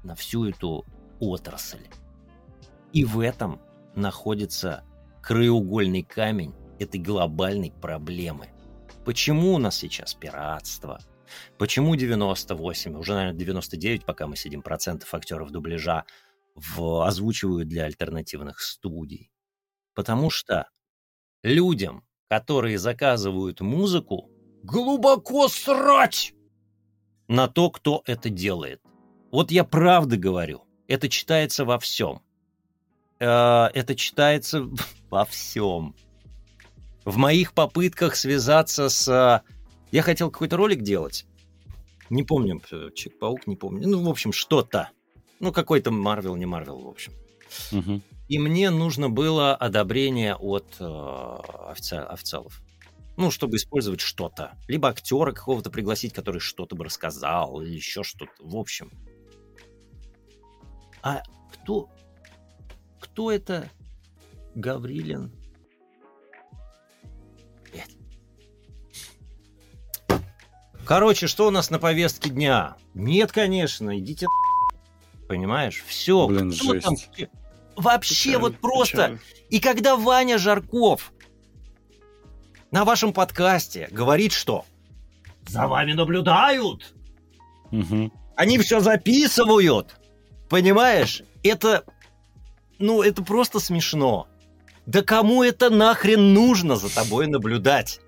[0.02, 0.86] на всю эту
[1.18, 1.86] отрасль.
[2.92, 3.60] И в этом
[3.94, 4.84] находится
[5.22, 8.48] краеугольный камень этой глобальной проблемы.
[9.04, 11.00] Почему у нас сейчас пиратство?
[11.58, 16.04] Почему 98, уже, наверное, 99, пока мы сидим, процентов актеров дубляжа
[16.54, 19.30] в, озвучивают для альтернативных студий.
[19.94, 20.68] Потому что
[21.42, 24.29] людям, которые заказывают музыку,
[24.62, 26.34] глубоко срать
[27.28, 28.80] на то, кто это делает.
[29.30, 32.20] Вот я правда говорю, это читается во всем.
[33.20, 34.68] Э, это читается
[35.10, 35.94] во всем.
[37.04, 39.42] В моих попытках связаться с...
[39.92, 41.26] Я хотел какой-то ролик делать.
[42.10, 43.88] Не помню, э, Человек-паук, не помню.
[43.88, 44.90] Ну, в общем, что-то.
[45.38, 47.12] Ну, какой-то Марвел, не Марвел, в общем.
[47.72, 48.00] Угу.
[48.28, 52.62] И мне нужно было одобрение от э, офици- официалов.
[53.20, 54.56] Ну, чтобы использовать что-то.
[54.66, 58.32] Либо актера какого-то пригласить, который что-то бы рассказал, или еще что-то.
[58.38, 58.90] В общем.
[61.02, 61.22] А
[61.52, 61.90] кто...
[62.98, 63.68] Кто это
[64.54, 65.32] Гаврилин?
[67.70, 67.96] Блядь.
[70.86, 72.76] Короче, что у нас на повестке дня?
[72.94, 74.28] Нет, конечно, идите
[75.28, 75.84] понимаешь?
[75.86, 76.26] Все.
[76.26, 76.86] Блин, Кто жесть.
[76.86, 77.28] Там?
[77.76, 78.96] Вообще печаль, вот просто.
[78.96, 79.18] Печаль.
[79.50, 81.12] И когда Ваня Жарков
[82.70, 84.64] на вашем подкасте говорит, что
[85.46, 86.94] за вами наблюдают,
[87.70, 88.12] угу.
[88.36, 89.96] они все записывают,
[90.48, 91.22] понимаешь?
[91.42, 91.84] Это,
[92.78, 94.28] ну, это просто смешно.
[94.86, 98.00] Да кому это нахрен нужно за тобой наблюдать?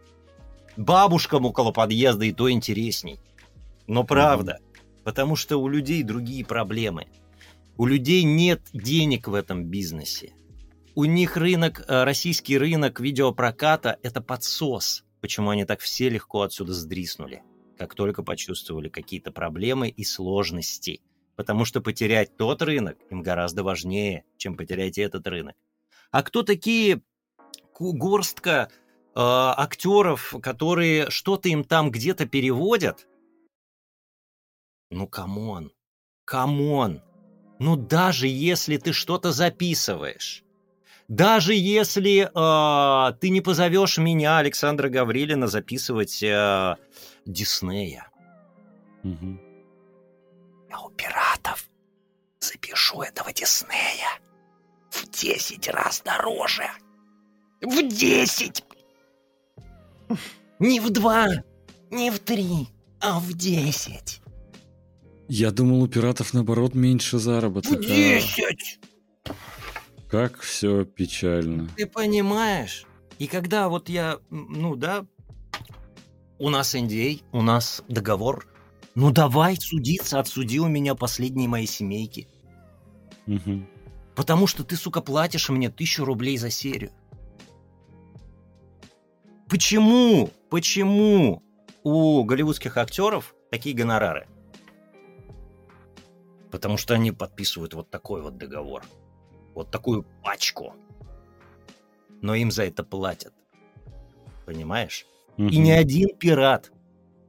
[0.76, 3.20] Бабушкам около подъезда и то интересней.
[3.86, 4.58] Но правда.
[4.60, 4.72] Угу.
[5.04, 7.08] Потому что у людей другие проблемы.
[7.76, 10.32] У людей нет денег в этом бизнесе.
[10.94, 15.04] У них рынок, э, российский рынок видеопроката– это подсос.
[15.22, 17.42] Почему они так все легко отсюда сдриснули,
[17.78, 21.00] как только почувствовали какие-то проблемы и сложности.
[21.34, 25.56] Потому что потерять тот рынок им гораздо важнее, чем потерять этот рынок.
[26.10, 27.00] А кто такие
[27.78, 33.08] горстка э, актеров, которые что-то им там где-то переводят,
[34.90, 35.72] ну, come on,
[36.26, 37.00] come on.
[37.58, 40.44] Ну, даже если ты что-то записываешь,
[41.12, 46.76] даже если э, ты не позовешь меня, Александра Гаврилина, записывать э,
[47.26, 48.08] Диснея.
[49.04, 49.38] Угу.
[50.70, 51.68] Я у пиратов
[52.40, 54.08] запишу этого Диснея
[54.88, 56.64] в 10 раз дороже.
[57.60, 58.64] В 10!
[60.60, 61.28] Не в два,
[61.90, 62.68] не в три,
[63.00, 64.22] а в 10.
[65.28, 67.70] Я думал, у пиратов, наоборот, меньше заработок.
[67.70, 68.78] В 10!
[69.28, 69.61] А...
[70.12, 71.70] Как все печально.
[71.74, 72.84] Ты понимаешь?
[73.18, 75.06] И когда вот я, ну да,
[76.38, 78.46] у нас NDA, у нас договор,
[78.94, 82.28] ну давай судиться, отсуди у меня последние мои семейки.
[83.26, 83.64] Угу.
[84.14, 86.90] Потому что ты, сука, платишь мне тысячу рублей за серию.
[89.48, 90.28] Почему?
[90.50, 91.42] Почему
[91.84, 94.28] у голливудских актеров такие гонорары?
[96.50, 98.82] Потому что они подписывают вот такой вот договор.
[99.54, 100.74] Вот такую пачку.
[102.20, 103.32] Но им за это платят.
[104.46, 105.06] Понимаешь?
[105.38, 105.48] Угу.
[105.48, 106.70] И ни один пират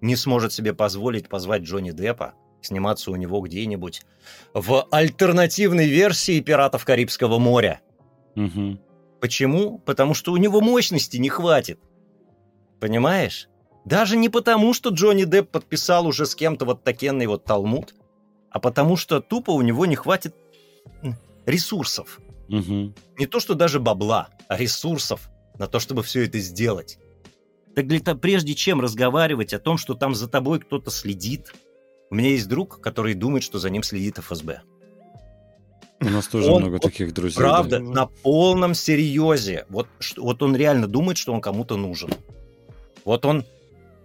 [0.02, 4.04] не сможет себе позволить позвать Джонни Деппа сниматься у него где-нибудь
[4.54, 7.82] в альтернативной версии «Пиратов Карибского моря».
[8.36, 8.80] Угу.
[9.20, 9.80] Почему?
[9.80, 11.80] Потому что у него мощности не хватит.
[12.80, 13.50] Понимаешь?
[13.86, 17.94] Даже не потому, что Джонни Депп подписал уже с кем-то вот такенный вот талмуд,
[18.50, 20.36] а потому что тупо у него не хватит
[21.46, 22.20] ресурсов.
[22.50, 22.94] Угу.
[23.18, 26.98] Не то, что даже бабла, а ресурсов на то, чтобы все это сделать.
[27.76, 31.54] Так для того, прежде чем разговаривать о том, что там за тобой кто-то следит,
[32.12, 34.62] у меня есть друг, который думает, что за ним следит ФСБ.
[36.02, 37.38] У нас тоже Он- много таких друзей.
[37.38, 37.86] Правда, да.
[37.86, 39.66] на полном серьезе.
[39.70, 39.88] Вот,
[40.18, 42.12] вот он реально думает, что он кому-то нужен.
[43.06, 43.46] Вот он,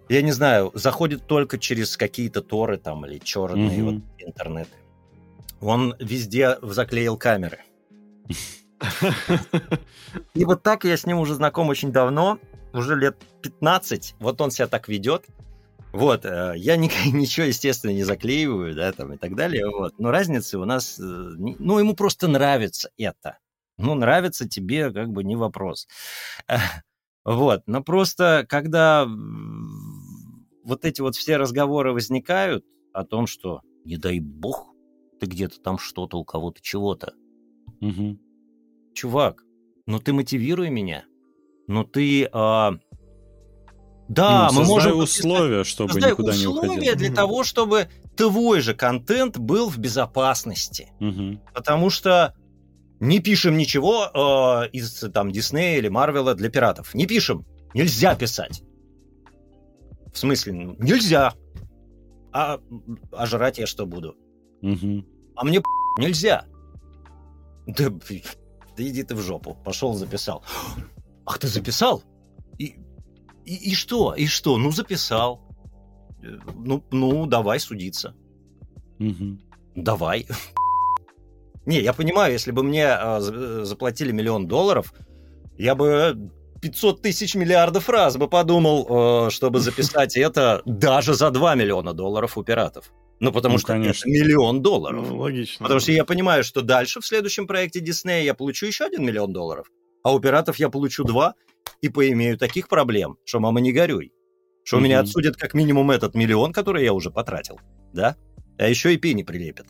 [0.07, 3.85] я не знаю, заходит только через какие-то торы там или черные Мгм.
[3.85, 4.71] вот интернеты.
[5.61, 7.59] Он везде заклеил камеры.
[10.33, 12.39] И вот так я с ним уже знаком очень давно,
[12.73, 14.15] уже лет 15.
[14.19, 15.25] Вот он себя так ведет.
[15.91, 19.97] Вот, э, я ни- ничего, естественно, не заклеиваю, да, там и так далее, вот.
[19.99, 23.39] Но разницы у нас, э, ну, ему просто нравится это.
[23.77, 25.87] Ну, нравится тебе, как бы, не вопрос.
[27.25, 29.05] Вот, но просто, когда
[30.63, 34.68] вот эти вот все разговоры возникают о том, что, не дай бог,
[35.19, 37.13] ты где-то там что-то у кого-то чего-то,
[37.81, 38.19] Мгм.
[38.93, 39.43] чувак,
[39.85, 41.03] ну ты мотивируй меня.
[41.67, 42.27] Ну ты...
[42.31, 42.73] а,
[44.07, 44.97] Да, Ну, мы можем...
[44.97, 46.95] условия, чтобы создай никуда не условия уходил.
[46.95, 47.15] для Мгм.
[47.15, 50.91] того, чтобы твой же контент был в безопасности.
[50.99, 51.41] Мгм.
[51.53, 52.33] Потому что
[52.99, 54.05] не пишем ничего
[54.65, 56.95] э, из там Диснея или Марвела для пиратов.
[56.95, 57.45] Не пишем.
[57.75, 58.63] Нельзя писать.
[60.11, 61.33] В смысле, нельзя.
[62.31, 62.59] А,
[63.11, 64.15] а жрать я что буду?
[64.61, 65.05] Мгм.
[65.35, 65.61] А мне
[65.97, 66.45] нельзя.
[67.67, 69.55] Да, да иди ты в жопу.
[69.63, 70.43] Пошел, записал.
[71.25, 72.03] Ах, ты записал?
[72.57, 72.75] И,
[73.45, 74.13] и, и что?
[74.15, 74.57] И что?
[74.57, 75.41] Ну, записал.
[76.23, 78.13] Э, Ну, ну, давай судиться.
[78.99, 79.41] Мгм.
[79.75, 80.25] Давай.
[81.65, 84.91] Не, я понимаю, если бы мне а, за- заплатили миллион долларов,
[85.57, 86.31] я бы
[86.61, 92.37] 500 тысяч миллиардов раз бы подумал, э, чтобы записать это даже за 2 миллиона долларов
[92.37, 92.91] у пиратов.
[93.19, 94.07] Ну, потому Ну, что конечно.
[94.07, 95.07] это миллион долларов.
[95.09, 95.63] Ну, логично.
[95.63, 99.33] Потому что я понимаю, что дальше в следующем проекте Диснея я получу еще один миллион
[99.33, 99.67] долларов,
[100.03, 101.35] а у пиратов я получу два
[101.81, 104.13] и поимею таких проблем, что мама не горюй.
[104.63, 107.59] Что у меня отсудят как минимум этот миллион, который я уже потратил,
[107.93, 108.15] да?
[108.57, 109.67] А еще и пени прилепят.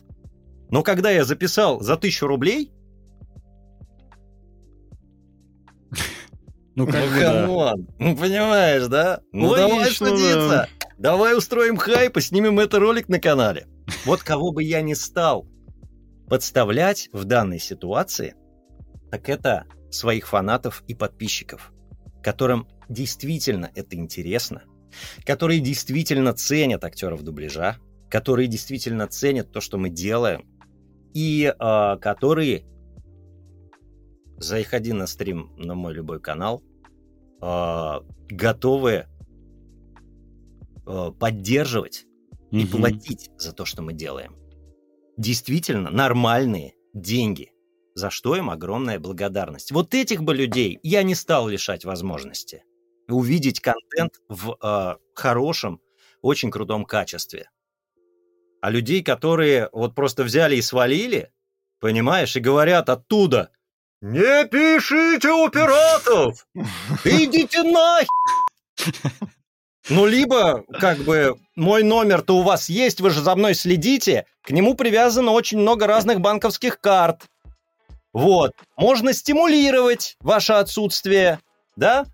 [0.70, 2.70] Но когда я записал за тысячу рублей,
[6.76, 7.46] Ну, как бы, да.
[7.98, 9.20] ну, понимаешь, да?
[9.32, 10.68] Ну, давай судиться.
[11.00, 11.10] Да.
[11.10, 13.66] Давай устроим хайп и снимем это ролик на канале.
[14.04, 15.46] Вот кого бы я не стал
[16.28, 18.34] подставлять в данной ситуации,
[19.10, 21.72] так это своих фанатов и подписчиков,
[22.22, 24.62] которым действительно это интересно,
[25.24, 27.78] которые действительно ценят актеров дубляжа,
[28.08, 30.44] которые действительно ценят то, что мы делаем,
[31.14, 32.64] и а, которые
[34.36, 36.62] заходи на стрим на мой любой канал,
[37.40, 39.06] а, готовы
[41.18, 42.06] поддерживать
[42.50, 42.68] и Мгм.
[42.68, 44.36] платить за то, что мы делаем.
[45.16, 47.52] Действительно нормальные деньги,
[47.94, 49.72] за что им огромная благодарность.
[49.72, 52.64] Вот этих бы людей я не стал лишать возможности
[53.10, 55.80] увидеть контент в э, хорошем,
[56.22, 57.50] очень крутом качестве.
[58.60, 61.32] А людей, которые вот просто взяли и свалили,
[61.80, 63.50] понимаешь, и говорят оттуда,
[64.00, 66.46] не пишите у пиратов!
[67.04, 68.08] Идите нахер!
[69.88, 74.50] Ну, либо, как бы, мой номер-то у вас есть, вы же за мной следите, к
[74.50, 77.28] нему привязано очень много разных банковских карт.
[78.12, 78.52] Вот.
[78.76, 81.40] Можно стимулировать ваше отсутствие,
[81.76, 82.06] да?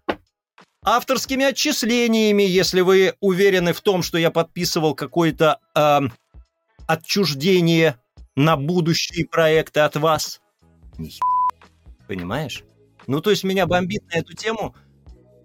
[0.85, 6.13] Авторскими отчислениями, если вы уверены в том, что я подписывал какое-то эм,
[6.87, 7.99] отчуждение
[8.37, 10.41] на будущие проекты от вас.
[12.07, 12.63] Понимаешь?
[13.09, 14.77] Ну, то есть меня бомбит на эту тему,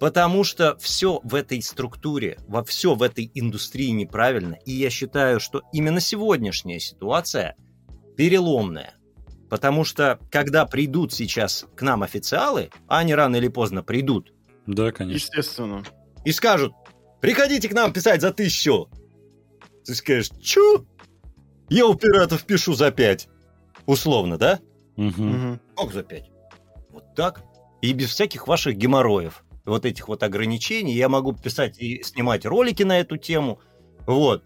[0.01, 4.55] потому что все в этой структуре, во все в этой индустрии неправильно.
[4.65, 7.55] И я считаю, что именно сегодняшняя ситуация
[8.17, 8.95] переломная.
[9.47, 14.33] Потому что, когда придут сейчас к нам официалы, а они рано или поздно придут,
[14.65, 15.17] Да, конечно.
[15.23, 15.83] Естественно.
[16.25, 16.73] и скажут,
[17.21, 18.89] приходите к нам писать за тысячу.
[19.85, 20.83] Ты скажешь, чё?
[21.69, 23.27] Я у пиратов пишу за пять.
[23.85, 24.59] Условно, да?
[24.95, 25.59] Мгм.
[25.77, 26.31] Как за пять?
[26.89, 27.43] Вот так.
[27.83, 29.43] И без всяких ваших геморроев.
[29.65, 30.93] Вот этих вот ограничений.
[30.93, 33.59] Я могу писать и снимать ролики на эту тему.
[34.05, 34.43] Вот.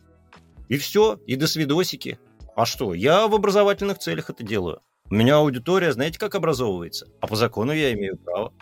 [0.68, 1.20] И все.
[1.26, 2.20] И до свидосики.
[2.56, 2.94] А что?
[2.94, 4.82] Я в образовательных целях это делаю.
[5.10, 7.08] У меня аудитория, знаете, как образовывается?
[7.22, 8.54] А по закону я имею право.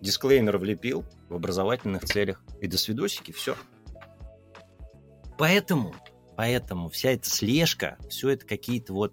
[0.00, 2.42] Дисклеймер влепил в образовательных целях.
[2.60, 3.56] И до свидосики, все.
[5.38, 5.94] Поэтому
[6.38, 9.12] Поэтому вся эта слежка, все это какие-то вот,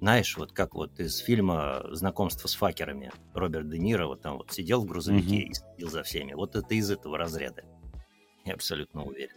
[0.00, 4.52] знаешь, вот как вот из фильма «Знакомство с факерами» Роберт Де Ниро вот там вот
[4.52, 5.48] сидел в грузовике mm-hmm.
[5.48, 6.34] и следил за всеми.
[6.34, 7.64] Вот это из этого разряда.
[8.44, 9.36] Я абсолютно уверен.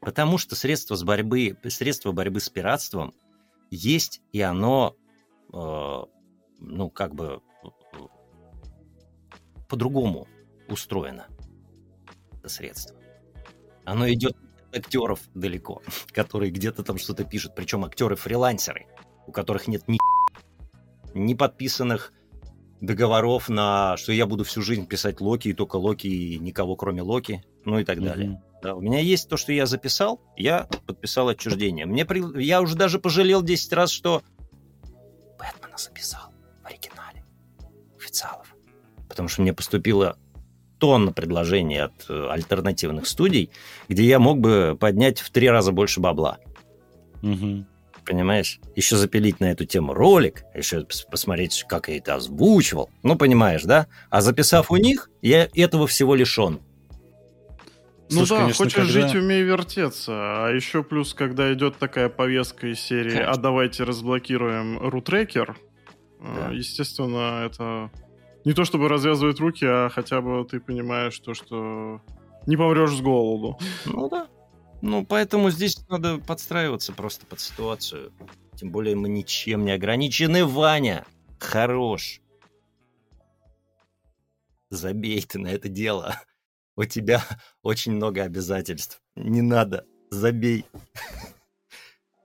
[0.00, 3.14] Потому что средства, с борьбы, средства борьбы с пиратством
[3.70, 4.96] есть, и оно,
[5.52, 6.02] э,
[6.58, 7.40] ну, как бы
[9.68, 10.26] по-другому
[10.68, 11.28] устроено,
[12.32, 12.96] это средство.
[13.84, 14.36] Оно идет
[14.70, 15.82] от актеров далеко,
[16.12, 18.86] которые где-то там что-то пишут, причем актеры-фрилансеры,
[19.26, 19.98] у которых нет ни,
[21.14, 22.12] ни подписанных
[22.80, 27.02] договоров на, что я буду всю жизнь писать Локи, и только Локи, и никого кроме
[27.02, 28.04] Локи, ну и так mm-hmm.
[28.04, 28.42] далее.
[28.62, 31.86] Да, у меня есть то, что я записал, я подписал отчуждение.
[31.86, 32.42] Мне при...
[32.42, 34.22] Я уже даже пожалел 10 раз, что
[35.38, 36.32] Бэтмена записал
[36.62, 37.24] в оригинале,
[37.98, 38.54] официалов.
[39.08, 40.16] Потому что мне поступило
[40.78, 43.50] тонна предложений от э, альтернативных студий,
[43.88, 46.38] где я мог бы поднять в три раза больше бабла.
[47.22, 47.66] Угу
[48.04, 48.60] понимаешь?
[48.76, 52.90] Еще запилить на эту тему ролик, еще посмотреть, как я это озвучивал.
[53.02, 53.86] Ну, понимаешь, да?
[54.10, 56.60] А записав у них, я этого всего лишен.
[58.10, 59.08] Ну Слушай, да, конечно, хочешь когда...
[59.08, 60.12] жить, умей вертеться.
[60.12, 63.30] А еще плюс, когда идет такая повестка из серии конечно.
[63.32, 65.56] «А давайте разблокируем рутрекер»,
[66.20, 66.50] да.
[66.50, 67.90] естественно, это
[68.44, 72.00] не то чтобы развязывает руки, а хотя бы ты понимаешь то, что
[72.46, 73.58] не помрешь с голоду.
[73.86, 74.28] Ну да.
[74.82, 78.12] Ну, поэтому здесь надо подстраиваться просто под ситуацию.
[78.56, 81.06] Тем более мы ничем не ограничены, Ваня.
[81.38, 82.20] Хорош.
[84.70, 86.20] Забей ты на это дело.
[86.76, 87.24] У тебя
[87.62, 89.00] очень много обязательств.
[89.14, 89.86] Не надо.
[90.10, 90.64] Забей.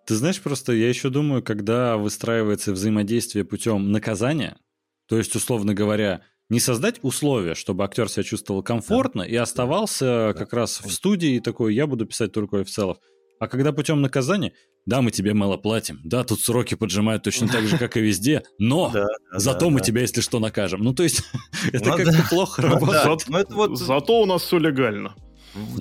[0.07, 4.57] Ты знаешь, просто я еще думаю, когда выстраивается взаимодействие путем наказания,
[5.05, 9.29] то есть, условно говоря, не создать условия, чтобы актер себя чувствовал комфортно да.
[9.29, 10.33] и оставался да.
[10.33, 12.97] как раз в студии и такой, я буду писать только официалов.
[13.39, 14.53] А когда путем наказания,
[14.85, 18.43] да, мы тебе мало платим, да, тут сроки поджимают точно так же, как и везде,
[18.57, 19.85] но да, да, зато да, мы да.
[19.85, 20.81] тебя, если что, накажем.
[20.81, 21.21] Ну, то есть,
[21.73, 22.27] это ну, как-то да.
[22.29, 23.25] плохо ну работает.
[23.27, 23.39] Да.
[23.39, 23.77] Зато, вот...
[23.77, 25.15] зато у нас все легально.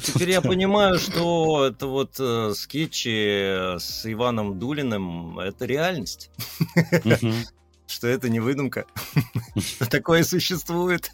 [0.02, 6.30] Теперь я понимаю, что это вот э, скетчи с Иваном Дулиным это реальность
[7.86, 8.86] что это не выдумка,
[9.56, 11.10] что такое существует.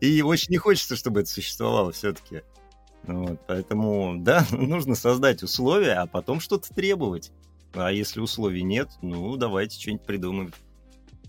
[0.00, 2.42] И очень не хочется, чтобы это существовало все-таки.
[3.04, 7.32] Вот, поэтому, да, нужно создать условия, а потом что-то требовать.
[7.74, 10.52] А если условий нет, ну, давайте что-нибудь придумаем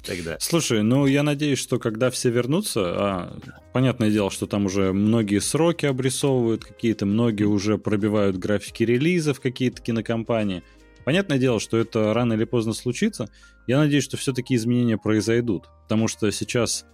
[0.03, 0.37] тогда.
[0.39, 3.39] Слушай, ну я надеюсь, что когда все вернутся, а,
[3.71, 9.81] понятное дело, что там уже многие сроки обрисовывают какие-то, многие уже пробивают графики релизов какие-то
[9.81, 10.63] кинокомпании.
[11.05, 13.29] Понятное дело, что это рано или поздно случится.
[13.67, 16.85] Я надеюсь, что все-таки изменения произойдут, потому что сейчас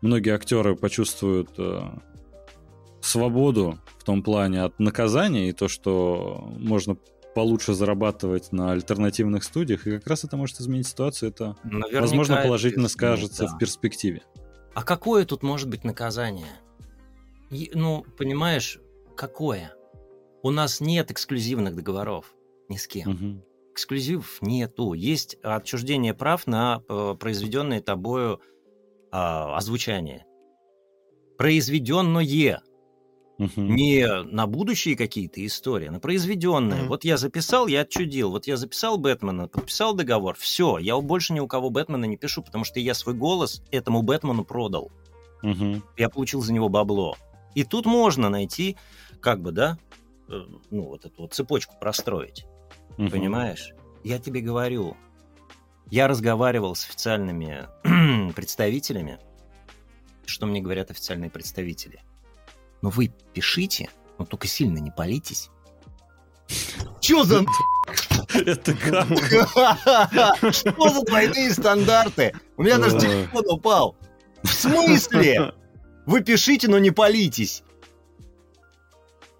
[0.00, 1.80] многие актеры почувствуют э,
[3.00, 6.96] свободу в том плане от наказания и то, что можно
[7.34, 11.30] получше зарабатывать на альтернативных студиях, и как раз это может изменить ситуацию.
[11.30, 13.48] Это, Наверняка возможно, положительно скажется да.
[13.48, 14.22] в перспективе.
[14.74, 16.60] А какое тут может быть наказание?
[17.50, 18.78] И, ну, понимаешь,
[19.16, 19.74] какое?
[20.42, 22.34] У нас нет эксклюзивных договоров.
[22.68, 23.10] Ни с кем.
[23.10, 23.44] Угу.
[23.72, 24.92] Эксклюзивов нету.
[24.92, 28.40] Есть отчуждение прав на э, произведенное тобою
[29.12, 30.24] э, озвучание.
[31.36, 32.62] Произведенное.
[33.38, 33.60] Угу.
[33.60, 36.82] Не на будущие какие-то истории, на произведенные.
[36.82, 36.88] Угу.
[36.88, 38.30] Вот я записал, я отчудил.
[38.30, 40.36] Вот я записал Бэтмена, подписал договор.
[40.38, 44.02] Все, я больше ни у кого Бэтмена не пишу, потому что я свой голос этому
[44.02, 44.92] Бэтмену продал.
[45.42, 45.82] Угу.
[45.96, 47.16] Я получил за него бабло.
[47.54, 48.76] И тут можно найти,
[49.20, 49.78] как бы, да,
[50.28, 52.46] э, ну, вот эту вот цепочку простроить.
[52.98, 53.10] Угу.
[53.10, 53.72] Понимаешь?
[54.02, 54.96] Я тебе говорю,
[55.90, 57.66] я разговаривал с официальными
[58.34, 59.18] представителями.
[60.26, 62.02] Что мне говорят официальные представители?
[62.82, 63.88] Ну вы пишите,
[64.18, 65.50] но только сильно не палитесь.
[67.00, 67.44] Чё за...
[68.34, 69.08] Это как?
[70.54, 72.34] Что за двойные стандарты?
[72.56, 73.96] У меня даже телефон упал.
[74.42, 75.54] В смысле?
[76.06, 77.62] Вы пишите, но не палитесь.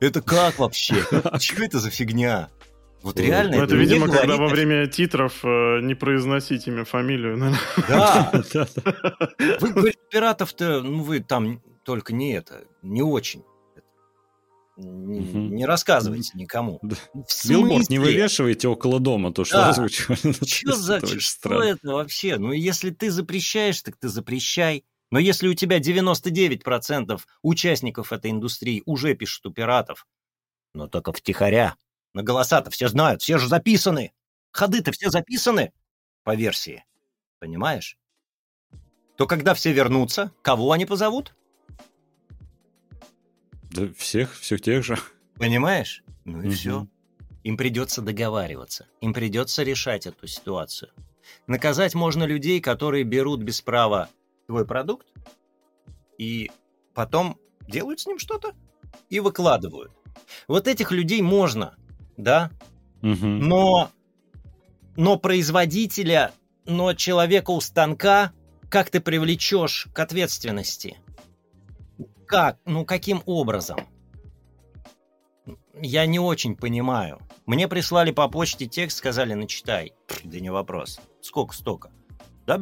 [0.00, 1.02] Это как вообще?
[1.38, 2.50] Что это за фигня?
[3.04, 3.58] Вот реально.
[3.58, 7.38] Ну, это, видимо, когда во время титров э, не произносить имя, фамилию.
[7.88, 8.32] Да.
[9.60, 13.44] Вы, говорите, пиратов-то, ну вы там только не это, не очень.
[14.78, 15.38] Не, угу.
[15.54, 16.78] не рассказывайте никому.
[16.80, 16.96] Да.
[17.46, 19.68] Билборд не вывешивайте около дома то, что да.
[19.68, 20.32] озвучивали.
[20.46, 22.38] Что за это что это вообще?
[22.38, 24.82] Ну, если ты запрещаешь, так ты запрещай.
[25.10, 30.06] Но если у тебя 99% участников этой индустрии уже пишут у пиратов,
[30.72, 31.76] но только втихаря,
[32.14, 34.12] на голоса-то все знают, все же записаны.
[34.52, 35.72] Ходы-то все записаны
[36.22, 36.84] по версии.
[37.40, 37.98] Понимаешь?
[39.16, 41.34] То когда все вернутся, кого они позовут?
[43.70, 44.96] Да всех, всех тех же.
[45.34, 46.02] Понимаешь?
[46.24, 46.54] Ну и угу.
[46.54, 46.86] все.
[47.42, 50.92] Им придется договариваться, им придется решать эту ситуацию.
[51.46, 54.08] Наказать можно людей, которые берут без права
[54.46, 55.06] твой продукт
[56.16, 56.50] и
[56.94, 57.38] потом
[57.68, 58.54] делают с ним что-то
[59.10, 59.92] и выкладывают.
[60.48, 61.76] Вот этих людей можно,
[62.16, 62.50] да,
[63.02, 63.26] Угу.
[63.26, 63.90] но,
[64.96, 66.32] но производителя,
[66.64, 68.32] но человека у станка,
[68.70, 70.96] как ты привлечешь к ответственности?
[72.26, 72.58] Как?
[72.64, 73.78] Ну, каким образом?
[75.80, 77.20] Я не очень понимаю.
[77.46, 79.92] Мне прислали по почте текст, сказали, начитай.
[80.24, 81.00] Да не вопрос.
[81.20, 81.90] Сколько столько?
[82.46, 82.56] Да,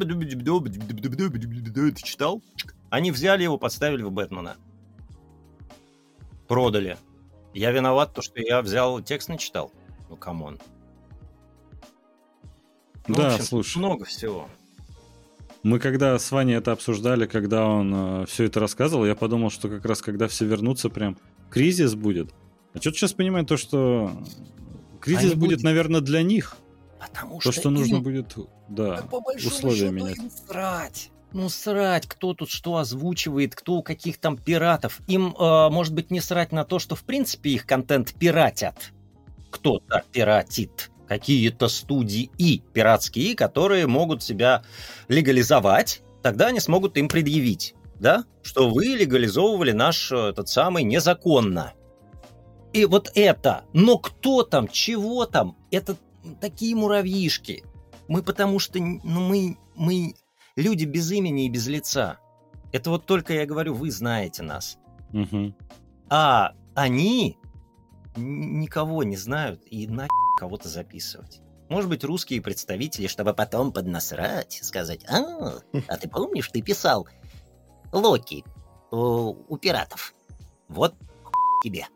[1.94, 2.42] Ты читал?
[2.90, 4.56] Они взяли его, подставили в Бэтмена.
[6.48, 6.96] Продали.
[7.54, 9.72] Я виноват, то, что я взял текст, начитал.
[10.08, 10.58] Ну, come on.
[13.06, 13.78] Ну, в Да, общем, слушай.
[13.78, 14.48] Много всего.
[15.62, 19.84] Мы когда с Ваней это обсуждали, когда он все это рассказывал, я подумал, что как
[19.84, 21.16] раз когда все вернутся, прям
[21.50, 22.32] кризис будет.
[22.74, 24.10] А что-то сейчас понимаю то, что
[25.00, 25.62] кризис А будет, будет.
[25.62, 26.56] наверное, для них.
[26.98, 28.36] Потому То, что нужно им, будет,
[28.68, 29.04] да,
[29.44, 30.18] условия менять.
[30.18, 31.10] им срать.
[31.32, 35.00] Ну, срать, кто тут что озвучивает, кто у каких там пиратов.
[35.06, 38.92] Им, э, может быть, не срать на то, что, в принципе, их контент пиратят.
[39.50, 40.90] Кто-то пиратит.
[41.08, 44.62] Какие-то студии и пиратские, которые могут себя
[45.08, 46.02] легализовать.
[46.22, 51.72] Тогда они смогут им предъявить, да, что вы легализовывали наш э, этот самый незаконно.
[52.72, 55.96] И вот это, но кто там, чего там, это
[56.40, 57.64] такие муравьишки.
[58.08, 60.14] Мы потому что, ну, мы, мы
[60.56, 62.18] люди без имени и без лица.
[62.72, 64.78] Это вот только я говорю, вы знаете нас.
[65.10, 65.54] Мгм.
[66.08, 67.38] А они
[68.16, 70.08] никого не знают и на
[70.38, 71.40] кого-то записывать.
[71.68, 77.08] Может быть, русские представители, чтобы потом поднасрать, сказать, а, а ты помнишь, ты писал
[77.92, 78.44] Локи
[78.90, 80.14] у, у пиратов.
[80.68, 80.94] Вот
[81.62, 81.86] тебе.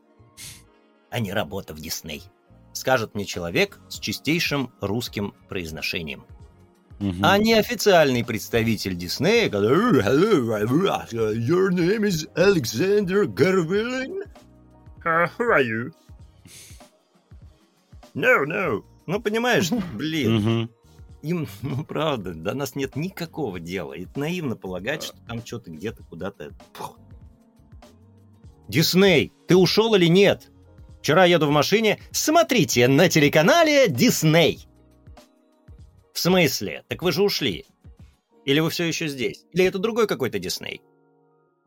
[1.11, 2.23] А не работа в Дисней.
[2.73, 6.27] Скажет мне человек с чистейшим русским произношением.
[6.99, 7.25] Мгм.
[7.25, 14.23] А не официальный представитель Диснея, который Hello, your name is Alexander Garvin?
[15.05, 15.93] How are you?
[18.15, 18.83] No, no.
[19.07, 20.71] Ну, понимаешь, блин, Мгм.
[21.23, 23.93] им, ну, правда, до нас нет никакого дела.
[23.93, 26.53] И наивно полагать, что там что-то где-то куда-то...
[28.69, 30.51] Дисней, ты ушел или нет?
[31.01, 32.01] Вчера еду в машине.
[32.11, 34.67] Смотрите на телеканале Дисней.
[36.17, 36.83] В смысле?
[36.89, 37.67] Так вы же ушли.
[38.47, 39.45] Или вы все еще здесь?
[39.53, 40.81] Или это другой какой-то Дисней?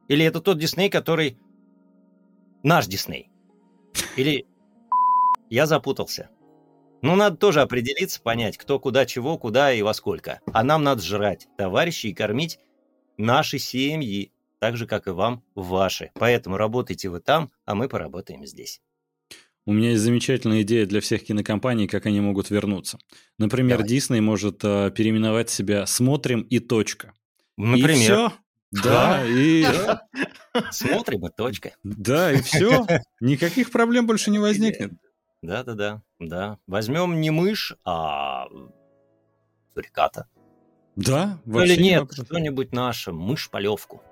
[0.07, 1.38] Или это тот Дисней, который...
[2.63, 3.30] Наш Дисней?
[4.15, 4.47] Или...
[5.51, 6.31] Я запутался.
[7.03, 10.39] Ну, надо тоже определиться, понять, кто куда чего, куда и во сколько.
[10.51, 12.57] А нам надо жрать, товарищи, и кормить
[13.17, 16.09] наши семьи, так же, как и вам ваши.
[16.15, 18.81] Поэтому работайте вы там, а мы поработаем здесь.
[19.65, 22.98] У меня есть замечательная идея для всех кинокомпаний, как они могут вернуться.
[23.38, 23.84] Например.
[23.84, 27.14] Дисней может э, переименовать себя «Смотрим» и «Точка».
[27.57, 28.34] Например, И все.
[28.72, 29.65] Да, и...
[30.72, 31.76] смотрим и точка.
[31.84, 32.86] Да, и все.
[33.19, 34.91] Никаких проблем больше не возникнет.
[35.41, 36.57] Да-да-да, да.
[36.68, 38.48] Возьмем не мышь, а
[39.73, 40.27] суриката.
[40.95, 44.03] Да, Ну вообще или не нет, что-нибудь наше, мышь-полевку.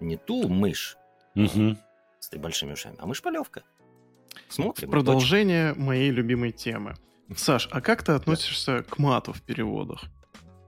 [0.00, 0.96] Не ту мышь
[1.34, 1.78] Мгм.
[2.20, 3.62] с большими ушами, а мышь-полевка.
[4.48, 4.90] Смотрим.
[4.90, 6.94] Продолжение моей любимой темы.
[7.36, 10.04] Саш, а как ты относишься к мату в переводах?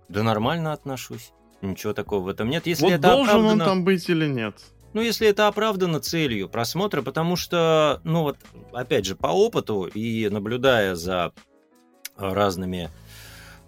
[0.08, 1.32] Да нормально отношусь.
[1.62, 2.66] Ничего такого в этом нет.
[2.66, 3.64] Если вот это должен он оправдано...
[3.64, 4.56] там быть или нет?
[4.92, 8.38] Ну, если это оправдано целью просмотра, потому что, ну вот,
[8.72, 11.32] опять же, по опыту и наблюдая за
[12.16, 12.90] разными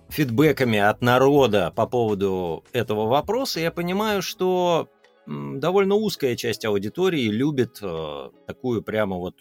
[0.08, 4.88] фидбэками от народа по поводу этого вопроса, я понимаю, что
[5.26, 9.36] довольно узкая часть аудитории любит э, такую прямо вот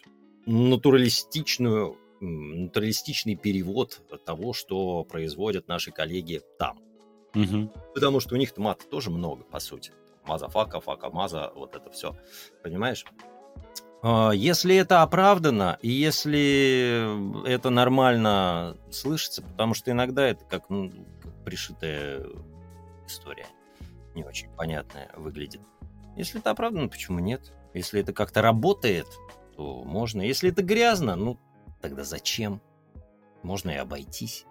[0.46, 6.78] натуралистичную, натуралистичный перевод того, что производят наши коллеги там.
[7.34, 7.70] Мгм.
[7.94, 9.92] Потому что у них мата тоже много, по сути.
[10.24, 12.16] Маза фака, фака маза, вот это все.
[12.62, 13.04] Понимаешь?
[14.02, 20.92] А, Если это оправдано, и если это нормально слышится, потому что иногда это как, ну,
[21.22, 22.26] как пришитая
[23.06, 23.46] история,
[24.14, 25.60] не очень понятная выглядит.
[26.16, 27.52] Если это оправдано, почему нет?
[27.74, 29.06] Если это как-то работает,
[29.56, 30.22] то можно.
[30.22, 31.38] Если это грязно, ну,
[31.80, 32.60] тогда зачем?
[33.42, 34.46] Можно и обойтись.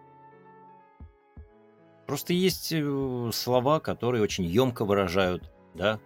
[2.08, 6.00] Просто есть э, слова, которые очень емко выражают, да,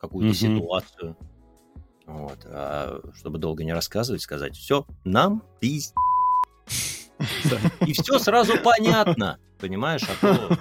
[0.00, 0.34] какую-то Мгм.
[0.58, 1.16] ситуацию.
[2.06, 2.38] Вот.
[2.44, 5.94] А чтобы долго не рассказывать, сказать, все, нам пиздец.
[7.86, 10.58] И все сразу понятно, понимаешь, а то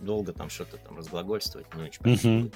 [0.00, 2.50] долго там что-то там разглагольствовать не очень понятно.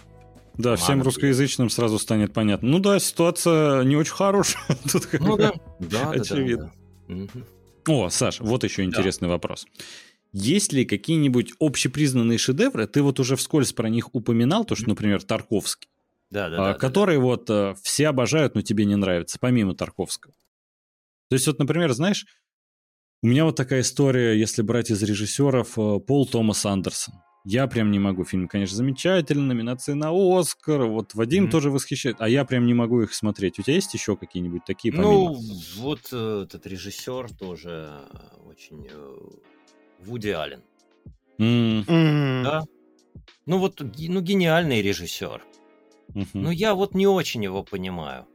[0.59, 1.05] Да, всем Ладно.
[1.05, 2.69] русскоязычным сразу станет понятно.
[2.69, 4.63] Ну да, ситуация не очень хорошая.
[4.93, 6.73] Тут как Ну да, да, да, да, Очевидно.
[7.09, 7.25] да.
[7.87, 9.35] О, Саш, вот еще интересный да.
[9.35, 9.67] вопрос.
[10.33, 12.87] Есть ли какие-нибудь общепризнанные шедевры?
[12.87, 15.89] Ты вот уже вскользь про них упоминал, то, что, например, Тарковский.
[16.31, 19.75] Да, да, а, да, которые да, вот а, все обожают, но тебе не нравится, помимо
[19.75, 20.35] Тарковского.
[21.31, 22.27] То есть вот, например, знаешь,
[23.23, 27.15] у меня вот такая история, если брать из режиссеров, э, Пол Томас Андерсон.
[27.44, 28.24] Я прям не могу.
[28.24, 30.85] Фильм, конечно, замечательный, номинации на Оскар.
[30.85, 31.51] Вот Вадим mm-hmm.
[31.51, 33.59] тоже восхищает, а я прям не могу их смотреть.
[33.59, 35.12] У тебя есть еще какие-нибудь такие помимо?
[35.12, 35.40] Ну,
[35.77, 37.90] вот э, этот режиссер тоже
[38.47, 38.86] очень...
[38.90, 39.16] Э,
[40.01, 40.62] Вуди Аллен.
[41.39, 42.43] Mm-hmm.
[42.43, 42.65] Да?
[43.47, 45.43] Ну вот, ну гениальный режиссер.
[46.15, 46.27] Mm-hmm.
[46.35, 48.27] Но я вот не очень его понимаю.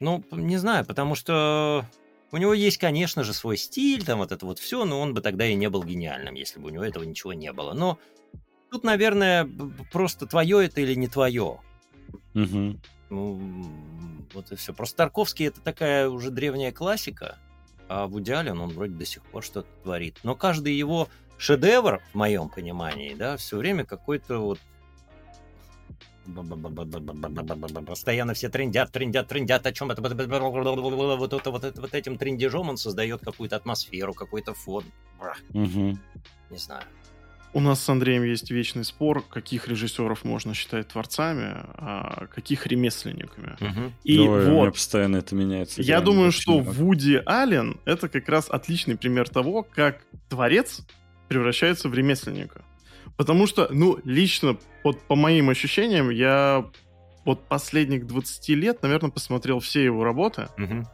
[0.00, 1.86] Ну, не знаю, потому что
[2.32, 5.20] у него есть, конечно же, свой стиль, там вот это вот все, но он бы
[5.20, 7.74] тогда и не был гениальным, если бы у него этого ничего не было.
[7.74, 7.98] Но
[8.70, 9.48] тут, наверное,
[9.92, 11.60] просто твое это или не твое.
[12.34, 12.76] Угу.
[13.10, 13.40] Ну,
[14.32, 14.72] вот и все.
[14.72, 17.38] Просто Тарковский это такая уже древняя классика,
[17.88, 20.18] а в идеале он вроде до сих пор что-то творит.
[20.22, 24.58] Но каждый его шедевр, в моем понимании, да, все время какой-то вот
[27.86, 32.68] Постоянно все трендят, трендят, трендят, о чем это, вот это, вот, это, вот этим трендежом
[32.68, 34.84] он создает какую-то атмосферу, какой-то фон.
[35.52, 35.98] Угу.
[36.50, 36.84] Не знаю.
[37.54, 43.56] У нас с Андреем есть вечный спор, каких режиссеров можно считать творцами, а каких ремесленниками.
[43.60, 43.92] Угу.
[44.04, 45.82] И Ой, вот, у меня постоянно это меняется.
[45.82, 50.80] Я думаю, что Вуди Аллен это как раз отличный пример того, как творец
[51.28, 52.64] превращается в ремесленника.
[53.16, 56.64] Потому что, ну, лично, вот по моим ощущениям, я
[57.24, 60.48] вот последних 20 лет, наверное, посмотрел все его работы.
[60.58, 60.86] Угу.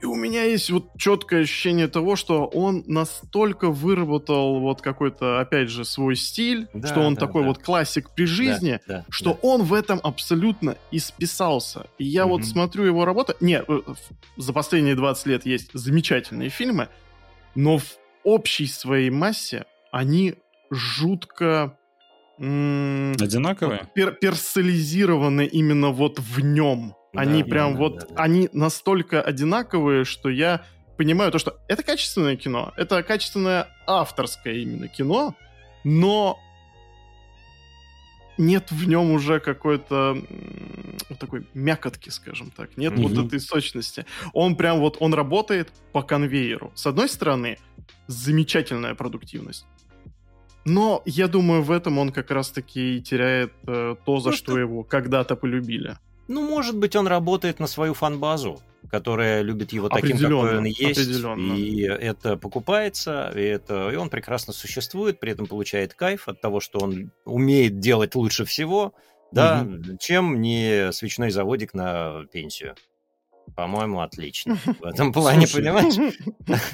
[0.00, 5.70] И у меня есть вот четкое ощущение того, что он настолько выработал вот какой-то, опять
[5.70, 7.48] же, свой стиль, да, что он да, такой да.
[7.48, 9.38] вот классик при жизни, да, да, что да.
[9.42, 11.86] он в этом абсолютно исписался.
[11.98, 12.34] И я угу.
[12.34, 13.34] вот смотрю его работу...
[13.40, 13.80] Нет, э,
[14.36, 16.88] за последние 20 лет есть замечательные фильмы,
[17.56, 20.36] но в общей своей массе они
[20.70, 21.76] жутко...
[22.38, 23.90] Одинаковые?
[23.94, 26.94] Пер персонализированы именно вот в нем.
[27.12, 27.98] Да, они да, прям да, вот...
[27.98, 28.22] Да, да.
[28.22, 30.62] Они настолько одинаковые, что я
[30.96, 32.72] понимаю то, что это качественное кино.
[32.76, 35.34] Это качественное авторское именно кино,
[35.84, 36.38] но
[38.36, 40.22] нет в нем уже какой-то
[41.08, 42.76] вот такой мякотки, скажем так.
[42.76, 43.08] Нет mm-hmm.
[43.08, 44.06] вот этой сочности.
[44.32, 46.72] Он прям вот, он работает по конвейеру.
[46.74, 47.58] С одной стороны,
[48.06, 49.66] замечательная продуктивность.
[50.64, 54.58] Но я думаю, в этом он как раз-таки теряет э, то, за ну, что, что
[54.58, 55.96] его когда-то полюбили.
[56.28, 58.60] Ну, может быть, он работает на свою фан-базу,
[58.90, 61.00] которая любит его таким, какой он есть.
[61.56, 66.60] И это покупается, и, это, и он прекрасно существует, при этом получает кайф от того,
[66.60, 68.92] что он умеет делать лучше всего,
[69.32, 69.96] да, угу.
[69.98, 72.74] чем не свечной заводик на пенсию.
[73.54, 74.56] По-моему, отлично.
[74.80, 76.14] В этом плане, понимаешь?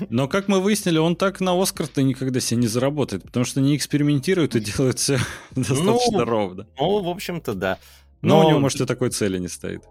[0.11, 3.77] Но, как мы выяснили, он так на Оскар-то никогда себе не заработает, потому что не
[3.77, 5.19] экспериментирует и делает все
[5.53, 6.67] достаточно ну, ровно.
[6.79, 7.79] Ну, в общем-то, да.
[8.23, 9.83] Но, Но у него, может, и такой цели не стоит.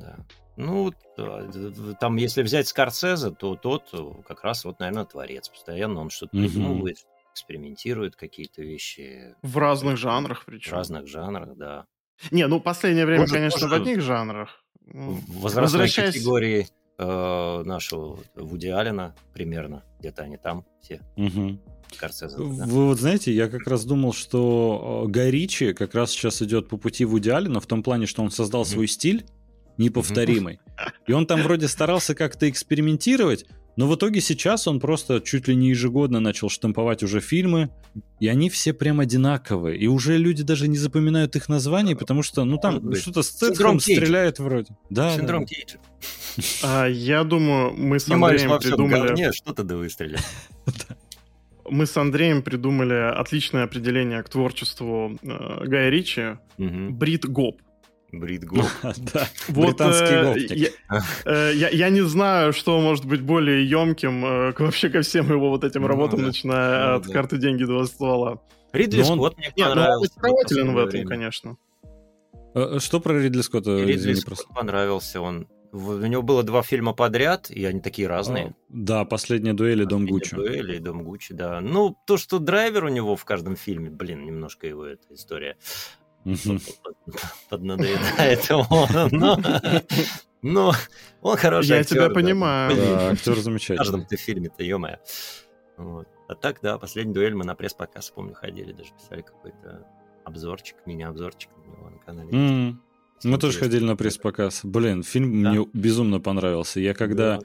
[0.00, 0.16] Да.
[0.56, 0.92] Ну,
[2.00, 3.94] там, если взять Скорсезе, то тот
[4.26, 5.48] как раз вот, наверное, творец.
[5.48, 6.98] Постоянно он что-то придумывает,
[7.32, 9.36] экспериментирует какие-то вещи.
[9.42, 10.70] В разных жанрах причем.
[10.70, 11.86] В разных жанрах, да.
[12.32, 13.76] Не, ну, последнее время, Может, конечно, тоже...
[13.76, 14.64] в одних жанрах.
[14.92, 16.14] Возрастной Возвращаясь...
[16.14, 19.84] категории э, нашего Вуди Алина примерно.
[19.98, 21.00] Где-то они там все.
[21.16, 21.58] Угу.
[21.92, 22.66] Скорсезе, да?
[22.66, 26.68] Вы вот знаете, я как раз думал, что э, Гай Ричи как раз сейчас идет
[26.68, 28.72] по пути Вуди Алина в том плане, что он создал mm-hmm.
[28.72, 29.26] свой стиль
[29.78, 30.60] неповторимый.
[31.06, 33.46] И он там вроде старался как-то экспериментировать,
[33.78, 37.70] но в итоге сейчас он просто чуть ли не ежегодно начал штамповать уже фильмы,
[38.18, 39.78] и они все прям одинаковые.
[39.78, 43.78] И уже люди даже не запоминают их названий, потому что, ну там что-то с Синдром
[43.78, 44.76] стреляет вроде.
[44.90, 45.46] Да, Синдром да.
[45.46, 45.78] Кейджа.
[46.64, 49.14] А, я думаю, мы с Андреем придумали...
[49.14, 50.18] Нет, что-то да выстрелил.
[51.70, 56.38] Мы с Андреем придумали отличное определение к творчеству э, Гая Ричи.
[56.56, 57.60] Брит Гоп.
[58.10, 58.42] Брит
[59.12, 60.72] да, вот, британский э, гопник.
[61.26, 65.62] Э, я, не знаю, что может быть более емким э, вообще ко всем его вот
[65.62, 68.40] этим ну, работам, начиная ну, от карты «Деньги» до ствола.
[68.72, 70.14] Ридли Но Скотт мне понравился.
[70.22, 71.56] Нет, он в этом, конечно.
[72.78, 73.78] Что про Ридли Скотта?
[73.82, 78.46] Ридли Скотт понравился, он у него было два фильма подряд, и они такие разные.
[78.46, 80.34] А, да, «Последняя дуэль» и «Дом Гуччи».
[80.34, 81.60] дуэль и «Дом Гуччи», да.
[81.60, 85.58] Ну, то, что драйвер у него в каждом фильме, блин, немножко его эта история
[87.48, 89.90] поднадоедает ему.
[90.42, 90.72] Но
[91.20, 92.76] он хороший Я тебя понимаю.
[92.76, 93.76] Да, актер замечательный.
[93.76, 94.80] В каждом ты фильме-то, ё
[95.78, 99.86] А так, да, последний дуэль мы на пресс-показ, помню, ходили, даже писали какой-то
[100.24, 102.76] обзорчик, мини-обзорчик на него на канале.
[103.24, 104.60] Мы тоже ходили на пресс-показ.
[104.62, 106.78] Блин, фильм мне безумно понравился.
[106.78, 107.40] Я когда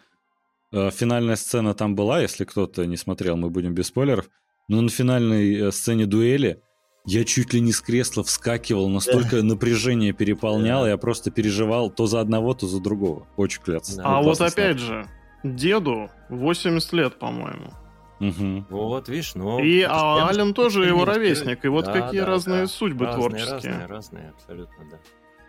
[0.71, 4.29] э, финальная сцена там была, если кто-то не смотрел, мы будем без спойлеров,
[4.67, 6.61] но на финальной э, сцене дуэли
[7.05, 9.43] я чуть ли не с кресла вскакивал, настолько да.
[9.43, 10.91] напряжение переполняло, да.
[10.91, 13.27] я просто переживал то за одного, то за другого.
[13.35, 13.97] Очень клятся.
[13.97, 14.03] Да.
[14.05, 15.07] А вот опять же,
[15.43, 17.71] деду 80 лет, по-моему.
[18.19, 18.65] Угу.
[18.69, 19.59] Вот, видишь, ну...
[19.59, 22.67] И а Ален тоже его ровесник, и вот да, какие да, разные да.
[22.67, 23.71] судьбы разные, творческие.
[23.71, 24.99] Разные, разные, абсолютно, да.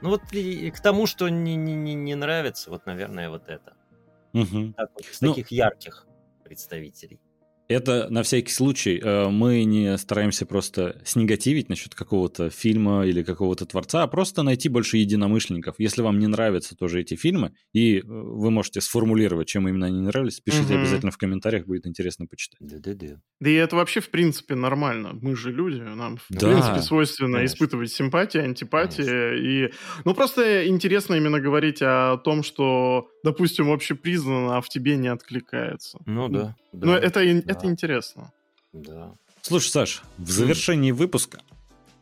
[0.01, 3.49] Ну вот и, и к тому, что не, не, не, не нравится, вот, наверное, вот
[3.49, 3.75] это.
[4.33, 4.75] Угу.
[4.77, 6.07] Так вот, из ну, таких ярких
[6.43, 7.21] представителей.
[7.69, 9.01] Это на всякий случай.
[9.03, 14.69] Э, мы не стараемся просто снегативить насчет какого-то фильма или какого-то творца, а просто найти
[14.69, 15.77] больше единомышленников.
[15.78, 20.01] Если вам не нравятся тоже эти фильмы, и э, вы можете сформулировать, чем именно они
[20.01, 20.82] не нравились, пишите угу.
[20.82, 22.59] обязательно в комментариях, будет интересно почитать.
[22.61, 23.20] Да-да-да.
[23.41, 25.11] Да и это вообще, в принципе, нормально.
[25.20, 27.55] Мы же люди, нам, в да, принципе, свойственно конечно.
[27.55, 29.03] испытывать симпатии, антипатии.
[29.03, 29.35] Конечно.
[29.36, 29.73] И...
[30.05, 35.99] Ну, просто интересно именно говорить о том, что, допустим, общепризнанно, а в тебе не откликается.
[36.05, 36.57] Ну да.
[36.74, 37.54] Да, Но это, да.
[37.55, 38.33] Это интересно.
[38.73, 39.13] Да.
[39.43, 41.41] Слушай, Саш, в завершении выпуска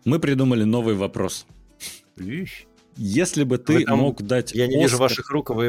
[0.05, 1.47] мы придумали новый вопрос.
[2.17, 2.67] Ищ.
[2.97, 4.83] Если бы ты там, мог дать Я не Оскар...
[4.83, 5.69] вижу ваших рук, вы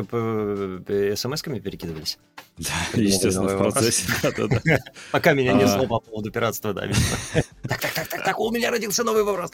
[1.16, 2.20] смс-ками перекидывались?
[2.58, 4.06] Да, естественно, в процессе.
[5.12, 6.88] Пока меня не зло по поводу пиратства, да,
[7.64, 9.52] Так, так, так, так, так, у меня родился новый вопрос.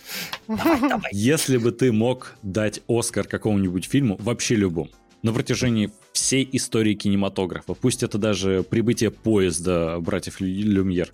[1.12, 4.90] Если бы ты мог дать Оскар какому-нибудь фильму, вообще любому,
[5.22, 7.74] на протяжении всей истории кинематографа.
[7.74, 11.12] Пусть это даже прибытие поезда братьев Люмьер.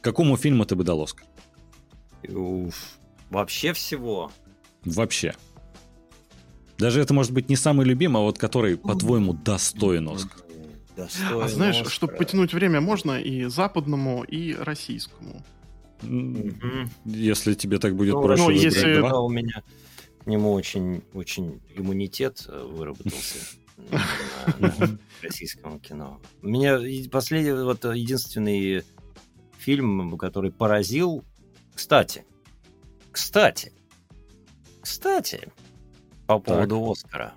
[0.00, 1.26] Какому фильму ты бы дал Оскар?
[2.28, 2.98] Уф,
[3.30, 4.30] вообще всего.
[4.84, 5.34] Вообще.
[6.78, 10.42] Даже это может быть не самый любимый, а вот который, по-твоему, достоин Оскар.
[10.96, 11.90] Достоин а знаешь, Оскара.
[11.90, 15.44] чтобы потянуть время, можно и западному, и российскому.
[17.04, 18.98] Если тебе так будет ну, проще ну, если...
[18.98, 19.20] два.
[19.20, 19.62] у меня
[20.26, 23.38] нему очень, очень иммунитет э, выработался
[24.58, 26.20] на российском кино.
[26.42, 26.78] Меня
[27.10, 28.84] последний, вот единственный
[29.58, 31.24] фильм, который поразил,
[31.74, 32.24] кстати,
[33.12, 33.72] кстати,
[34.80, 35.52] кстати,
[36.26, 36.90] по поводу так.
[36.90, 37.34] Оскара.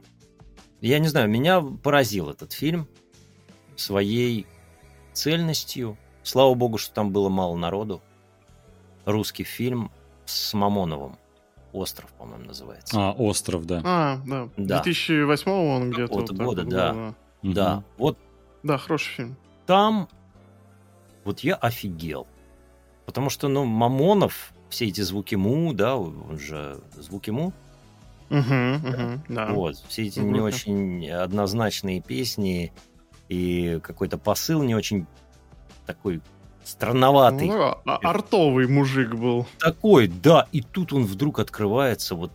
[0.81, 2.87] Я не знаю, меня поразил этот фильм
[3.75, 4.47] своей
[5.13, 5.97] цельностью.
[6.23, 8.01] Слава богу, что там было мало народу.
[9.05, 9.91] Русский фильм
[10.25, 11.17] с Мамоновым.
[11.73, 12.97] Остров, по-моему, называется.
[12.97, 13.81] А, Остров, да.
[13.83, 14.49] А, да.
[14.57, 14.81] да.
[14.81, 16.13] 2008 он где-то.
[16.13, 17.15] Вот года, да.
[17.41, 17.77] Да.
[17.77, 17.83] Угу.
[17.97, 18.17] Вот.
[18.63, 19.37] Да, хороший фильм.
[19.65, 20.07] Там
[21.23, 22.27] вот я офигел.
[23.05, 27.53] Потому что, ну, Мамонов, все эти звуки му, да, он же звуки му.
[28.29, 29.47] Угу, угу, да.
[29.51, 32.71] Вот, все эти не очень однозначные песни
[33.27, 35.05] и какой-то посыл не очень
[35.85, 36.21] такой
[36.63, 37.47] странноватый.
[37.47, 39.47] Ну, а, артовый мужик был.
[39.59, 40.47] Такой, да.
[40.51, 42.31] И тут он вдруг открывается вот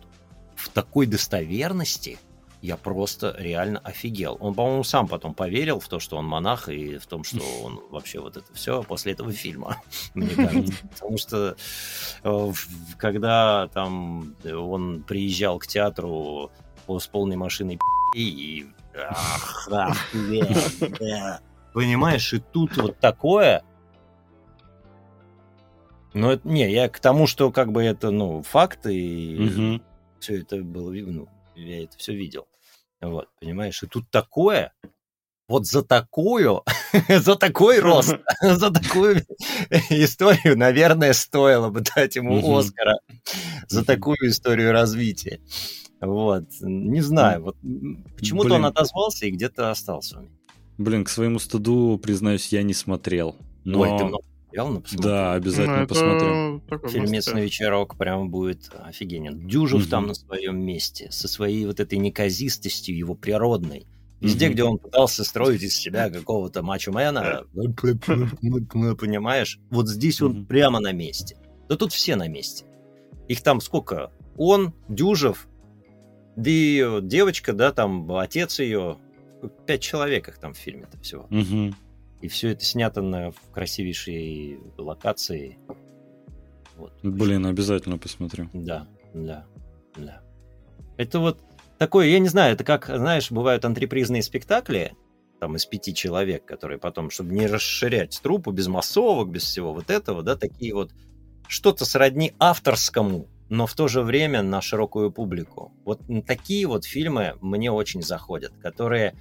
[0.55, 2.19] в такой достоверности.
[2.61, 4.37] Я просто реально офигел.
[4.39, 7.79] Он, по-моему, сам потом поверил в то, что он монах, и в том, что он
[7.89, 9.81] вообще вот это все после этого фильма,
[10.13, 10.73] мне кажется.
[10.91, 11.55] Потому что
[12.23, 12.51] э,
[12.97, 16.51] когда там он приезжал к театру
[16.87, 17.79] с полной машиной
[18.15, 18.65] и
[21.73, 23.63] понимаешь, и тут вот такое,
[26.13, 29.83] но не, я к тому, что как бы это, ну, факты, и угу.
[30.19, 32.47] все это было, ну, я это все видел.
[33.01, 34.73] Вот, понимаешь, и тут такое,
[35.47, 36.63] вот за такую,
[37.09, 39.23] за такой рост, за такую
[39.89, 42.99] историю, наверное, стоило бы дать ему Оскара
[43.67, 45.39] за такую историю развития.
[45.99, 47.57] Вот, не знаю, вот
[48.17, 50.23] почему-то он отозвался и где-то остался.
[50.77, 53.35] Блин, к своему стыду, признаюсь, я не смотрел.
[53.63, 53.79] Но...
[53.79, 55.09] Ой, ты много Явно посмотрю.
[55.09, 56.63] Да, обязательно ну, посмотрим.
[56.89, 59.47] Фильмец на вечерок прям будет офигенен.
[59.47, 59.89] Дюжев угу.
[59.89, 63.85] там на своем месте, со своей вот этой неказистостью его природной.
[64.19, 64.53] Везде, угу.
[64.53, 71.37] где он пытался строить из себя какого-то мачо-мена, понимаешь, вот здесь он прямо на месте.
[71.69, 72.65] Да тут все на месте.
[73.27, 74.11] Их там сколько?
[74.37, 75.47] Он, Дюжев,
[76.35, 78.97] да и девочка, да, там отец ее.
[79.67, 81.27] Пять человек их там в фильме-то всего.
[81.29, 81.75] Угу.
[82.21, 85.59] И все это снято на красивейшей локации.
[86.75, 86.93] Вот.
[87.03, 88.49] Блин, обязательно посмотрю.
[88.53, 89.45] Да, да,
[89.95, 90.21] да.
[90.97, 91.39] Это вот
[91.77, 94.95] такое, я не знаю, это как, знаешь, бывают антрепризные спектакли,
[95.39, 99.89] там из пяти человек, которые потом, чтобы не расширять трупу без массовок, без всего вот
[99.89, 100.91] этого, да, такие вот
[101.47, 105.71] что-то сродни авторскому, но в то же время на широкую публику.
[105.85, 109.15] Вот такие вот фильмы мне очень заходят, которые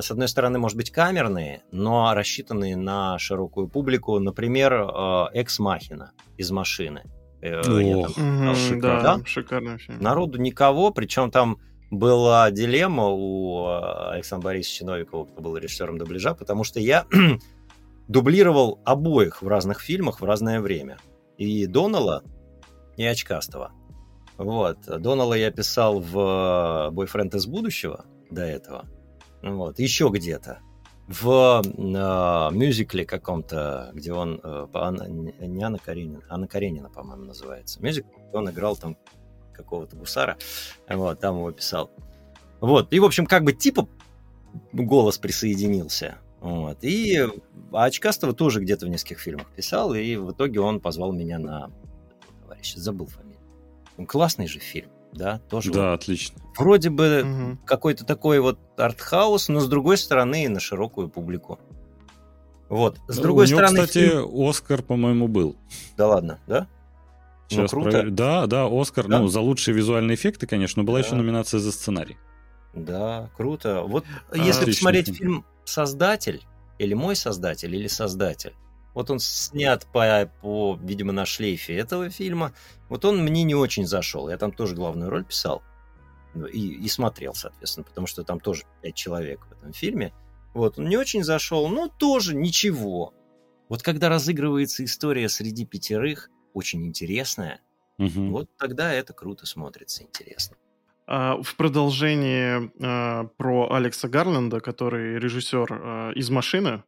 [0.00, 4.18] с одной стороны, может быть, камерные, но рассчитанные на широкую публику.
[4.18, 7.02] Например, э, «Экс Махина» из машины.
[7.40, 9.02] Э, О, там, шикарно.
[9.02, 10.00] Да, шикарный фильм.
[10.00, 11.58] Народу никого, причем там
[11.90, 17.06] была дилемма у э, Александра Борисовича Новикова, кто был режиссером дубляжа, потому что я
[18.08, 20.98] дублировал обоих в разных фильмах в разное время.
[21.38, 22.22] И Донала,
[22.96, 23.72] и Очкастова.
[24.38, 24.78] Вот.
[24.86, 28.86] Донала я писал в «Бойфренд из будущего» до этого.
[29.42, 29.78] Вот.
[29.78, 30.60] Еще где-то.
[31.08, 34.40] В э, мюзикле каком-то, где он...
[34.42, 37.82] Э, Анна, не Анна Каренина, Анна Каренина, по-моему, называется.
[37.82, 38.96] Мюзикл, он играл там
[39.52, 40.38] какого-то гусара.
[40.88, 41.90] Вот, там его писал.
[42.60, 42.92] Вот.
[42.92, 43.88] И, в общем, как бы типа
[44.72, 46.18] голос присоединился.
[46.40, 46.78] Вот.
[46.82, 47.20] И
[47.72, 51.70] Очкастова тоже где-то в нескольких фильмах писал, и в итоге он позвал меня на...
[52.42, 53.40] Товарищ, забыл фамилию.
[54.06, 55.38] Классный же фильм, да?
[55.48, 56.00] Тоже да, вот.
[56.00, 56.40] отлично.
[56.56, 57.58] Вроде бы угу.
[57.64, 61.58] какой-то такой вот артхаус, но с другой стороны на широкую публику.
[62.68, 62.98] Вот.
[63.08, 63.86] С ну, другой у него, стороны...
[63.86, 64.48] кстати, фильм...
[64.48, 65.56] Оскар, по-моему, был.
[65.96, 66.66] Да ладно, да?
[67.48, 67.90] Сейчас ну, круто.
[67.90, 68.10] Проверю.
[68.12, 69.08] Да, да, Оскар.
[69.08, 69.18] Да?
[69.18, 71.04] Ну, за лучшие визуальные эффекты, конечно, но была да.
[71.04, 72.16] еще номинация за сценарий.
[72.72, 73.82] Да, круто.
[73.82, 76.42] Вот а, если посмотреть фильм «Создатель»,
[76.78, 78.54] или «Мой создатель», или «Создатель»,
[78.94, 82.52] вот он снят по, по, видимо, на шлейфе этого фильма.
[82.88, 84.28] Вот он мне не очень зашел.
[84.28, 85.62] Я там тоже главную роль писал.
[86.34, 90.12] Ну, и, и смотрел, соответственно, потому что там тоже пять человек в этом фильме.
[90.54, 93.14] Вот, он не очень зашел, но тоже ничего.
[93.68, 97.60] Вот когда разыгрывается история среди пятерых, очень интересная,
[97.98, 98.28] угу.
[98.28, 100.56] вот тогда это круто смотрится, интересно.
[101.06, 106.84] А, в продолжении а, про Алекса Гарленда, который режиссер а, из машины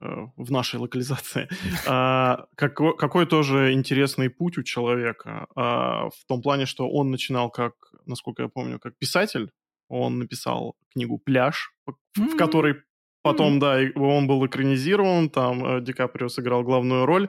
[0.00, 1.48] в нашей локализации,
[2.56, 7.74] какой, какой тоже интересный путь у человека в том плане, что он начинал как,
[8.06, 9.50] насколько я помню, как писатель.
[9.88, 11.72] Он написал книгу «Пляж»,
[12.14, 12.76] в которой
[13.22, 17.28] Потом, да, он был экранизирован, там э, Ди Каприо сыграл главную роль.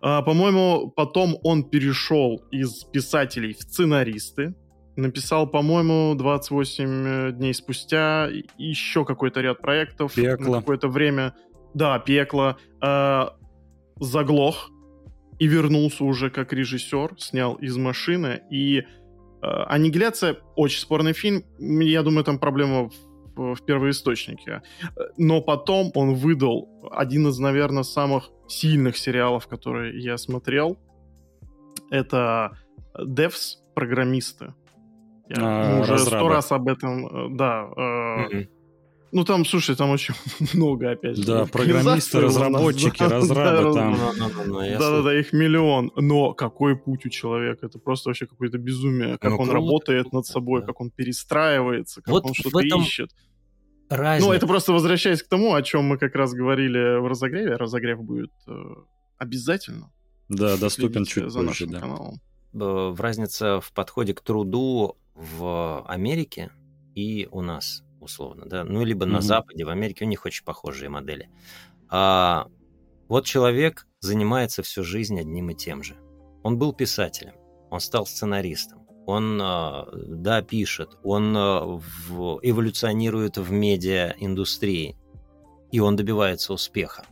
[0.00, 4.54] А, по-моему, потом он перешел из писателей в сценаристы.
[4.96, 8.28] Написал, по-моему, 28 э, дней спустя
[8.58, 10.14] еще какой-то ряд проектов.
[10.14, 10.60] Пекло.
[10.60, 11.34] Какое-то время.
[11.74, 12.56] Да, пекло.
[12.80, 13.36] А,
[14.00, 14.70] заглох
[15.38, 18.42] и вернулся уже как режиссер, снял из машины.
[18.50, 18.84] И
[19.42, 21.44] а, Аннигиляция очень спорный фильм.
[21.58, 22.92] Я думаю, там проблема в
[23.36, 24.62] в первоисточнике.
[25.16, 30.78] Но потом он выдал один из, наверное, самых сильных сериалов, которые я смотрел.
[31.90, 32.56] Это
[32.96, 34.54] Devs, программисты.
[35.28, 37.68] Я а, уже сто раз об этом, э, да.
[37.76, 38.48] mm-hmm.
[39.14, 40.12] Ну, там, слушай, там очень
[40.54, 41.24] много, опять же.
[41.24, 43.96] Да, программисты, разработчики, разрабы да, там.
[44.50, 45.92] Да-да-да, их миллион.
[45.94, 47.66] Но какой путь у человека?
[47.66, 49.16] Это просто вообще какое-то безумие.
[49.18, 53.10] Как ну, он работает над собой, как он перестраивается, как он что-то ищет.
[53.88, 54.26] Разница.
[54.26, 57.54] Ну, это просто возвращаясь к тому, о чем мы как раз говорили в разогреве.
[57.54, 58.52] Разогрев будет э,
[59.18, 59.92] обязательно.
[60.28, 61.78] Да, доступен чуть за позже, да.
[61.78, 62.20] каналом.
[62.52, 66.50] В разница в подходе к труду в Америке
[66.96, 69.10] и у нас, условно, да, ну, либо mm-hmm.
[69.10, 71.28] на Западе, в Америке у них очень похожие модели.
[71.88, 72.46] А
[73.08, 75.96] вот человек занимается всю жизнь одним и тем же.
[76.42, 77.34] Он был писателем,
[77.70, 84.96] он стал сценаристом, он, а, да, пишет, он а, в, эволюционирует в медиа-индустрии,
[85.72, 87.04] и он добивается успеха.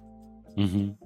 [0.56, 0.98] Угу.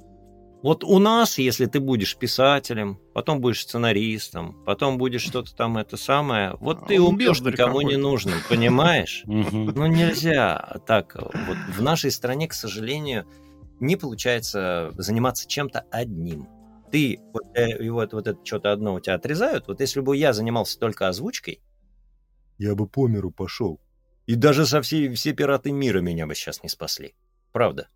[0.66, 5.96] Вот у нас, если ты будешь писателем, потом будешь сценаристом, потом будешь что-то там это
[5.96, 9.22] самое, вот а ты умрешь никому не нужен, понимаешь?
[9.26, 11.14] Ну нельзя так.
[11.14, 13.28] Вот в нашей стране, к сожалению,
[13.78, 16.48] не получается заниматься чем-то одним
[16.90, 20.32] ты вот, э, вот, вот это что-то одно у тебя отрезают, вот если бы я
[20.32, 21.60] занимался только озвучкой,
[22.58, 23.80] я бы по миру пошел.
[24.26, 27.14] И даже со всей, все пираты мира меня бы сейчас не спасли.
[27.52, 27.86] Правда.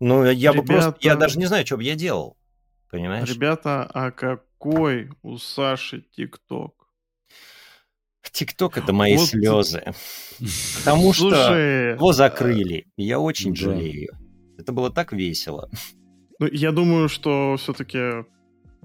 [0.00, 0.58] Ну, я Ребята...
[0.58, 0.96] бы просто...
[1.00, 2.36] Я даже не знаю, что бы я делал.
[2.90, 3.28] Понимаешь?
[3.28, 6.76] Ребята, а какой у Саши ТикТок?
[8.36, 9.28] ТикТок это мои вот...
[9.28, 9.82] слезы.
[10.78, 12.86] Потому что его закрыли.
[12.96, 14.12] Я очень жалею.
[14.58, 15.70] Это было так весело.
[16.38, 18.26] Ну, я думаю, что все-таки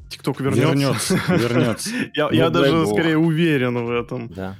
[0.10, 1.16] ТикТок вернется.
[1.16, 1.90] Вернется, вернется.
[2.14, 4.28] Я, ну, я даже скорее уверен в этом.
[4.30, 4.58] Да.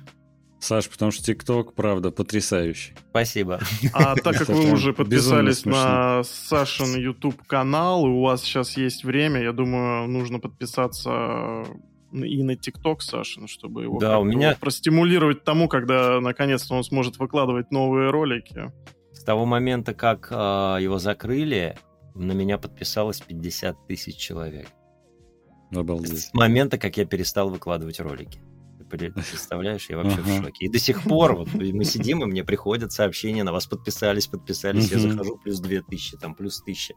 [0.62, 2.94] Саш, потому что ТикТок, правда, потрясающий.
[3.10, 3.60] Спасибо.
[3.94, 9.04] А так как вы уже подписались на Сашин YouTube канал, и у вас сейчас есть
[9.04, 11.66] время, я думаю, нужно подписаться
[12.14, 14.56] и на ТикТок Сашин, чтобы его да, у меня...
[14.60, 18.72] простимулировать тому, когда наконец-то он сможет выкладывать новые ролики.
[19.14, 21.78] С того момента, как э, его закрыли,
[22.14, 24.68] на меня подписалось 50 тысяч человек.
[25.74, 26.20] Обалдеть.
[26.20, 28.42] С момента, как я перестал выкладывать ролики.
[28.98, 30.66] Представляешь, я вообще в шоке.
[30.66, 34.92] И до сих пор вот мы сидим, и мне приходят сообщения, на вас подписались, подписались,
[34.92, 36.94] я захожу, плюс 2000, там, плюс 1000.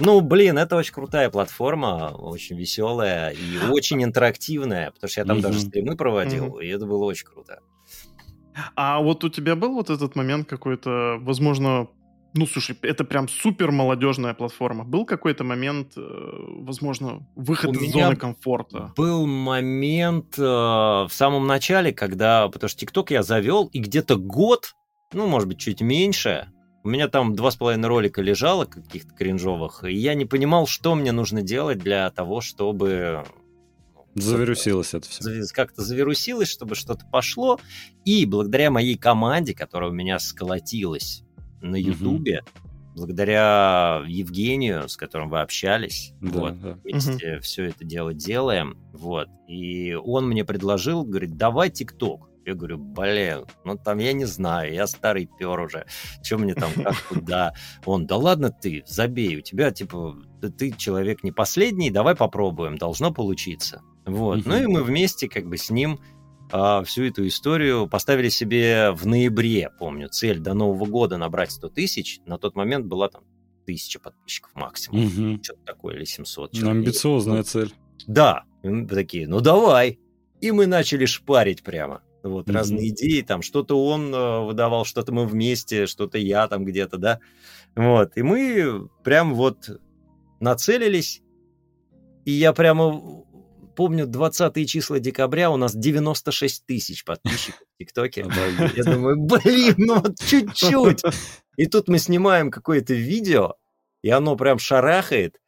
[0.00, 5.40] Ну, блин, это очень крутая платформа, очень веселая и очень интерактивная, потому что я там
[5.40, 7.60] даже стримы проводил, и это было очень круто.
[8.76, 11.88] А вот у тебя был вот этот момент какой-то, возможно,
[12.34, 14.84] ну, слушай, это прям супер молодежная платформа.
[14.84, 18.92] Был какой-то момент, э, возможно, выход У из зоны комфорта?
[18.96, 24.74] Был момент э, в самом начале, когда, потому что ТикТок я завел, и где-то год,
[25.12, 26.48] ну, может быть, чуть меньше,
[26.82, 30.96] у меня там два с половиной ролика лежало каких-то кринжовых, и я не понимал, что
[30.96, 33.24] мне нужно делать для того, чтобы
[34.16, 35.22] ну, Завирусилось это все.
[35.52, 37.58] Как-то завирусилось, чтобы что-то пошло.
[38.04, 41.24] И благодаря моей команде, которая у меня сколотилась
[41.64, 42.70] на Ютубе, угу.
[42.96, 46.78] благодаря Евгению, с которым вы общались, да, вот, да.
[46.84, 47.42] вместе угу.
[47.42, 52.28] все это дело делаем, вот, и он мне предложил, говорит, давай ТикТок.
[52.46, 55.86] Я говорю, блин, ну там я не знаю, я старый пер уже,
[56.22, 57.54] что мне там, как, куда.
[57.86, 60.14] Он, да ладно ты, забей, у тебя, типа,
[60.58, 63.80] ты человек не последний, давай попробуем, должно получиться.
[64.04, 65.98] Вот, ну и мы вместе как бы с ним
[66.50, 72.20] всю эту историю поставили себе в ноябре, помню, цель до Нового года набрать 100 тысяч.
[72.26, 73.24] На тот момент была там
[73.64, 75.06] тысяча подписчиков максимум.
[75.06, 75.42] Угу.
[75.42, 76.52] Что-то такое, или 700.
[76.54, 77.50] Ну, амбициозная есть.
[77.50, 77.72] цель.
[78.06, 79.98] Да, мы такие, ну давай.
[80.40, 82.02] И мы начали шпарить прямо.
[82.22, 82.54] Вот, угу.
[82.56, 87.20] разные идеи, там, что-то он э, выдавал, что-то мы вместе, что-то я там где-то, да.
[87.76, 89.68] Вот, и мы прям вот
[90.40, 91.22] нацелились,
[92.24, 93.24] и я прямо
[93.74, 98.26] помню, 20 числа декабря у нас 96 тысяч подписчиков в ТикТоке.
[98.74, 101.02] Я думаю, блин, ну вот чуть-чуть.
[101.56, 103.54] И тут мы снимаем какое-то видео,
[104.02, 105.40] и оно прям шарахает,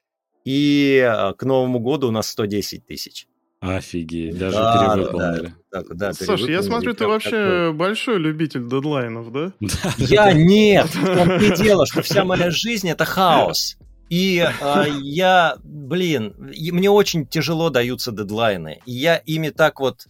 [0.45, 3.27] и а, к Новому году у нас 110 тысяч.
[3.61, 5.55] Офигеть, даже да, перевыполнили.
[5.73, 7.73] Да, да, да, Слушай, я смотрю, ты вообще такой...
[7.73, 9.53] большой любитель дедлайнов, да?
[9.99, 13.77] Я нет, в том и дело, что вся моя жизнь— это хаос.
[14.09, 18.81] И э, я, блин, мне очень тяжело даются дедлайны.
[18.87, 20.07] И я ими так вот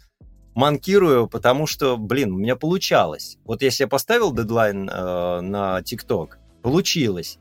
[0.55, 3.39] манкирую, потому что, блин, у меня получалось.
[3.45, 6.31] Вот если я поставил дедлайн э, на TikTok,
[6.63, 7.39] получилось.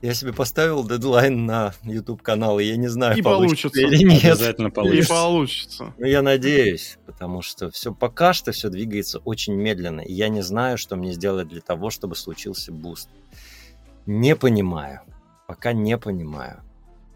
[0.00, 4.04] Я себе поставил дедлайн на YouTube канал, и я не знаю, и получится, получится или
[4.04, 4.24] нет.
[4.24, 5.12] Обязательно получится.
[5.12, 5.94] И получится.
[5.98, 10.40] Ну, я надеюсь, потому что все пока что все двигается очень медленно, и я не
[10.42, 13.08] знаю, что мне сделать для того, чтобы случился boost.
[14.06, 15.00] Не понимаю.
[15.58, 16.62] Пока не понимаю.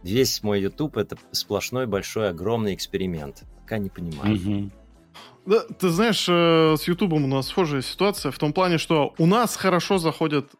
[0.02, 3.44] Весь мой YouTube это сплошной большой огромный эксперимент.
[3.60, 4.34] Пока не понимаю.
[4.34, 4.70] Угу.
[5.46, 9.26] Да, ты знаешь, э, с YouTube у нас схожая ситуация в том плане, что у
[9.26, 10.50] нас хорошо заходят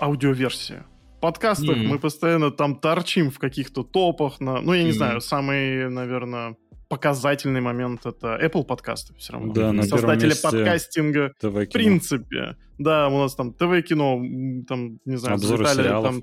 [0.00, 0.82] аудиоверсии.
[1.16, 1.86] В подкастах mm-hmm.
[1.86, 4.40] мы постоянно там торчим в каких-то топах.
[4.40, 4.92] На, ну, я не mm-hmm.
[4.94, 6.56] знаю, самый, наверное,
[6.88, 9.52] показательный момент это Apple подкасты все равно.
[9.52, 11.32] Да, на Создатели подкастинга.
[11.40, 12.56] В принципе.
[12.78, 16.04] Да, у нас там ТВ-кино, там, не знаю, Обзоры сериалов.
[16.04, 16.22] там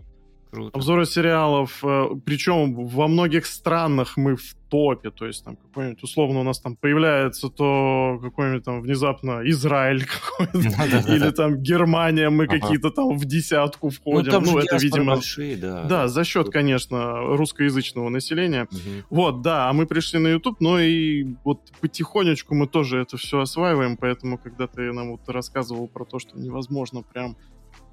[0.51, 0.71] Круто.
[0.75, 6.39] Обзоры сериалов, э, причем во многих странах мы в топе, то есть там какой-нибудь, условно,
[6.39, 10.05] у нас там появляется то какой-нибудь там внезапно Израиль
[10.37, 14.43] какой-то, или там Германия, мы какие-то там в десятку входим.
[14.43, 15.19] Ну, это, видимо...
[15.61, 15.83] да.
[15.83, 18.67] Да, за счет, конечно, русскоязычного населения.
[19.11, 23.39] Вот, да, а мы пришли на YouTube, но и вот потихонечку мы тоже это все
[23.39, 27.35] осваиваем, поэтому, когда ты нам вот рассказывал про то, что невозможно прям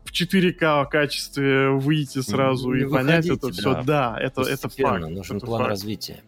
[0.06, 3.82] в 4К качестве выйти сразу не и понять это все.
[3.82, 5.08] Да, это, это факт.
[5.08, 5.70] Нужен это план факт.
[5.70, 6.22] развития.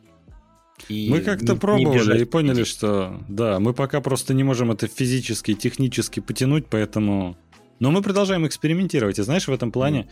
[0.88, 5.54] И мы как-то пробовали и поняли, что да, мы пока просто не можем это физически,
[5.54, 7.36] технически потянуть, поэтому...
[7.80, 9.18] Но мы продолжаем экспериментировать.
[9.18, 10.08] И знаешь, в этом плане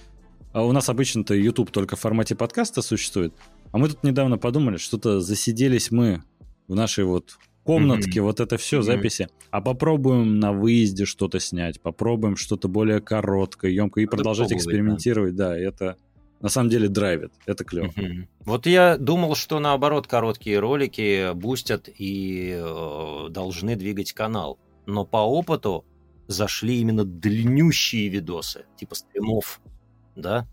[0.57, 3.35] а у нас обычно-то YouTube только в формате подкаста существует,
[3.73, 6.23] а мы тут недавно подумали, что-то засиделись мы
[6.67, 7.37] в нашей вот
[7.67, 8.23] комнатки, mm-hmm.
[8.23, 8.83] вот это все, mm-hmm.
[8.83, 9.29] записи.
[9.51, 15.35] А попробуем на выезде что-то снять, попробуем что-то более короткое, емкое и продолжать экспериментировать.
[15.35, 15.51] Да.
[15.51, 15.97] да, это
[16.41, 17.93] на самом деле драйвит, это клево.
[17.97, 18.27] Mm-hmm.
[18.45, 24.59] Вот я думал, что наоборот короткие ролики бустят и э, должны двигать канал.
[24.87, 25.85] Но по опыту
[26.29, 29.61] зашли именно длиннющие видосы, типа стримов,
[30.15, 30.47] да?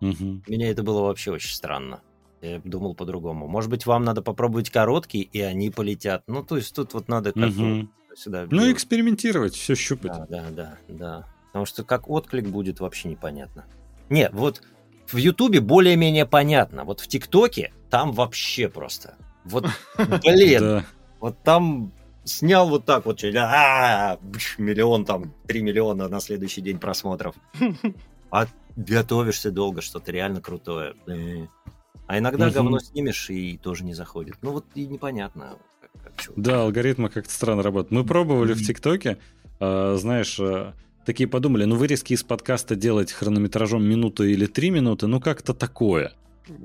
[0.00, 0.42] Угу.
[0.48, 2.02] Меня это было вообще очень странно.
[2.40, 3.46] Я думал по-другому.
[3.46, 6.22] Может быть, вам надо попробовать короткие, и они полетят.
[6.26, 7.88] Ну, то есть тут вот надо как-то угу.
[8.14, 8.46] сюда...
[8.50, 10.12] Ну, экспериментировать, все щупать.
[10.12, 11.26] Да, да, да, да.
[11.48, 13.66] Потому что как отклик будет, вообще непонятно.
[14.08, 14.62] Не, вот
[15.06, 16.84] в Ютубе более-менее понятно.
[16.84, 19.16] Вот в ТикТоке там вообще просто.
[19.44, 19.66] Вот,
[20.24, 20.84] блин,
[21.20, 21.92] вот там
[22.24, 24.18] снял вот так вот, а,
[24.58, 27.34] миллион там, три миллиона на следующий день просмотров.
[28.32, 28.46] А
[28.76, 30.94] готовишься долго, что-то реально крутое.
[32.10, 32.54] А иногда угу.
[32.54, 34.34] говно снимешь и тоже не заходит.
[34.42, 35.58] Ну вот и непонятно.
[35.80, 37.92] Как, как, да, алгоритмы как-то странно работают.
[37.92, 39.18] Мы пробовали в ТикТоке,
[39.60, 40.72] э, знаешь, э,
[41.06, 46.12] такие подумали, ну вырезки из подкаста делать хронометражом минуту или три минуты, ну как-то такое.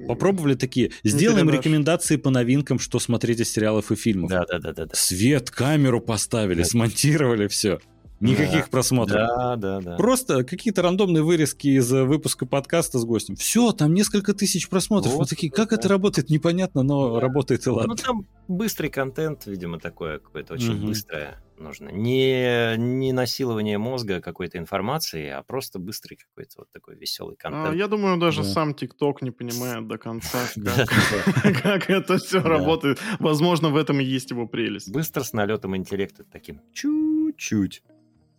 [0.07, 0.93] Попробовали такие.
[1.03, 4.31] Сделаем рекомендации по новинкам, что смотреть из сериалов и фильмов.
[4.31, 4.87] Да, да, да, да.
[4.93, 6.65] Свет, камеру поставили, да.
[6.65, 7.79] смонтировали все.
[8.21, 8.67] Никаких Да.
[8.71, 9.17] просмотров.
[9.27, 9.95] Да, да, да.
[9.97, 13.35] Просто какие-то рандомные вырезки из э, выпуска подкаста с гостем.
[13.35, 15.11] Все, там несколько тысяч просмотров.
[15.13, 15.75] Вот, Вот такие, как да.
[15.75, 17.19] это работает, непонятно, но Да.
[17.19, 17.89] работает и ладно.
[17.89, 20.87] Ну, там быстрый контент, видимо, такое какое-то очень Мгм.
[20.87, 21.89] быстрое нужно.
[21.89, 27.75] Не, не насилование мозга какой-то информации, а просто быстрый какой-то вот такой веселый А, контент.
[27.77, 28.47] я думаю, даже Да.
[28.49, 30.39] сам ТикТок не понимает до конца,
[31.63, 32.99] как, это все работает.
[33.19, 34.91] Возможно, в этом и есть его прелесть.
[34.91, 37.83] Быстро с налетом интеллекта таким чуть-чуть.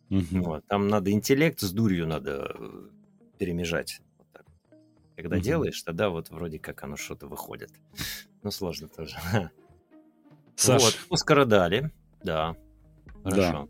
[0.09, 0.43] Мгм.
[0.43, 0.65] Вот.
[0.69, 2.89] Там надо интеллект с дурью надо э,
[3.39, 4.01] перемежать.
[4.19, 4.45] Вот так.
[5.17, 5.45] Когда Мгм.
[5.45, 7.71] делаешь, тогда вот вроде как оно что-то выходит.
[8.43, 9.17] Ну, сложно тоже.
[10.57, 11.91] Саш, Вот, Оскара дали,
[12.23, 12.55] да.
[13.25, 13.69] Хорошо.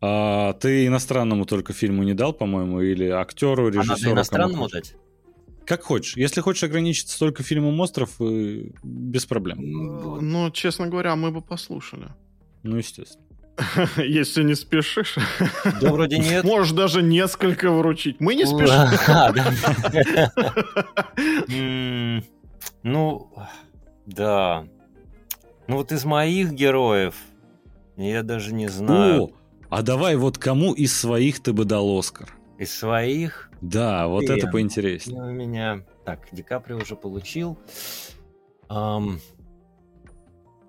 [0.00, 3.86] а ты иностранному только фильму не дал, по-моему, или актеру, А режиссеру?
[3.86, 4.96] надо кому иностранному дать?
[5.66, 6.16] Как хочешь.
[6.16, 9.58] Если хочешь ограничиться только фильмом «Остров», э, без проблем.
[10.32, 12.08] Но, честно говоря, мы бы послушали.
[12.64, 13.24] Ну, естественно.
[13.96, 15.16] Если не спешишь.
[15.80, 16.44] Да, вроде нет.
[16.44, 18.20] Можешь даже несколько вручить.
[18.20, 18.88] Мы не спешим.
[22.82, 23.30] Ну,
[24.06, 24.64] да.
[25.68, 27.14] Ну вот из моих героев
[27.96, 29.24] я даже не знаю.
[29.24, 29.30] О,
[29.68, 32.34] а давай вот кому из своих ты бы дал Оскар?
[32.58, 35.20] Из своих Да, вот это поинтереснее.
[35.20, 35.84] ну, у меня...
[36.04, 37.58] Так, Ди Каприо уже получил.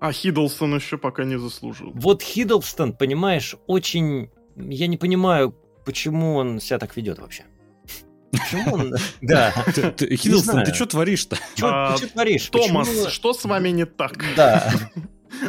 [0.02, 1.92] А Хиддлстон еще пока не заслужил.
[1.94, 4.30] Вот Хиддлстон, понимаешь, очень...
[4.56, 5.54] Я не понимаю,
[5.84, 7.44] почему он себя так ведет вообще.
[8.32, 8.94] Почему он...
[9.20, 9.52] Да.
[9.52, 11.38] Хиддлстон, ты что творишь-то?
[11.62, 12.48] А, ты чё творишь?
[12.48, 14.24] Томас, что с вами не так?
[14.34, 14.72] Да.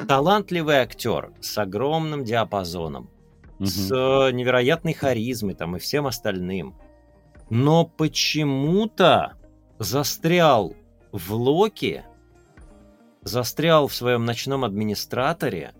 [0.07, 3.09] Талантливый актер с огромным диапазоном,
[3.57, 6.75] с невероятной харизмой там и всем остальным.
[7.49, 9.33] Но почему-то
[9.79, 10.75] застрял
[11.11, 12.03] в Локи,
[13.23, 15.73] застрял в своем ночном администраторе,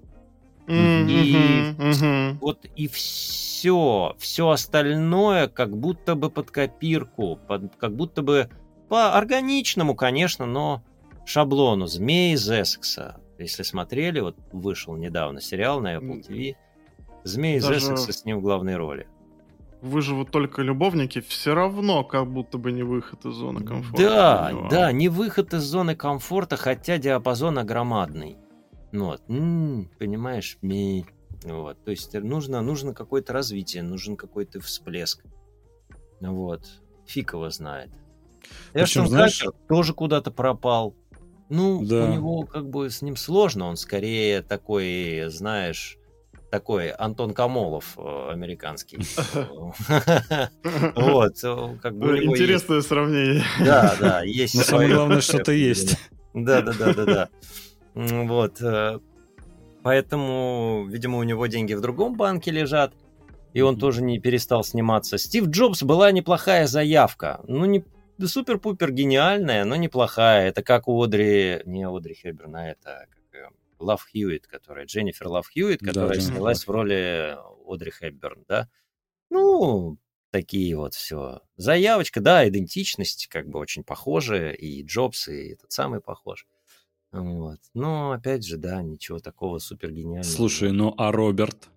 [0.66, 2.40] М, И- мгм.
[2.40, 8.50] вот и все, все остальное как будто бы под копирку, под- как будто бы
[8.88, 10.82] по органичному, конечно, но
[11.26, 13.18] шаблону «Змеи из Эссекса».
[13.38, 16.56] Если смотрели, вот вышел недавно сериал на Apple TV
[17.26, 19.08] «Змеи из даже- Эссекса» с ним в главной роли.
[19.84, 24.02] Выживут только любовники, все равно как будто бы не выход из зоны комфорта.
[24.02, 28.38] Да, да, не выход из зоны комфорта, хотя диапазон огромадный.
[28.94, 31.06] Ну Вот, м, понимаешь, ми.
[31.44, 35.26] Вот, то есть нужно, нужно какое-то развитие, нужен какой-то всплеск.
[36.22, 36.62] Вот,
[37.06, 37.90] фиг его знает.
[38.72, 40.96] Причем, знаешь- Катчер тоже куда-то пропал.
[41.50, 42.06] Ну, Да.
[42.06, 45.98] у него как бы с ним сложно, он скорее такой, знаешь,
[46.54, 49.00] такой Антон Камолов э, американский.
[50.96, 53.44] Вот, э, как бы Интересное сравнение.
[53.60, 54.54] да, да, есть.
[54.54, 55.98] Но самое главное, что-то есть.
[56.36, 57.30] Да, да, да, да, да.
[57.96, 58.62] Вот.
[58.62, 59.00] э,
[59.82, 62.94] Поэтому, видимо, у него деньги в другом банке лежат,
[63.54, 65.18] и он тоже не перестал сниматься.
[65.18, 67.42] Стив Джобс была неплохая заявка.
[67.48, 67.84] Ну, не
[68.24, 70.50] супер-пупер гениальная, но неплохая.
[70.50, 71.62] Это как у Одри...
[71.66, 73.23] Не Одри Хёберн, а это как
[73.84, 74.86] Лав Хьюитт, которая...
[74.86, 77.38] Дженнифер Лав Хьюитт, Да, которая Дженнифер снялась в роли
[77.68, 78.70] Одри Хепберн, да?
[79.30, 79.98] Ну,
[80.32, 81.42] такие вот все.
[81.58, 86.48] Заявочка, да, идентичность как бы очень похожи, и Джобс, и этот самый похож.
[87.12, 87.60] Вот.
[87.74, 90.24] Но, опять же, да, ничего такого супер гениального.
[90.24, 91.70] Слушай, ну а Роберт?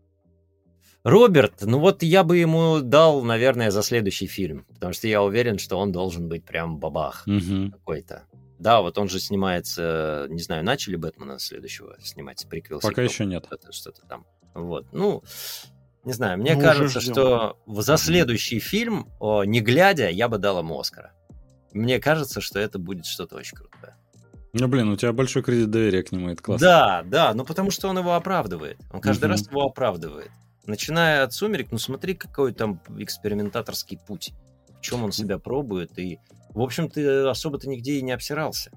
[1.05, 5.59] Роберт, ну вот я бы ему дал, наверное, за следующий фильм, потому что я уверен,
[5.59, 7.71] что он должен быть прям бабах Мгм.
[7.71, 8.27] какой-то.
[8.59, 12.81] Да, вот он же снимается, не знаю, начали Бэтмена следующего снимать, приквел.
[12.81, 13.45] Пока еще нет.
[13.47, 14.27] Что-то, что-то там.
[14.55, 15.23] Вот, ну,
[16.05, 20.61] не знаю, мне Ну, кажется, что за следующий фильм, о, не глядя, я бы дал
[20.61, 21.13] ему Оскара.
[21.73, 23.97] Мне кажется, что это будет что-то очень крутое.
[24.55, 26.67] Ну, блин, у тебя большой кредит доверия к нему, это классно.
[26.67, 28.79] Да, да, ну потому что он его оправдывает.
[28.91, 29.33] Он каждый Мгм.
[29.33, 30.31] раз его оправдывает.
[30.65, 34.33] Начиная от «Сумерек», ну смотри, какой там экспериментаторский путь.
[34.79, 35.99] В чем он себя пробует.
[35.99, 36.19] И,
[36.57, 38.71] в общем, ты особо-то нигде и не обсирался.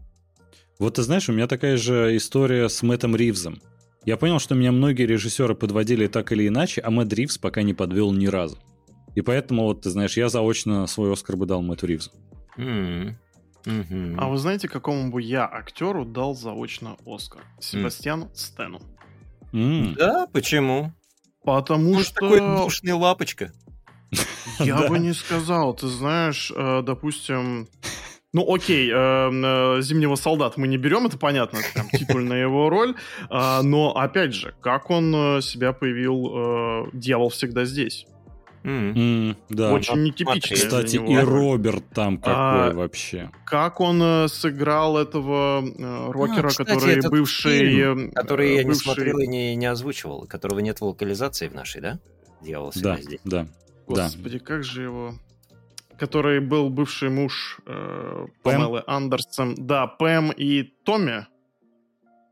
[0.80, 3.61] Вот ты знаешь, у меня такая же история с Мэттом Ривзом.
[4.06, 7.73] Я понял, что меня многие режиссеры подводили так или иначе, а Мэтт Ривз пока не
[7.73, 8.57] подвел ни разу.
[9.15, 12.11] И поэтому, вот ты знаешь, я заочно свой Оскар бы дал Мэтту Ривзу.
[12.57, 17.41] А вы знаете, какому бы я актеру дал заочно Оскар?
[17.60, 18.81] Себастьяну Стэну.
[19.53, 20.93] М, Да, почему?
[21.43, 23.51] Потому Он что такой душный лапочка.
[24.60, 25.73] я бы не сказал.
[25.73, 27.68] Ты знаешь, э, допустим...
[28.31, 32.69] Ну, окей, э, э, «Зимнего солдата» мы не берем, это понятно, это прям титульная его
[32.69, 32.94] роль.
[33.30, 38.06] А, но, опять же, как он э, себя появил э, «Дьявол всегда здесь».
[38.64, 38.94] М.
[39.30, 39.72] м, да.
[39.73, 41.23] Очень нетипичная для Кстати, него и.
[41.23, 43.31] Роберт там какой А, вообще.
[43.45, 47.57] Как он э, сыграл этого э, рокера, А, кстати, который этот бывший...
[47.57, 51.56] фильм, э, Который я не смотрел и не, не озвучивал, которого нет в локализации в
[51.56, 51.99] нашей, да?
[52.41, 53.19] дьявол Да, здесь.
[53.23, 53.48] да.
[53.95, 54.03] Да.
[54.06, 55.16] Господи, как же его...
[55.98, 58.28] Который был бывший муж э?
[58.41, 59.56] Памелы Андерсон.
[59.56, 61.28] Да, Пэм и Томми.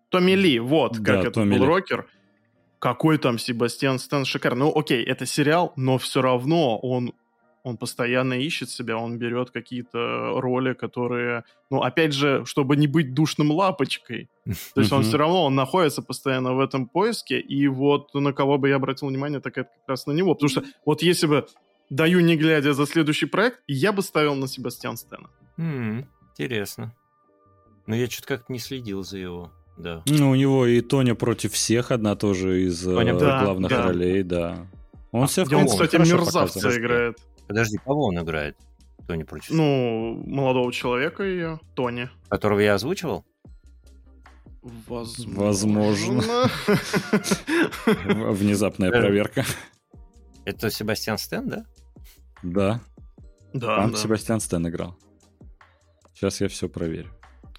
[0.10, 1.66] Томми Ли, вот, как Да, это Томми был Ли.
[1.66, 2.08] рокер.
[2.80, 4.68] Какой там Себастьян Стэн шикарный.
[4.68, 7.14] Ну, окей, это сериал, но все равно он,
[7.68, 11.44] он постоянно ищет себя, он берет какие-то роли, которые...
[11.70, 14.30] Ну, опять же, чтобы не быть душным лапочкой.
[14.74, 18.58] То есть он все равно, он находится постоянно в этом поиске, и вот на кого
[18.58, 20.34] бы я обратил внимание, так это как раз на него.
[20.34, 21.48] Потому что вот если бы
[21.90, 25.30] даю не глядя за следующий проект, я бы ставил на Себастьян Стэна.
[26.32, 26.96] Интересно.
[27.86, 29.52] Но я что-то как-то не следил за его.
[29.78, 30.02] Да.
[30.08, 33.84] Ну, у него и Тоня против всех одна тоже из э, Тоня, да, главных да.
[33.88, 34.68] ролей, да.
[35.12, 36.78] Он А, себя, в где он, принципе, кстати, мерзавца показывает.
[36.80, 37.18] играет.
[37.48, 38.58] Подожди, кого он играет?
[39.04, 39.52] Кто не против?
[39.52, 42.10] Ну, молодого человека ее, Тони.
[42.30, 43.24] Которого я озвучивал?
[44.62, 46.22] Возможно.
[47.86, 49.46] Внезапная проверка.
[50.46, 51.66] Это Себастьян Стэн, да?
[52.44, 52.82] Да,
[53.54, 53.98] Да, там да.
[53.98, 54.98] Себастьян Стэн играл.
[56.14, 57.12] Сейчас я все проверю.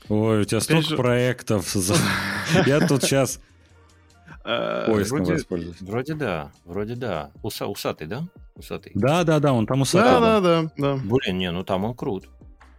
[0.09, 1.77] Ой, у тебя Опять столько же- проектов.
[2.67, 3.41] Я тут сейчас
[4.87, 5.81] поиском вроде- воспользуюсь.
[5.81, 7.31] Вроде да, вроде да.
[7.43, 8.23] Уса, усатый, да?
[8.55, 8.93] Усатый.
[8.95, 10.21] Да, да, да, он там Да, усатый.
[10.21, 10.97] да, да, да.
[10.97, 12.29] Блин, не, ну там он крут.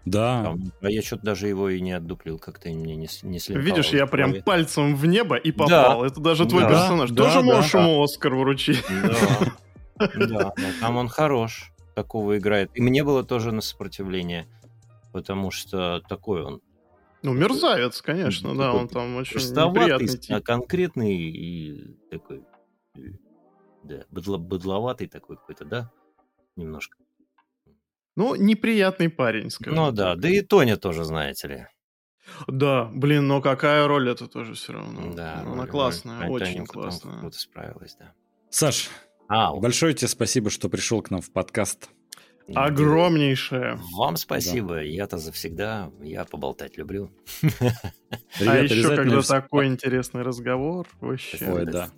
[0.05, 0.43] Да.
[0.43, 3.89] Там- а я что-то даже его и не отдуплил, как-то мне не, не слинковал Видишь,
[3.91, 6.03] я прям пальцем в небо и попал.
[6.03, 7.11] Это даже твой Да, персонаж.
[7.11, 7.79] да, Тоже да, можешь да.
[7.81, 8.83] ему Оскар вручить.
[9.99, 12.71] Да, да, там он хорош, такого играет.
[12.73, 14.47] И мне было тоже на сопротивление,
[15.11, 16.61] потому что такой он
[17.21, 20.45] Ну, мерзавец, конечно, да, он там очень простоватый, неприятный а тип.
[20.45, 22.43] конкретный и такой,
[22.95, 22.99] э,
[23.83, 25.91] да, быдло- быдловатый такой какой-то, да,
[26.55, 26.97] немножко.
[28.15, 29.75] Ну, неприятный парень, скажем.
[29.75, 31.67] Ну да, да и Тоня тоже, знаете ли.
[32.47, 35.13] Да, блин, но какая роль это тоже все равно.
[35.13, 37.19] Да, Она роль- классная, роль очень там классная.
[37.19, 38.13] круто справилась, да.
[38.49, 38.89] Саш,
[39.31, 41.89] А, большое тебе спасибо, что пришел к нам в подкаст.
[42.55, 43.79] Огромнейшая.
[43.95, 47.11] Вам спасибо, я-то завсегда, я поболтать люблю.
[48.41, 51.37] а еще когда такой интересный разговор, вообще.
[51.47, 51.89] Ой, да.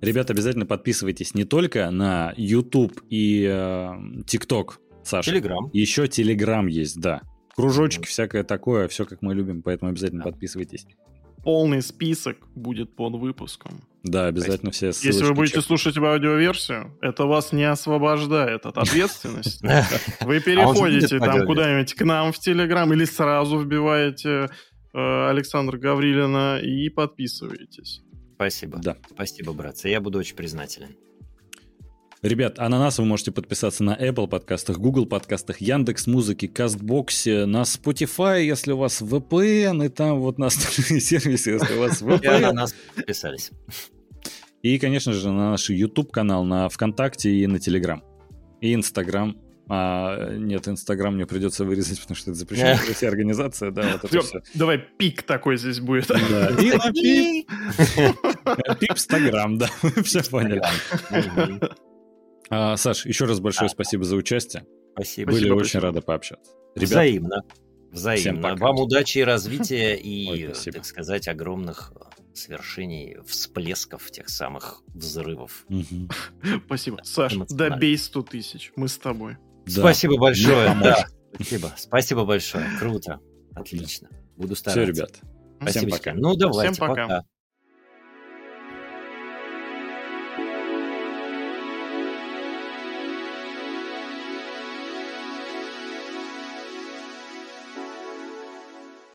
[0.00, 3.52] Ребят, обязательно подписывайтесь не только на YouTube и э,
[4.24, 5.30] TikTok, Саша.
[5.30, 5.70] Телеграм.
[5.72, 7.22] Еще Telegram есть, да.
[7.54, 10.30] Кружочки, всякое такое, все как мы любим, поэтому обязательно Да.
[10.30, 10.86] подписывайтесь.
[11.42, 13.82] Полный список будет под выпуском.
[14.02, 15.06] Да, обязательно все ссылочки.
[15.06, 15.66] Если вы будете чекайте.
[15.66, 19.64] слушать аудиоверсию, это вас не освобождает от ответственности.
[20.24, 24.48] Вы А же переходите там куда-нибудь к нам в Телеграм или сразу вбиваете
[24.92, 28.02] э, Александра Гаврилина и подписываетесь.
[28.34, 28.78] Спасибо.
[28.78, 28.96] Да.
[29.08, 29.88] Спасибо, братцы.
[29.88, 30.96] Я буду очень признателен.
[32.22, 37.46] Ребят, а на нас вы можете подписаться на Apple подкастах, Google подкастах, Яндекс Музыки, Кастбоксе,
[37.46, 42.00] на Spotify, если у вас VPN, и там вот на остальные сервисы, если у вас
[42.00, 42.52] Я на VPN.
[42.52, 43.50] нас подписались.
[44.62, 48.00] И, конечно же, на наш YouTube-канал, на ВКонтакте и на Telegram.
[48.60, 49.36] И Инстаграм.
[49.68, 54.04] А, нет, Инстаграм мне придется вырезать, потому что это запрещенная в России организация, да, вот
[54.04, 54.42] это все.
[54.54, 56.06] Давай пик такой здесь будет.
[56.06, 56.50] Да.
[56.60, 60.62] И на пип, пипстаграм, да, вы все поняли.
[62.54, 64.66] А, Саш, еще раз большое спасибо за участие.
[64.92, 65.32] Спасибо.
[65.32, 65.86] Были Спасибо, очень спасибо.
[65.86, 66.52] рады пообщаться.
[66.74, 67.42] Ребят, Взаимно.
[67.44, 68.42] Всем Взаимно.
[68.42, 68.56] пока.
[68.56, 70.76] Вам удачи и развития и, Ой, спасибо.
[70.76, 72.00] так сказать, огромных э,
[72.34, 75.64] свершений, всплесков тех самых взрывов.
[76.66, 77.00] Спасибо.
[77.04, 78.72] Саш, добей 100 тысяч.
[78.76, 79.38] Мы с тобой.
[79.64, 79.72] Да.
[79.72, 80.76] Спасибо большое.
[80.82, 81.72] Да, спасибо.
[81.78, 82.66] Спасибо большое.
[82.78, 83.18] Круто.
[83.54, 84.10] Отлично.
[84.36, 84.92] Буду Все, стараться.
[84.92, 85.20] ребят.
[85.58, 85.86] Спасибо.
[85.86, 86.12] Всем пока.
[86.12, 86.72] Ну, давайте.
[86.74, 87.02] Всем пока.
[87.08, 87.24] пока.